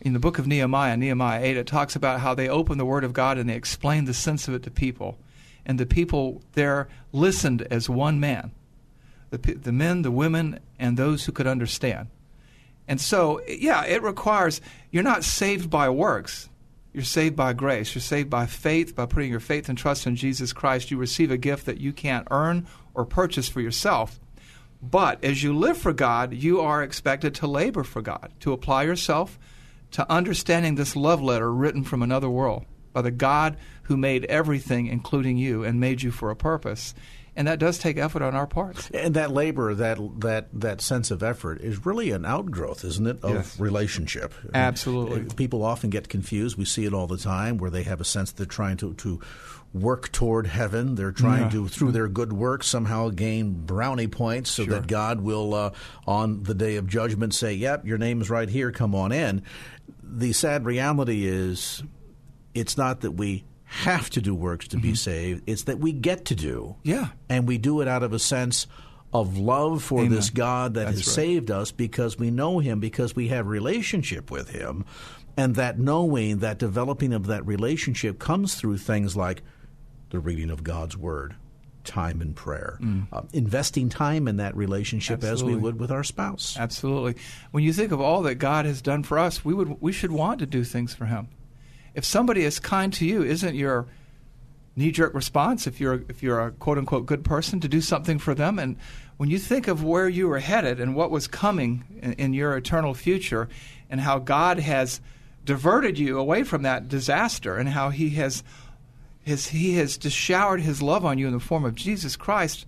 In 0.00 0.12
the 0.12 0.20
book 0.20 0.38
of 0.38 0.46
Nehemiah, 0.46 0.96
Nehemiah 0.96 1.42
8, 1.42 1.56
it 1.56 1.66
talks 1.66 1.96
about 1.96 2.20
how 2.20 2.32
they 2.32 2.48
opened 2.48 2.78
the 2.78 2.84
Word 2.84 3.02
of 3.02 3.12
God 3.12 3.36
and 3.36 3.50
they 3.50 3.56
explained 3.56 4.06
the 4.06 4.14
sense 4.14 4.46
of 4.46 4.54
it 4.54 4.62
to 4.62 4.70
people. 4.70 5.18
And 5.66 5.80
the 5.80 5.86
people 5.86 6.42
there 6.52 6.88
listened 7.12 7.62
as 7.70 7.88
one 7.88 8.20
man 8.20 8.52
the, 9.30 9.38
the 9.38 9.72
men, 9.72 10.02
the 10.02 10.10
women, 10.10 10.60
and 10.78 10.96
those 10.96 11.24
who 11.24 11.32
could 11.32 11.46
understand. 11.46 12.08
And 12.88 13.00
so, 13.00 13.40
yeah, 13.46 13.84
it 13.84 14.02
requires, 14.02 14.60
you're 14.90 15.02
not 15.02 15.22
saved 15.22 15.70
by 15.70 15.90
works. 15.90 16.48
You're 16.92 17.04
saved 17.04 17.36
by 17.36 17.52
grace. 17.52 17.94
You're 17.94 18.02
saved 18.02 18.30
by 18.30 18.46
faith, 18.46 18.96
by 18.96 19.06
putting 19.06 19.30
your 19.30 19.40
faith 19.40 19.68
and 19.68 19.76
trust 19.76 20.06
in 20.06 20.16
Jesus 20.16 20.52
Christ. 20.54 20.90
You 20.90 20.96
receive 20.96 21.30
a 21.30 21.36
gift 21.36 21.66
that 21.66 21.78
you 21.78 21.92
can't 21.92 22.26
earn 22.30 22.66
or 22.94 23.04
purchase 23.04 23.48
for 23.48 23.60
yourself. 23.60 24.18
But 24.80 25.22
as 25.22 25.42
you 25.42 25.56
live 25.56 25.76
for 25.76 25.92
God, 25.92 26.32
you 26.32 26.60
are 26.60 26.82
expected 26.82 27.34
to 27.36 27.46
labor 27.46 27.84
for 27.84 28.00
God, 28.00 28.32
to 28.40 28.52
apply 28.52 28.84
yourself 28.84 29.38
to 29.92 30.10
understanding 30.10 30.74
this 30.74 30.96
love 30.96 31.20
letter 31.20 31.52
written 31.52 31.84
from 31.84 32.02
another 32.02 32.28
world 32.28 32.64
by 32.92 33.02
the 33.02 33.10
God 33.10 33.56
who 33.84 33.96
made 33.96 34.24
everything, 34.26 34.86
including 34.86 35.36
you, 35.36 35.64
and 35.64 35.80
made 35.80 36.02
you 36.02 36.10
for 36.10 36.30
a 36.30 36.36
purpose 36.36 36.94
and 37.38 37.46
that 37.46 37.60
does 37.60 37.78
take 37.78 37.96
effort 37.98 38.20
on 38.20 38.34
our 38.34 38.48
parts. 38.48 38.90
And 38.90 39.14
that 39.14 39.30
labor, 39.30 39.72
that 39.72 39.98
that 40.20 40.48
that 40.52 40.80
sense 40.80 41.12
of 41.12 41.22
effort, 41.22 41.60
is 41.60 41.86
really 41.86 42.10
an 42.10 42.24
outgrowth, 42.24 42.84
isn't 42.84 43.06
it, 43.06 43.22
of 43.22 43.34
yes. 43.34 43.60
relationship? 43.60 44.34
Absolutely. 44.52 45.24
people 45.36 45.62
often 45.64 45.88
get 45.88 46.08
confused. 46.08 46.58
We 46.58 46.64
see 46.64 46.84
it 46.84 46.92
all 46.92 47.06
the 47.06 47.16
time, 47.16 47.56
where 47.56 47.70
they 47.70 47.84
have 47.84 48.00
a 48.00 48.04
sense 48.04 48.32
they're 48.32 48.44
trying 48.44 48.76
to 48.78 48.92
to 48.94 49.20
work 49.72 50.10
toward 50.10 50.48
heaven. 50.48 50.96
They're 50.96 51.12
trying 51.12 51.44
yeah. 51.44 51.50
to, 51.50 51.68
through 51.68 51.92
their 51.92 52.08
good 52.08 52.32
work, 52.32 52.64
somehow 52.64 53.10
gain 53.10 53.52
brownie 53.52 54.08
points 54.08 54.50
so 54.50 54.64
sure. 54.64 54.74
that 54.74 54.88
God 54.88 55.20
will, 55.20 55.54
uh, 55.54 55.70
on 56.08 56.42
the 56.42 56.54
day 56.54 56.74
of 56.74 56.88
judgment, 56.88 57.34
say, 57.34 57.54
"Yep, 57.54 57.86
your 57.86 57.98
name's 57.98 58.30
right 58.30 58.48
here. 58.48 58.72
Come 58.72 58.96
on 58.96 59.12
in." 59.12 59.42
The 60.02 60.32
sad 60.32 60.64
reality 60.64 61.24
is, 61.24 61.84
it's 62.52 62.76
not 62.76 63.02
that 63.02 63.12
we 63.12 63.44
have 63.68 64.08
to 64.10 64.20
do 64.20 64.34
works 64.34 64.66
to 64.68 64.76
mm-hmm. 64.76 64.88
be 64.88 64.94
saved. 64.94 65.42
It's 65.46 65.64
that 65.64 65.78
we 65.78 65.92
get 65.92 66.24
to 66.26 66.34
do. 66.34 66.76
Yeah. 66.82 67.08
And 67.28 67.46
we 67.46 67.58
do 67.58 67.80
it 67.82 67.88
out 67.88 68.02
of 68.02 68.12
a 68.12 68.18
sense 68.18 68.66
of 69.12 69.38
love 69.38 69.82
for 69.82 70.00
Amen. 70.00 70.10
this 70.10 70.30
God 70.30 70.74
that 70.74 70.86
That's 70.86 70.98
has 70.98 71.06
right. 71.08 71.14
saved 71.14 71.50
us 71.50 71.70
because 71.70 72.18
we 72.18 72.30
know 72.30 72.58
him, 72.58 72.80
because 72.80 73.14
we 73.14 73.28
have 73.28 73.46
relationship 73.46 74.30
with 74.30 74.50
him. 74.50 74.84
And 75.36 75.54
that 75.54 75.78
knowing, 75.78 76.38
that 76.38 76.58
developing 76.58 77.12
of 77.12 77.26
that 77.26 77.46
relationship 77.46 78.18
comes 78.18 78.54
through 78.54 78.78
things 78.78 79.16
like 79.16 79.42
the 80.10 80.18
reading 80.18 80.50
of 80.50 80.64
God's 80.64 80.96
word, 80.96 81.36
time 81.84 82.20
in 82.20 82.34
prayer, 82.34 82.78
mm. 82.80 83.06
uh, 83.12 83.22
investing 83.32 83.88
time 83.88 84.26
in 84.26 84.38
that 84.38 84.56
relationship 84.56 85.22
Absolutely. 85.22 85.52
as 85.52 85.56
we 85.56 85.62
would 85.62 85.78
with 85.78 85.92
our 85.92 86.02
spouse. 86.02 86.56
Absolutely. 86.58 87.16
When 87.52 87.62
you 87.62 87.72
think 87.72 87.92
of 87.92 88.00
all 88.00 88.22
that 88.22 88.36
God 88.36 88.64
has 88.64 88.82
done 88.82 89.04
for 89.04 89.18
us, 89.18 89.44
we 89.44 89.54
would 89.54 89.80
we 89.80 89.92
should 89.92 90.10
want 90.10 90.40
to 90.40 90.46
do 90.46 90.64
things 90.64 90.92
for 90.92 91.04
him 91.04 91.28
if 91.98 92.04
somebody 92.04 92.44
is 92.44 92.60
kind 92.60 92.92
to 92.92 93.04
you, 93.04 93.24
isn't 93.24 93.56
your 93.56 93.88
knee 94.76 94.92
jerk 94.92 95.12
response 95.14 95.66
if 95.66 95.80
you're 95.80 96.04
if 96.08 96.22
you're 96.22 96.38
a 96.38 96.52
quote 96.52 96.78
unquote 96.78 97.06
good 97.06 97.24
person 97.24 97.58
to 97.58 97.68
do 97.68 97.80
something 97.80 98.20
for 98.20 98.36
them? 98.36 98.60
And 98.60 98.76
when 99.16 99.30
you 99.30 99.38
think 99.40 99.66
of 99.66 99.82
where 99.82 100.08
you 100.08 100.28
were 100.28 100.38
headed 100.38 100.78
and 100.78 100.94
what 100.94 101.10
was 101.10 101.26
coming 101.26 101.82
in, 102.00 102.12
in 102.12 102.32
your 102.34 102.56
eternal 102.56 102.94
future, 102.94 103.48
and 103.90 104.00
how 104.00 104.20
God 104.20 104.60
has 104.60 105.00
diverted 105.44 105.98
you 105.98 106.20
away 106.20 106.44
from 106.44 106.62
that 106.62 106.86
disaster, 106.86 107.56
and 107.56 107.68
how 107.68 107.90
He 107.90 108.10
has 108.10 108.44
his, 109.20 109.48
He 109.48 109.74
has 109.74 109.98
just 109.98 110.16
showered 110.16 110.60
His 110.60 110.80
love 110.80 111.04
on 111.04 111.18
you 111.18 111.26
in 111.26 111.32
the 111.32 111.40
form 111.40 111.64
of 111.64 111.74
Jesus 111.74 112.14
Christ. 112.14 112.64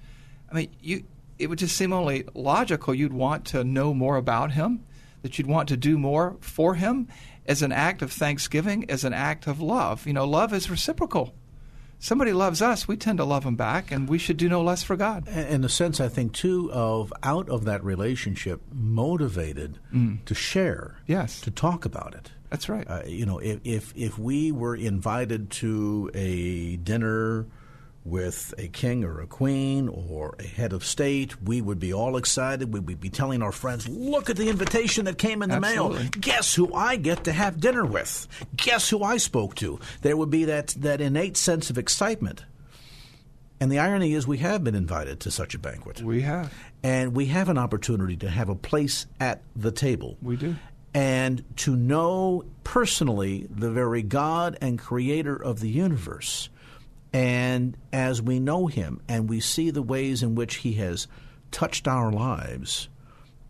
I 0.51 0.55
mean, 0.57 0.70
you 0.81 1.05
it 1.39 1.49
would 1.49 1.61
just 1.61 1.76
seem 1.76 1.93
only 1.93 2.24
logical 2.35 2.93
you'd 2.93 3.12
want 3.12 3.45
to 3.47 3.62
know 3.62 3.95
more 3.95 4.16
about 4.16 4.51
Him, 4.51 4.85
that 5.22 5.39
you'd 5.39 5.47
want 5.47 5.68
to 5.68 5.76
do 5.76 5.99
more 5.99 6.37
for 6.41 6.74
Him, 6.74 7.07
as 7.51 7.63
an 7.63 7.73
act 7.73 8.01
of 8.01 8.13
thanksgiving, 8.13 8.89
as 8.89 9.03
an 9.05 9.13
act 9.13 9.49
of 9.49 9.61
love. 9.61 10.07
You 10.07 10.13
know, 10.13 10.25
love 10.25 10.55
is 10.55 10.71
reciprocal. 10.71 11.35
Somebody 11.99 12.33
loves 12.33 12.63
us, 12.63 12.89
we 12.89 12.97
tend 12.97 13.19
to 13.19 13.25
love 13.25 13.45
them 13.45 13.57
back, 13.57 13.91
and 13.91 14.09
we 14.09 14.17
should 14.17 14.39
do 14.39 14.49
no 14.49 14.63
less 14.63 14.83
for 14.83 14.97
God. 14.97 15.29
In 15.29 15.61
the 15.61 15.69
sense, 15.69 16.01
I 16.01 16.09
think, 16.09 16.33
too, 16.33 16.71
of 16.73 17.13
out 17.23 17.51
of 17.51 17.65
that 17.65 17.85
relationship, 17.85 18.63
motivated 18.73 19.79
mm. 19.93 20.25
to 20.25 20.35
share, 20.35 20.97
yes, 21.07 21.43
to 21.43 21.51
talk 21.51 21.85
about 21.85 22.15
it. 22.15 22.31
That's 22.49 22.69
right. 22.71 22.89
Uh, 22.89 23.03
you 23.05 23.27
know, 23.27 23.39
if, 23.39 23.61
if 23.65 23.93
if 23.95 24.19
we 24.19 24.51
were 24.51 24.75
invited 24.75 25.51
to 25.51 26.11
a 26.15 26.77
dinner 26.77 27.47
with 28.05 28.55
a 28.57 28.69
king 28.69 29.05
or 29.05 29.21
a 29.21 29.27
queen 29.27 29.89
or 29.89 30.35
a 30.39 30.45
head 30.45 30.73
of 30.73 30.85
state, 30.85 31.43
we 31.43 31.61
would 31.61 31.79
be 31.79 31.93
all 31.93 32.17
excited. 32.17 32.73
We 32.73 32.81
would 32.81 33.01
be 33.01 33.11
telling 33.11 33.43
our 33.43 33.53
friends, 33.53 33.89
look 33.89 34.31
at 34.31 34.37
the 34.37 34.49
invitation 34.49 35.05
that 35.05 35.19
came 35.19 35.43
in 35.43 35.51
the 35.51 35.57
Absolutely. 35.57 35.99
mail. 35.99 36.11
Guess 36.19 36.55
who 36.55 36.73
I 36.75 36.97
get 36.97 37.25
to 37.25 37.33
have 37.33 37.61
dinner 37.61 37.85
with? 37.85 38.27
Guess 38.57 38.89
who 38.89 39.03
I 39.03 39.19
spoke 39.19 39.55
to? 39.57 39.79
There 40.01 40.17
would 40.17 40.31
be 40.31 40.47
that, 40.47 40.69
that 40.79 41.01
innate 41.01 41.37
sense 41.37 41.69
of 41.69 41.77
excitement. 41.77 42.45
And 43.61 43.71
the 43.71 43.79
irony 43.79 44.15
is, 44.15 44.27
we 44.27 44.39
have 44.39 44.65
been 44.65 44.75
invited 44.75 45.21
to 45.21 45.31
such 45.31 45.55
a 45.55 45.59
banquet. 45.59 46.01
We 46.01 46.23
have. 46.23 46.53
And 46.83 47.15
we 47.15 47.27
have 47.27 47.51
an 47.51 47.59
opportunity 47.59 48.17
to 48.19 48.31
have 48.31 48.49
a 48.49 48.55
place 48.55 49.05
at 49.21 49.43
the 49.55 49.71
table. 49.71 50.17
We 50.23 50.37
do. 50.37 50.57
And 50.95 51.45
to 51.59 51.77
know 51.77 52.47
personally 52.65 53.47
the 53.51 53.71
very 53.71 54.03
God 54.03 54.57
and 54.63 54.79
creator 54.79 55.37
of 55.37 55.61
the 55.61 55.69
universe 55.69 56.49
and 57.13 57.77
as 57.93 58.23
we 58.23 58.39
know 58.39 58.67
him 58.67 59.01
and 59.09 59.29
we 59.29 59.41
see 59.41 59.71
the 59.71 59.83
ways 59.83 60.23
in 60.23 60.35
which 60.35 60.57
he 60.57 60.75
has 60.75 61.09
touched 61.51 61.89
our 61.89 62.13
lives, 62.13 62.89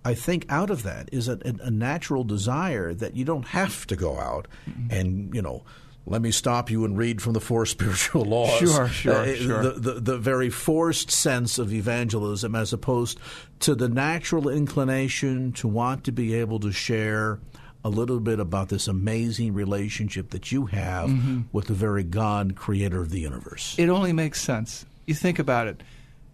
I 0.04 0.14
think 0.14 0.46
out 0.48 0.70
of 0.70 0.82
that 0.84 1.10
is 1.12 1.28
a, 1.28 1.38
a, 1.44 1.70
natural 1.70 2.24
desire 2.24 2.94
that 2.94 3.16
you 3.16 3.24
don't 3.24 3.48
have 3.48 3.86
to 3.88 3.96
go 3.96 4.18
out 4.18 4.48
mm-hmm. 4.68 4.90
and 4.90 5.34
you 5.34 5.42
know 5.42 5.64
let 6.06 6.22
me 6.22 6.30
stop 6.30 6.70
you 6.70 6.84
and 6.86 6.96
read 6.96 7.20
from 7.20 7.34
the 7.34 7.40
four 7.40 7.66
spiritual 7.66 8.24
laws. 8.24 8.58
Sure, 8.58 8.88
sure, 8.88 9.14
uh, 9.14 9.34
sure. 9.34 9.62
The, 9.62 9.70
the, 9.72 10.00
the, 10.00 10.18
very 10.18 10.48
forced 10.48 11.10
sense 11.10 11.58
of 11.58 11.72
evangelism 11.72 12.54
as 12.54 12.72
opposed 12.72 13.20
to 13.60 13.74
the 13.74 13.88
natural 13.88 14.48
inclination 14.48 15.52
to 15.52 15.68
want 15.68 16.04
to 16.04 16.12
be 16.12 16.34
able 16.34 16.58
to 16.60 16.72
share 16.72 17.38
a 17.84 17.88
little 17.88 18.20
bit 18.20 18.38
about 18.38 18.68
this 18.68 18.88
amazing 18.88 19.54
relationship 19.54 20.30
that 20.30 20.52
you 20.52 20.66
have 20.66 21.08
mm-hmm. 21.08 21.40
with 21.52 21.66
the 21.66 21.74
very 21.74 22.04
God, 22.04 22.54
creator 22.56 23.00
of 23.00 23.10
the 23.10 23.20
universe. 23.20 23.74
It 23.78 23.88
only 23.88 24.12
makes 24.12 24.40
sense. 24.40 24.84
You 25.06 25.14
think 25.14 25.38
about 25.38 25.66
it. 25.66 25.82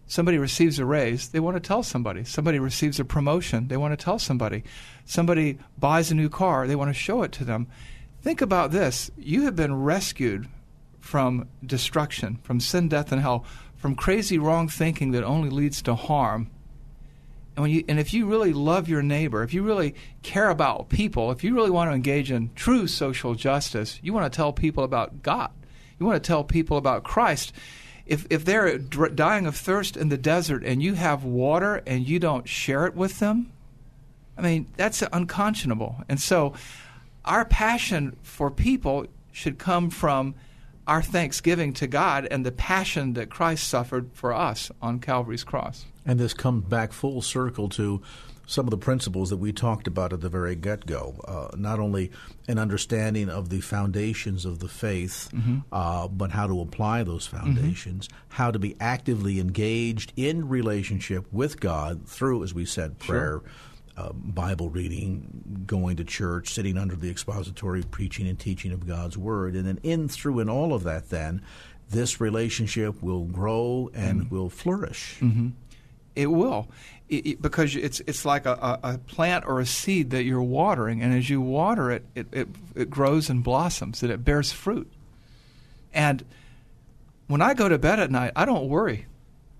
Somebody 0.08 0.38
receives 0.38 0.78
a 0.78 0.84
raise, 0.84 1.28
they 1.28 1.40
want 1.40 1.56
to 1.56 1.60
tell 1.60 1.82
somebody. 1.82 2.24
Somebody 2.24 2.58
receives 2.58 3.00
a 3.00 3.04
promotion, 3.04 3.68
they 3.68 3.76
want 3.76 3.98
to 3.98 4.02
tell 4.02 4.18
somebody. 4.18 4.62
Somebody 5.04 5.58
buys 5.78 6.10
a 6.10 6.14
new 6.14 6.28
car, 6.28 6.66
they 6.66 6.76
want 6.76 6.90
to 6.90 6.94
show 6.94 7.22
it 7.22 7.32
to 7.32 7.44
them. 7.44 7.66
Think 8.22 8.40
about 8.40 8.70
this. 8.70 9.10
You 9.16 9.42
have 9.42 9.56
been 9.56 9.82
rescued 9.82 10.48
from 11.00 11.48
destruction, 11.64 12.38
from 12.42 12.60
sin, 12.60 12.88
death, 12.88 13.12
and 13.12 13.20
hell, 13.20 13.44
from 13.76 13.94
crazy 13.94 14.38
wrong 14.38 14.68
thinking 14.68 15.12
that 15.12 15.24
only 15.24 15.50
leads 15.50 15.82
to 15.82 15.94
harm. 15.94 16.50
And, 17.56 17.62
when 17.62 17.70
you, 17.70 17.84
and 17.88 17.98
if 17.98 18.12
you 18.12 18.26
really 18.26 18.52
love 18.52 18.86
your 18.86 19.02
neighbor, 19.02 19.42
if 19.42 19.54
you 19.54 19.62
really 19.62 19.94
care 20.22 20.50
about 20.50 20.90
people, 20.90 21.30
if 21.30 21.42
you 21.42 21.54
really 21.54 21.70
want 21.70 21.90
to 21.90 21.94
engage 21.94 22.30
in 22.30 22.50
true 22.54 22.86
social 22.86 23.34
justice, 23.34 23.98
you 24.02 24.12
want 24.12 24.30
to 24.30 24.36
tell 24.36 24.52
people 24.52 24.84
about 24.84 25.22
God. 25.22 25.50
You 25.98 26.04
want 26.04 26.22
to 26.22 26.26
tell 26.26 26.44
people 26.44 26.76
about 26.76 27.02
Christ. 27.02 27.54
If, 28.04 28.26
if 28.28 28.44
they're 28.44 28.76
dying 28.76 29.46
of 29.46 29.56
thirst 29.56 29.96
in 29.96 30.10
the 30.10 30.18
desert 30.18 30.64
and 30.64 30.82
you 30.82 30.94
have 30.94 31.24
water 31.24 31.82
and 31.86 32.06
you 32.06 32.18
don't 32.18 32.46
share 32.46 32.86
it 32.86 32.94
with 32.94 33.20
them, 33.20 33.50
I 34.36 34.42
mean, 34.42 34.66
that's 34.76 35.02
unconscionable. 35.10 36.04
And 36.10 36.20
so 36.20 36.52
our 37.24 37.46
passion 37.46 38.16
for 38.22 38.50
people 38.50 39.06
should 39.32 39.58
come 39.58 39.88
from 39.88 40.34
our 40.86 41.02
thanksgiving 41.02 41.72
to 41.72 41.86
God 41.86 42.28
and 42.30 42.44
the 42.44 42.52
passion 42.52 43.14
that 43.14 43.30
Christ 43.30 43.66
suffered 43.66 44.10
for 44.12 44.32
us 44.32 44.70
on 44.82 45.00
Calvary's 45.00 45.42
cross. 45.42 45.86
And 46.06 46.18
this 46.18 46.32
comes 46.32 46.64
back 46.64 46.92
full 46.92 47.20
circle 47.20 47.68
to 47.70 48.00
some 48.46 48.64
of 48.64 48.70
the 48.70 48.78
principles 48.78 49.30
that 49.30 49.38
we 49.38 49.52
talked 49.52 49.88
about 49.88 50.12
at 50.12 50.20
the 50.20 50.28
very 50.28 50.54
get 50.54 50.86
go. 50.86 51.20
Uh, 51.26 51.48
not 51.56 51.80
only 51.80 52.12
an 52.46 52.58
understanding 52.58 53.28
of 53.28 53.48
the 53.48 53.60
foundations 53.60 54.44
of 54.44 54.60
the 54.60 54.68
faith, 54.68 55.28
mm-hmm. 55.34 55.58
uh, 55.72 56.06
but 56.06 56.30
how 56.30 56.46
to 56.46 56.60
apply 56.60 57.02
those 57.02 57.26
mm-hmm. 57.26 57.38
foundations, 57.38 58.06
mm-hmm. 58.06 58.16
how 58.28 58.52
to 58.52 58.58
be 58.58 58.76
actively 58.78 59.40
engaged 59.40 60.12
in 60.16 60.48
relationship 60.48 61.26
with 61.32 61.58
God 61.58 62.08
through, 62.08 62.44
as 62.44 62.54
we 62.54 62.64
said, 62.64 62.98
prayer. 62.98 63.40
Sure 63.42 63.50
uh, 63.96 64.12
Bible 64.12 64.68
reading, 64.68 65.64
going 65.66 65.96
to 65.96 66.04
church, 66.04 66.52
sitting 66.52 66.76
under 66.76 66.96
the 66.96 67.10
expository 67.10 67.82
preaching 67.82 68.28
and 68.28 68.38
teaching 68.38 68.72
of 68.72 68.86
God's 68.86 69.16
Word. 69.16 69.54
And 69.54 69.66
then, 69.66 69.78
in 69.82 70.08
through 70.08 70.40
and 70.40 70.50
all 70.50 70.74
of 70.74 70.82
that, 70.84 71.08
then, 71.08 71.42
this 71.88 72.20
relationship 72.20 73.02
will 73.02 73.24
grow 73.24 73.90
and 73.94 74.22
mm-hmm. 74.22 74.34
will 74.34 74.50
flourish. 74.50 75.16
It 76.16 76.26
will. 76.26 76.68
It, 77.08 77.26
it, 77.26 77.42
because 77.42 77.76
it's 77.76 78.00
it's 78.00 78.24
like 78.24 78.46
a, 78.46 78.80
a, 78.82 78.98
plant 78.98 79.44
or 79.46 79.60
a 79.60 79.66
seed 79.66 80.10
that 80.10 80.24
you're 80.24 80.42
watering, 80.42 81.02
and 81.02 81.14
as 81.14 81.30
you 81.30 81.40
water 81.40 81.92
it, 81.92 82.04
it, 82.16 82.26
it, 82.32 82.48
it 82.74 82.90
grows 82.90 83.30
and 83.30 83.44
blossoms, 83.44 84.02
and 84.02 84.10
it 84.10 84.24
bears 84.24 84.50
fruit. 84.50 84.90
And 85.92 86.24
when 87.28 87.40
I 87.40 87.54
go 87.54 87.68
to 87.68 87.78
bed 87.78 88.00
at 88.00 88.10
night, 88.10 88.32
I 88.34 88.44
don't 88.44 88.68
worry. 88.68 89.06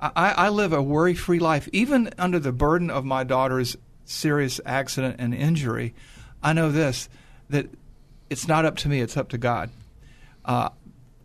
I, 0.01 0.35
I 0.37 0.49
live 0.49 0.73
a 0.73 0.83
worry 0.83 1.15
free 1.15 1.39
life, 1.39 1.69
even 1.73 2.11
under 2.19 2.39
the 2.39 2.53
burden 2.53 2.91
of 2.91 3.05
my 3.05 3.23
daughter's 3.23 3.77
serious 4.05 4.61
accident 4.65 5.17
and 5.19 5.35
injury, 5.35 5.95
I 6.43 6.53
know 6.53 6.71
this 6.71 7.09
that 7.49 7.67
it's 8.29 8.49
not 8.49 8.65
up 8.65 8.77
to 8.79 8.89
me; 8.89 9.01
it's 9.01 9.17
up 9.17 9.29
to 9.31 9.39
God. 9.39 9.71
Uh, 10.45 10.71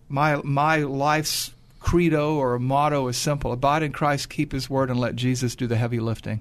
my 0.08 0.42
my 0.44 0.78
life's 0.78 1.54
credo 1.92 2.36
or 2.36 2.56
a 2.56 2.60
motto 2.60 3.06
is 3.10 3.18
simple: 3.18 3.52
abide 3.52 3.84
in 3.84 3.92
Christ, 3.92 4.30
keep 4.30 4.54
His 4.54 4.70
word, 4.70 4.90
and 4.90 4.98
let 4.98 5.14
Jesus 5.14 5.58
do 5.58 5.68
the 5.68 5.76
heavy 5.76 6.00
lifting. 6.00 6.40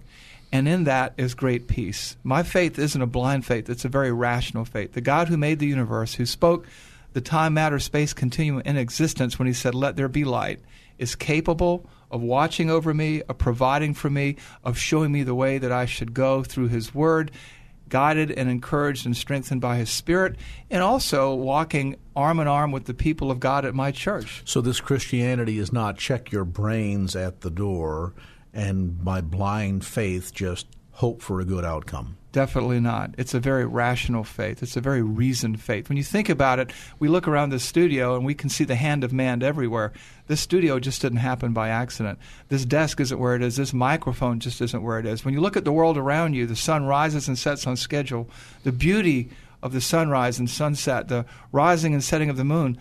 And 0.53 0.69
in 0.69 0.85
that 0.85 1.13
is 1.17 1.35
great 1.35 1.67
peace. 1.67 2.17
My 2.23 2.45
faith 2.45 2.79
isn't 2.79 3.03
a 3.03 3.07
blind 3.07 3.45
faith; 3.45 3.69
it's 3.69 3.85
a 3.85 3.89
very 3.89 4.13
rational 4.13 4.65
faith. 4.65 4.93
The 4.93 5.01
God 5.01 5.27
who 5.27 5.37
made 5.37 5.59
the 5.59 5.67
universe, 5.67 6.15
who 6.15 6.25
spoke 6.25 6.69
the 7.15 7.21
time, 7.21 7.55
matter, 7.55 7.81
space 7.81 8.13
continuum 8.13 8.63
in 8.65 8.77
existence 8.77 9.41
when 9.41 9.49
He 9.49 9.53
said, 9.53 9.75
"Let 9.75 9.97
there 9.97 10.07
be 10.07 10.23
light," 10.23 10.61
is 10.99 11.17
capable 11.17 11.85
of 12.13 12.23
watching 12.23 12.71
over 12.71 12.95
me, 12.95 13.23
of 13.23 13.39
providing 13.39 13.95
for 13.95 14.09
me, 14.09 14.37
of 14.63 14.79
showing 14.79 15.11
me 15.11 15.25
the 15.25 15.35
way 15.35 15.59
that 15.59 15.73
I 15.73 15.85
should 15.85 16.15
go 16.15 16.45
through 16.45 16.69
His 16.69 16.95
Word, 16.95 17.33
guided 17.91 18.31
and 18.31 18.49
encouraged 18.49 19.05
and 19.05 19.17
strengthened 19.17 19.61
by 19.61 19.77
His 19.77 19.91
Spirit, 19.91 20.37
and 20.71 20.83
also 20.83 21.35
walking 21.35 21.97
arm 22.17 22.41
in 22.41 22.49
arm 22.49 22.73
with 22.73 22.87
the 22.87 22.95
people 22.95 23.31
of 23.31 23.41
God 23.41 23.65
at 23.65 23.75
my 23.75 23.91
church. 23.91 24.43
So, 24.45 24.61
this 24.61 24.81
Christianity 24.81 25.59
is 25.59 25.73
not 25.73 25.99
check 25.99 26.33
your 26.33 26.45
brains 26.45 27.15
at 27.15 27.43
the 27.43 27.51
door 27.51 28.15
and 28.53 29.05
by 29.05 29.21
blind 29.21 29.85
faith 29.85 30.33
just 30.35 30.67
hope 31.01 31.23
for 31.23 31.41
a 31.41 31.47
good 31.47 31.65
outcome. 31.65 32.19
Definitely 32.31 32.79
not. 32.79 33.15
It's 33.17 33.33
a 33.33 33.41
very 33.41 33.65
rational 33.65 34.23
faith. 34.23 34.63
It's 34.63 34.77
a 34.77 34.83
very 34.83 35.01
reasoned 35.01 35.59
faith. 35.59 35.89
When 35.89 35.97
you 35.97 36.05
think 36.05 36.29
about 36.29 36.59
it, 36.59 36.73
we 36.99 37.09
look 37.09 37.27
around 37.27 37.49
this 37.49 37.65
studio 37.65 38.17
and 38.17 38.27
we 38.27 38.35
can 38.35 38.51
see 38.51 38.65
the 38.65 38.75
hand 38.77 39.03
of 39.03 39.11
man 39.11 39.43
everywhere. 39.43 39.95
This 40.27 40.43
studio 40.43 40.79
just 40.79 41.01
didn't 41.01 41.21
happen 41.21 41.55
by 41.55 41.71
accident. 41.71 42.19
This 42.49 42.67
desk 42.67 43.01
isn't 43.01 43.19
where 43.19 43.35
it 43.35 43.43
is. 43.43 43.57
This 43.57 43.73
microphone 43.73 44.41
just 44.41 44.61
isn't 44.61 44.83
where 44.83 44.99
it 44.99 45.07
is. 45.07 45.25
When 45.25 45.33
you 45.33 45.41
look 45.41 45.57
at 45.57 45.65
the 45.65 45.73
world 45.73 45.97
around 45.97 46.35
you, 46.35 46.47
the 46.47 46.55
sun 46.55 46.85
rises 46.85 47.29
and 47.29 47.39
sets 47.39 47.67
on 47.67 47.79
schedule. 47.79 48.29
The 48.65 48.71
beauty 48.71 49.31
of 49.63 49.73
the 49.73 49.81
sunrise 49.81 50.39
and 50.39 50.51
sunset, 50.51 51.09
the 51.09 51.25
rising 51.51 51.95
and 51.95 52.05
setting 52.05 52.29
of 52.29 52.37
the 52.37 52.45
moon, 52.45 52.77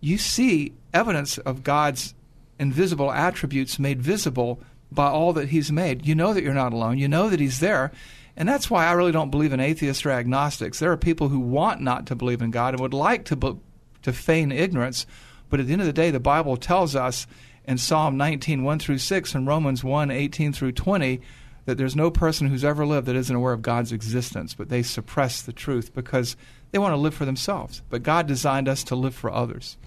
you 0.00 0.18
see 0.18 0.72
evidence 0.92 1.38
of 1.38 1.62
God's 1.62 2.14
invisible 2.58 3.12
attributes 3.12 3.78
made 3.78 4.02
visible 4.02 4.60
by 4.94 5.08
all 5.08 5.32
that 5.34 5.48
He's 5.48 5.72
made. 5.72 6.06
You 6.06 6.14
know 6.14 6.32
that 6.34 6.42
you're 6.42 6.54
not 6.54 6.72
alone. 6.72 6.98
You 6.98 7.08
know 7.08 7.28
that 7.28 7.40
He's 7.40 7.60
there 7.60 7.92
and 8.36 8.48
that's 8.48 8.70
why 8.70 8.86
I 8.86 8.92
really 8.92 9.12
don't 9.12 9.30
believe 9.30 9.52
in 9.52 9.60
atheists 9.60 10.04
or 10.04 10.10
agnostics. 10.10 10.78
There 10.78 10.90
are 10.90 10.96
people 10.96 11.28
who 11.28 11.38
want 11.38 11.80
not 11.80 12.06
to 12.06 12.16
believe 12.16 12.42
in 12.42 12.50
God 12.50 12.74
and 12.74 12.80
would 12.80 12.94
like 12.94 13.24
to, 13.26 13.60
to 14.02 14.12
feign 14.12 14.50
ignorance, 14.50 15.06
but 15.50 15.60
at 15.60 15.66
the 15.66 15.72
end 15.72 15.82
of 15.82 15.86
the 15.86 15.92
day, 15.92 16.10
the 16.10 16.20
Bible 16.20 16.56
tells 16.56 16.96
us 16.96 17.26
in 17.64 17.78
Psalm 17.78 18.16
19, 18.16 18.64
1 18.64 18.78
through 18.78 18.98
6, 18.98 19.34
and 19.34 19.46
Romans 19.46 19.84
1, 19.84 20.10
18 20.10 20.52
through 20.52 20.72
20, 20.72 21.20
that 21.66 21.78
there's 21.78 21.96
no 21.96 22.10
person 22.10 22.48
who's 22.48 22.64
ever 22.64 22.84
lived 22.84 23.06
that 23.06 23.16
isn't 23.16 23.36
aware 23.36 23.52
of 23.52 23.62
God's 23.62 23.92
existence, 23.92 24.52
but 24.52 24.68
they 24.68 24.82
suppress 24.82 25.40
the 25.40 25.52
truth 25.52 25.94
because 25.94 26.36
they 26.72 26.78
want 26.78 26.92
to 26.92 26.98
live 26.98 27.14
for 27.14 27.24
themselves. 27.24 27.82
But 27.88 28.02
God 28.02 28.26
designed 28.26 28.68
us 28.68 28.82
to 28.84 28.96
live 28.96 29.14
for 29.14 29.32
others 29.32 29.78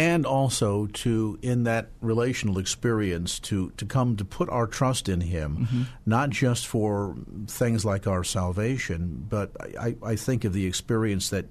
and 0.00 0.24
also 0.24 0.86
to 0.86 1.38
in 1.42 1.64
that 1.64 1.90
relational 2.00 2.56
experience 2.56 3.38
to 3.38 3.70
to 3.72 3.84
come 3.84 4.16
to 4.16 4.24
put 4.24 4.48
our 4.48 4.66
trust 4.66 5.10
in 5.10 5.20
him 5.20 5.58
mm-hmm. 5.58 5.82
not 6.06 6.30
just 6.30 6.66
for 6.66 7.14
things 7.46 7.84
like 7.84 8.06
our 8.06 8.24
salvation 8.24 9.26
but 9.28 9.50
I, 9.78 9.96
I 10.02 10.16
think 10.16 10.44
of 10.44 10.54
the 10.54 10.64
experience 10.64 11.28
that 11.30 11.46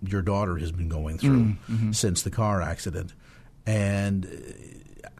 your 0.00 0.22
daughter 0.22 0.56
has 0.58 0.70
been 0.70 0.88
going 0.88 1.18
through 1.18 1.40
mm-hmm. 1.40 1.74
mm-hmm. 1.74 1.92
since 1.92 2.22
the 2.22 2.30
car 2.30 2.62
accident 2.62 3.14
and 3.66 4.28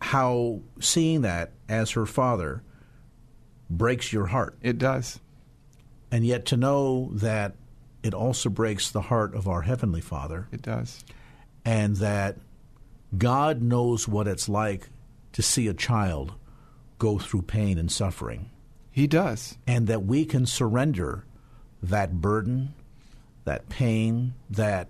how 0.01 0.61
seeing 0.79 1.22
that 1.22 1.51
as 1.68 1.91
her 1.91 2.07
father 2.07 2.62
breaks 3.68 4.12
your 4.12 4.26
heart 4.26 4.57
it 4.62 4.79
does 4.79 5.18
and 6.12 6.24
yet 6.24 6.47
to 6.47 6.57
know 6.57 7.11
that 7.12 7.57
it 8.05 8.14
also 8.14 8.49
breaks 8.49 8.93
the 8.93 9.01
heart 9.01 9.35
of 9.35 9.49
our 9.49 9.62
heavenly 9.62 10.01
father 10.01 10.47
it 10.53 10.62
does 10.62 11.05
and 11.64 11.97
that 11.97 12.37
God 13.17 13.63
knows 13.63 14.07
what 14.07 14.29
it's 14.29 14.49
like 14.49 14.89
to 15.33 15.43
see 15.43 15.69
a 15.69 15.75
child 15.75 16.35
go 16.99 17.19
through 17.19 17.43
pain 17.43 17.79
and 17.79 17.91
suffering. 17.91 18.51
He 18.91 19.07
does. 19.07 19.57
And 19.67 19.87
that 19.87 20.05
we 20.05 20.25
can 20.25 20.47
surrender 20.47 21.25
that 21.83 22.21
burden, 22.21 22.75
that 23.45 23.69
pain, 23.69 24.35
that 24.51 24.89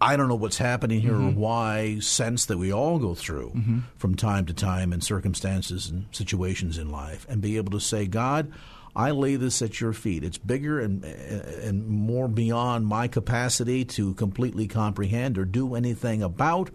I 0.00 0.16
don't 0.16 0.28
know 0.28 0.34
what's 0.34 0.58
happening 0.58 1.00
here 1.00 1.12
mm-hmm. 1.12 1.38
or 1.38 1.40
why 1.40 1.98
sense 2.00 2.46
that 2.46 2.58
we 2.58 2.72
all 2.72 2.98
go 2.98 3.14
through 3.14 3.50
mm-hmm. 3.50 3.78
from 3.96 4.14
time 4.14 4.46
to 4.46 4.52
time 4.52 4.92
in 4.92 5.00
circumstances 5.00 5.88
and 5.88 6.06
situations 6.12 6.76
in 6.76 6.90
life 6.90 7.26
and 7.28 7.40
be 7.40 7.56
able 7.56 7.72
to 7.72 7.80
say, 7.80 8.06
God, 8.06 8.52
I 8.94 9.10
lay 9.10 9.36
this 9.36 9.60
at 9.62 9.80
your 9.80 9.92
feet. 9.92 10.24
It's 10.24 10.38
bigger 10.38 10.80
and 10.80 11.04
and 11.04 11.86
more 11.86 12.28
beyond 12.28 12.86
my 12.86 13.08
capacity 13.08 13.84
to 13.84 14.14
completely 14.14 14.66
comprehend 14.66 15.38
or 15.38 15.44
do 15.44 15.74
anything 15.74 16.22
about, 16.22 16.70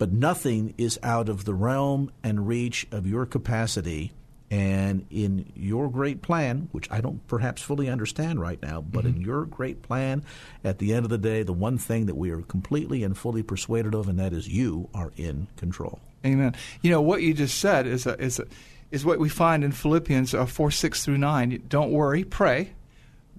but 0.00 0.10
nothing 0.10 0.72
is 0.78 0.98
out 1.02 1.28
of 1.28 1.44
the 1.44 1.52
realm 1.52 2.10
and 2.24 2.48
reach 2.48 2.86
of 2.90 3.06
your 3.06 3.26
capacity. 3.26 4.12
And 4.50 5.04
in 5.10 5.52
your 5.54 5.90
great 5.90 6.22
plan, 6.22 6.70
which 6.72 6.90
I 6.90 7.02
don't 7.02 7.24
perhaps 7.28 7.60
fully 7.60 7.86
understand 7.86 8.40
right 8.40 8.60
now, 8.62 8.80
but 8.80 9.04
mm-hmm. 9.04 9.18
in 9.18 9.20
your 9.20 9.44
great 9.44 9.82
plan, 9.82 10.24
at 10.64 10.78
the 10.78 10.94
end 10.94 11.04
of 11.04 11.10
the 11.10 11.18
day, 11.18 11.42
the 11.42 11.52
one 11.52 11.76
thing 11.76 12.06
that 12.06 12.16
we 12.16 12.30
are 12.30 12.40
completely 12.40 13.04
and 13.04 13.16
fully 13.16 13.42
persuaded 13.42 13.94
of, 13.94 14.08
and 14.08 14.18
that 14.18 14.32
is 14.32 14.48
you 14.48 14.88
are 14.94 15.12
in 15.18 15.48
control. 15.58 16.00
Amen. 16.24 16.54
You 16.80 16.90
know 16.92 17.02
what 17.02 17.20
you 17.20 17.34
just 17.34 17.58
said 17.58 17.86
is 17.86 18.06
a, 18.06 18.18
is 18.18 18.38
a, 18.38 18.46
is 18.90 19.04
what 19.04 19.18
we 19.18 19.28
find 19.28 19.62
in 19.62 19.70
Philippians 19.70 20.32
uh, 20.32 20.46
4 20.46 20.70
6 20.70 21.04
through 21.04 21.18
9. 21.18 21.64
Don't 21.68 21.92
worry, 21.92 22.24
pray. 22.24 22.70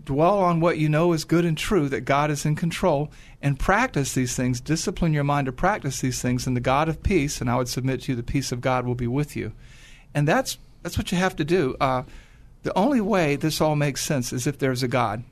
Dwell 0.05 0.39
on 0.39 0.59
what 0.59 0.77
you 0.77 0.89
know 0.89 1.13
is 1.13 1.25
good 1.25 1.45
and 1.45 1.57
true, 1.57 1.89
that 1.89 2.01
God 2.01 2.31
is 2.31 2.45
in 2.45 2.55
control, 2.55 3.11
and 3.41 3.59
practice 3.59 4.13
these 4.13 4.35
things. 4.35 4.61
Discipline 4.61 5.13
your 5.13 5.23
mind 5.23 5.45
to 5.45 5.51
practice 5.51 6.01
these 6.01 6.21
things, 6.21 6.45
and 6.45 6.55
the 6.55 6.61
God 6.61 6.87
of 6.87 7.03
peace, 7.03 7.41
and 7.41 7.49
I 7.49 7.55
would 7.57 7.67
submit 7.67 8.01
to 8.03 8.11
you, 8.11 8.15
the 8.15 8.23
peace 8.23 8.51
of 8.51 8.61
God 8.61 8.85
will 8.85 8.95
be 8.95 9.07
with 9.07 9.35
you. 9.35 9.53
And 10.13 10.27
that's, 10.27 10.57
that's 10.83 10.97
what 10.97 11.11
you 11.11 11.17
have 11.17 11.35
to 11.37 11.43
do. 11.43 11.75
Uh, 11.79 12.03
the 12.63 12.77
only 12.77 13.01
way 13.01 13.35
this 13.35 13.61
all 13.61 13.75
makes 13.75 14.03
sense 14.03 14.31
is 14.31 14.45
if 14.45 14.59
there's 14.59 14.83
a 14.83 14.87
God. 14.87 15.23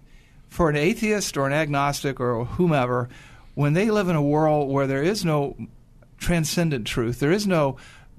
For 0.48 0.70
an 0.70 0.76
atheist 0.76 1.38
or 1.38 1.46
an 1.46 1.54
agnostic 1.54 2.20
or 2.20 2.46
whomever, 2.46 3.10
when 3.54 3.74
they 3.74 3.92
live 3.92 4.10
in 4.10 4.16
a 4.16 4.22
world 4.22 4.70
where 4.70 4.88
there 4.88 5.04
is 5.04 5.24
no 5.24 5.56
transcendent 6.18 6.88
truth, 6.88 7.20
there 7.20 7.32
is 7.32 7.46
no 7.46 7.78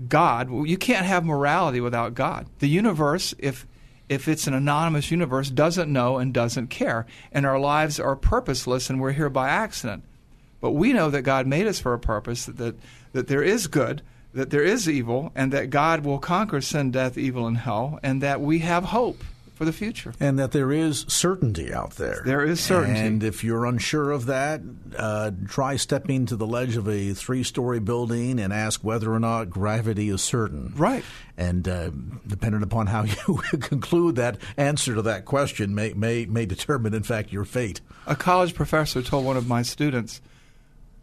God, 0.09 0.49
you 0.67 0.79
can't 0.79 1.07
have 1.07 1.25
morality 1.25 1.81
without 1.81 2.15
God. 2.15 2.47
The 2.61 2.69
universe, 2.69 3.35
if 3.39 3.67
if 4.11 4.29
it's 4.29 4.47
an 4.47 4.55
anonymous 4.55 5.11
universe, 5.11 5.49
doesn't 5.49 5.91
know 5.91 6.19
and 6.19 6.35
doesn't 6.35 6.67
care, 6.67 7.07
and 7.33 7.47
our 7.47 7.59
lives 7.59 7.99
are 7.99 8.17
purposeless, 8.17 8.91
and 8.91 9.01
we're 9.01 9.13
here 9.13 9.31
by 9.31 9.49
accident. 9.49 10.03
But 10.61 10.73
we 10.73 10.93
know 10.93 11.09
that 11.09 11.23
God 11.23 11.47
made 11.47 11.67
us 11.67 11.81
for 11.81 11.95
a 11.95 11.99
purpose, 11.99 12.45
that 12.45 12.75
that 13.13 13.29
there 13.29 13.43
is 13.43 13.67
good, 13.67 14.03
that 14.35 14.51
there 14.51 14.63
is 14.63 14.89
evil, 14.89 15.33
and 15.35 15.53
that 15.53 15.71
God 15.71 16.05
will 16.05 16.19
conquer 16.19 16.61
sin, 16.61 16.91
death, 16.91 17.17
evil, 17.17 17.47
and 17.47 17.59
hell, 17.59 17.99
and 18.03 18.21
that 18.23 18.41
we 18.41 18.59
have 18.61 18.85
hope 18.85 19.25
for 19.61 19.67
the 19.67 19.73
future. 19.75 20.15
And 20.19 20.39
that 20.39 20.53
there 20.53 20.73
is 20.73 21.05
certainty 21.07 21.71
out 21.71 21.97
there. 21.97 22.23
There 22.25 22.43
is 22.43 22.61
certainty. 22.61 22.99
And 22.99 23.23
if 23.23 23.45
you're 23.45 23.67
unsure 23.67 24.11
of 24.11 24.25
that, 24.25 24.63
uh, 24.97 25.33
try 25.49 25.77
stepping 25.77 26.25
to 26.27 26.37
the 26.37 26.47
ledge 26.47 26.77
of 26.77 26.89
a 26.89 27.13
three 27.13 27.43
story 27.43 27.79
building 27.79 28.41
and 28.41 28.55
ask 28.55 28.83
whether 28.83 29.13
or 29.13 29.21
not 29.21 29.51
gravity 29.51 30.09
is 30.09 30.23
certain. 30.23 30.73
Right. 30.75 31.05
And 31.37 31.69
uh, 31.69 31.91
depending 32.27 32.63
upon 32.63 32.87
how 32.87 33.05
you 33.29 33.43
conclude 33.61 34.17
that 34.17 34.39
answer 34.57 34.95
to 34.95 35.03
that 35.03 35.27
question 35.27 35.75
may, 35.75 35.93
may, 35.93 36.25
may 36.25 36.47
determine, 36.47 36.95
in 36.95 37.03
fact, 37.03 37.31
your 37.31 37.45
fate. 37.45 37.83
A 38.07 38.17
college 38.17 38.55
professor 38.55 39.03
told 39.03 39.27
one 39.27 39.37
of 39.37 39.47
my 39.47 39.61
students, 39.61 40.23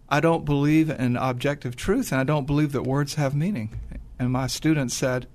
I 0.10 0.20
don't 0.20 0.45
believe 0.45 0.89
in 0.89 1.16
objective 1.16 1.76
truth 1.76 2.12
and 2.12 2.20
I 2.20 2.24
don't 2.24 2.47
believe 2.47 2.72
that 2.72 2.86
words 2.86 3.14
have 3.14 3.36
meaning. 3.36 3.80
And 4.18 4.32
my 4.32 4.47
student 4.47 4.91
said, 4.91 5.28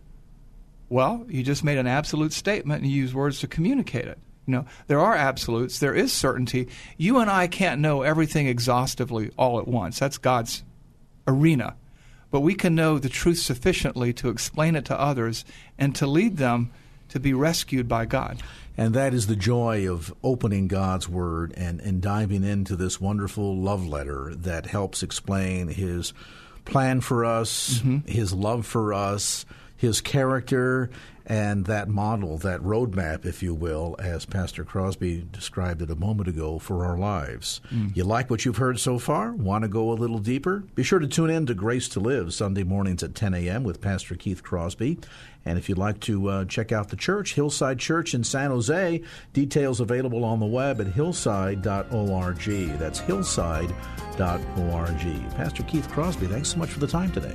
well, 0.92 1.24
you 1.26 1.42
just 1.42 1.64
made 1.64 1.78
an 1.78 1.86
absolute 1.86 2.34
statement 2.34 2.82
and 2.82 2.90
you 2.90 2.98
use 2.98 3.14
words 3.14 3.40
to 3.40 3.46
communicate 3.46 4.04
it. 4.04 4.18
You 4.46 4.52
know, 4.52 4.66
there 4.88 5.00
are 5.00 5.14
absolutes, 5.14 5.78
there 5.78 5.94
is 5.94 6.12
certainty. 6.12 6.68
You 6.98 7.18
and 7.18 7.30
I 7.30 7.46
can't 7.46 7.80
know 7.80 8.02
everything 8.02 8.46
exhaustively 8.46 9.30
all 9.38 9.58
at 9.58 9.66
once. 9.66 9.98
That's 9.98 10.18
God's 10.18 10.62
arena. 11.26 11.76
But 12.30 12.40
we 12.40 12.54
can 12.54 12.74
know 12.74 12.98
the 12.98 13.08
truth 13.08 13.38
sufficiently 13.38 14.12
to 14.14 14.28
explain 14.28 14.76
it 14.76 14.84
to 14.86 15.00
others 15.00 15.46
and 15.78 15.94
to 15.96 16.06
lead 16.06 16.36
them 16.36 16.70
to 17.08 17.18
be 17.18 17.32
rescued 17.32 17.88
by 17.88 18.04
God. 18.04 18.42
And 18.76 18.94
that 18.94 19.14
is 19.14 19.26
the 19.26 19.36
joy 19.36 19.90
of 19.90 20.12
opening 20.22 20.68
God's 20.68 21.08
Word 21.08 21.54
and, 21.56 21.80
and 21.80 22.02
diving 22.02 22.44
into 22.44 22.76
this 22.76 23.00
wonderful 23.00 23.56
love 23.56 23.86
letter 23.86 24.34
that 24.34 24.66
helps 24.66 25.02
explain 25.02 25.68
His 25.68 26.12
plan 26.64 27.00
for 27.00 27.24
us, 27.24 27.78
mm-hmm. 27.78 28.10
His 28.10 28.32
love 28.32 28.66
for 28.66 28.92
us, 28.92 29.46
his 29.82 30.00
character 30.00 30.88
and 31.26 31.66
that 31.66 31.88
model, 31.88 32.38
that 32.38 32.60
roadmap, 32.60 33.26
if 33.26 33.42
you 33.42 33.52
will, 33.52 33.96
as 33.98 34.24
Pastor 34.24 34.64
Crosby 34.64 35.26
described 35.32 35.82
it 35.82 35.90
a 35.90 35.96
moment 35.96 36.28
ago, 36.28 36.60
for 36.60 36.84
our 36.84 36.96
lives. 36.96 37.60
Mm. 37.72 37.96
You 37.96 38.04
like 38.04 38.30
what 38.30 38.44
you've 38.44 38.58
heard 38.58 38.78
so 38.78 39.00
far? 39.00 39.32
Want 39.32 39.62
to 39.62 39.68
go 39.68 39.90
a 39.90 39.94
little 39.94 40.20
deeper? 40.20 40.62
Be 40.76 40.84
sure 40.84 41.00
to 41.00 41.08
tune 41.08 41.30
in 41.30 41.46
to 41.46 41.54
Grace 41.54 41.88
to 41.90 42.00
Live 42.00 42.32
Sunday 42.32 42.62
mornings 42.62 43.02
at 43.02 43.16
10 43.16 43.34
a.m. 43.34 43.64
with 43.64 43.80
Pastor 43.80 44.14
Keith 44.14 44.44
Crosby. 44.44 44.98
And 45.44 45.58
if 45.58 45.68
you'd 45.68 45.78
like 45.78 45.98
to 46.00 46.28
uh, 46.28 46.44
check 46.44 46.70
out 46.70 46.90
the 46.90 46.96
church, 46.96 47.34
Hillside 47.34 47.80
Church 47.80 48.14
in 48.14 48.22
San 48.22 48.50
Jose, 48.50 49.02
details 49.32 49.80
available 49.80 50.24
on 50.24 50.38
the 50.38 50.46
web 50.46 50.80
at 50.80 50.86
hillside.org. 50.86 52.78
That's 52.78 53.00
hillside.org. 53.00 53.74
Pastor 55.34 55.62
Keith 55.64 55.88
Crosby, 55.88 56.26
thanks 56.26 56.50
so 56.50 56.58
much 56.58 56.70
for 56.70 56.78
the 56.78 56.86
time 56.86 57.10
today. 57.10 57.34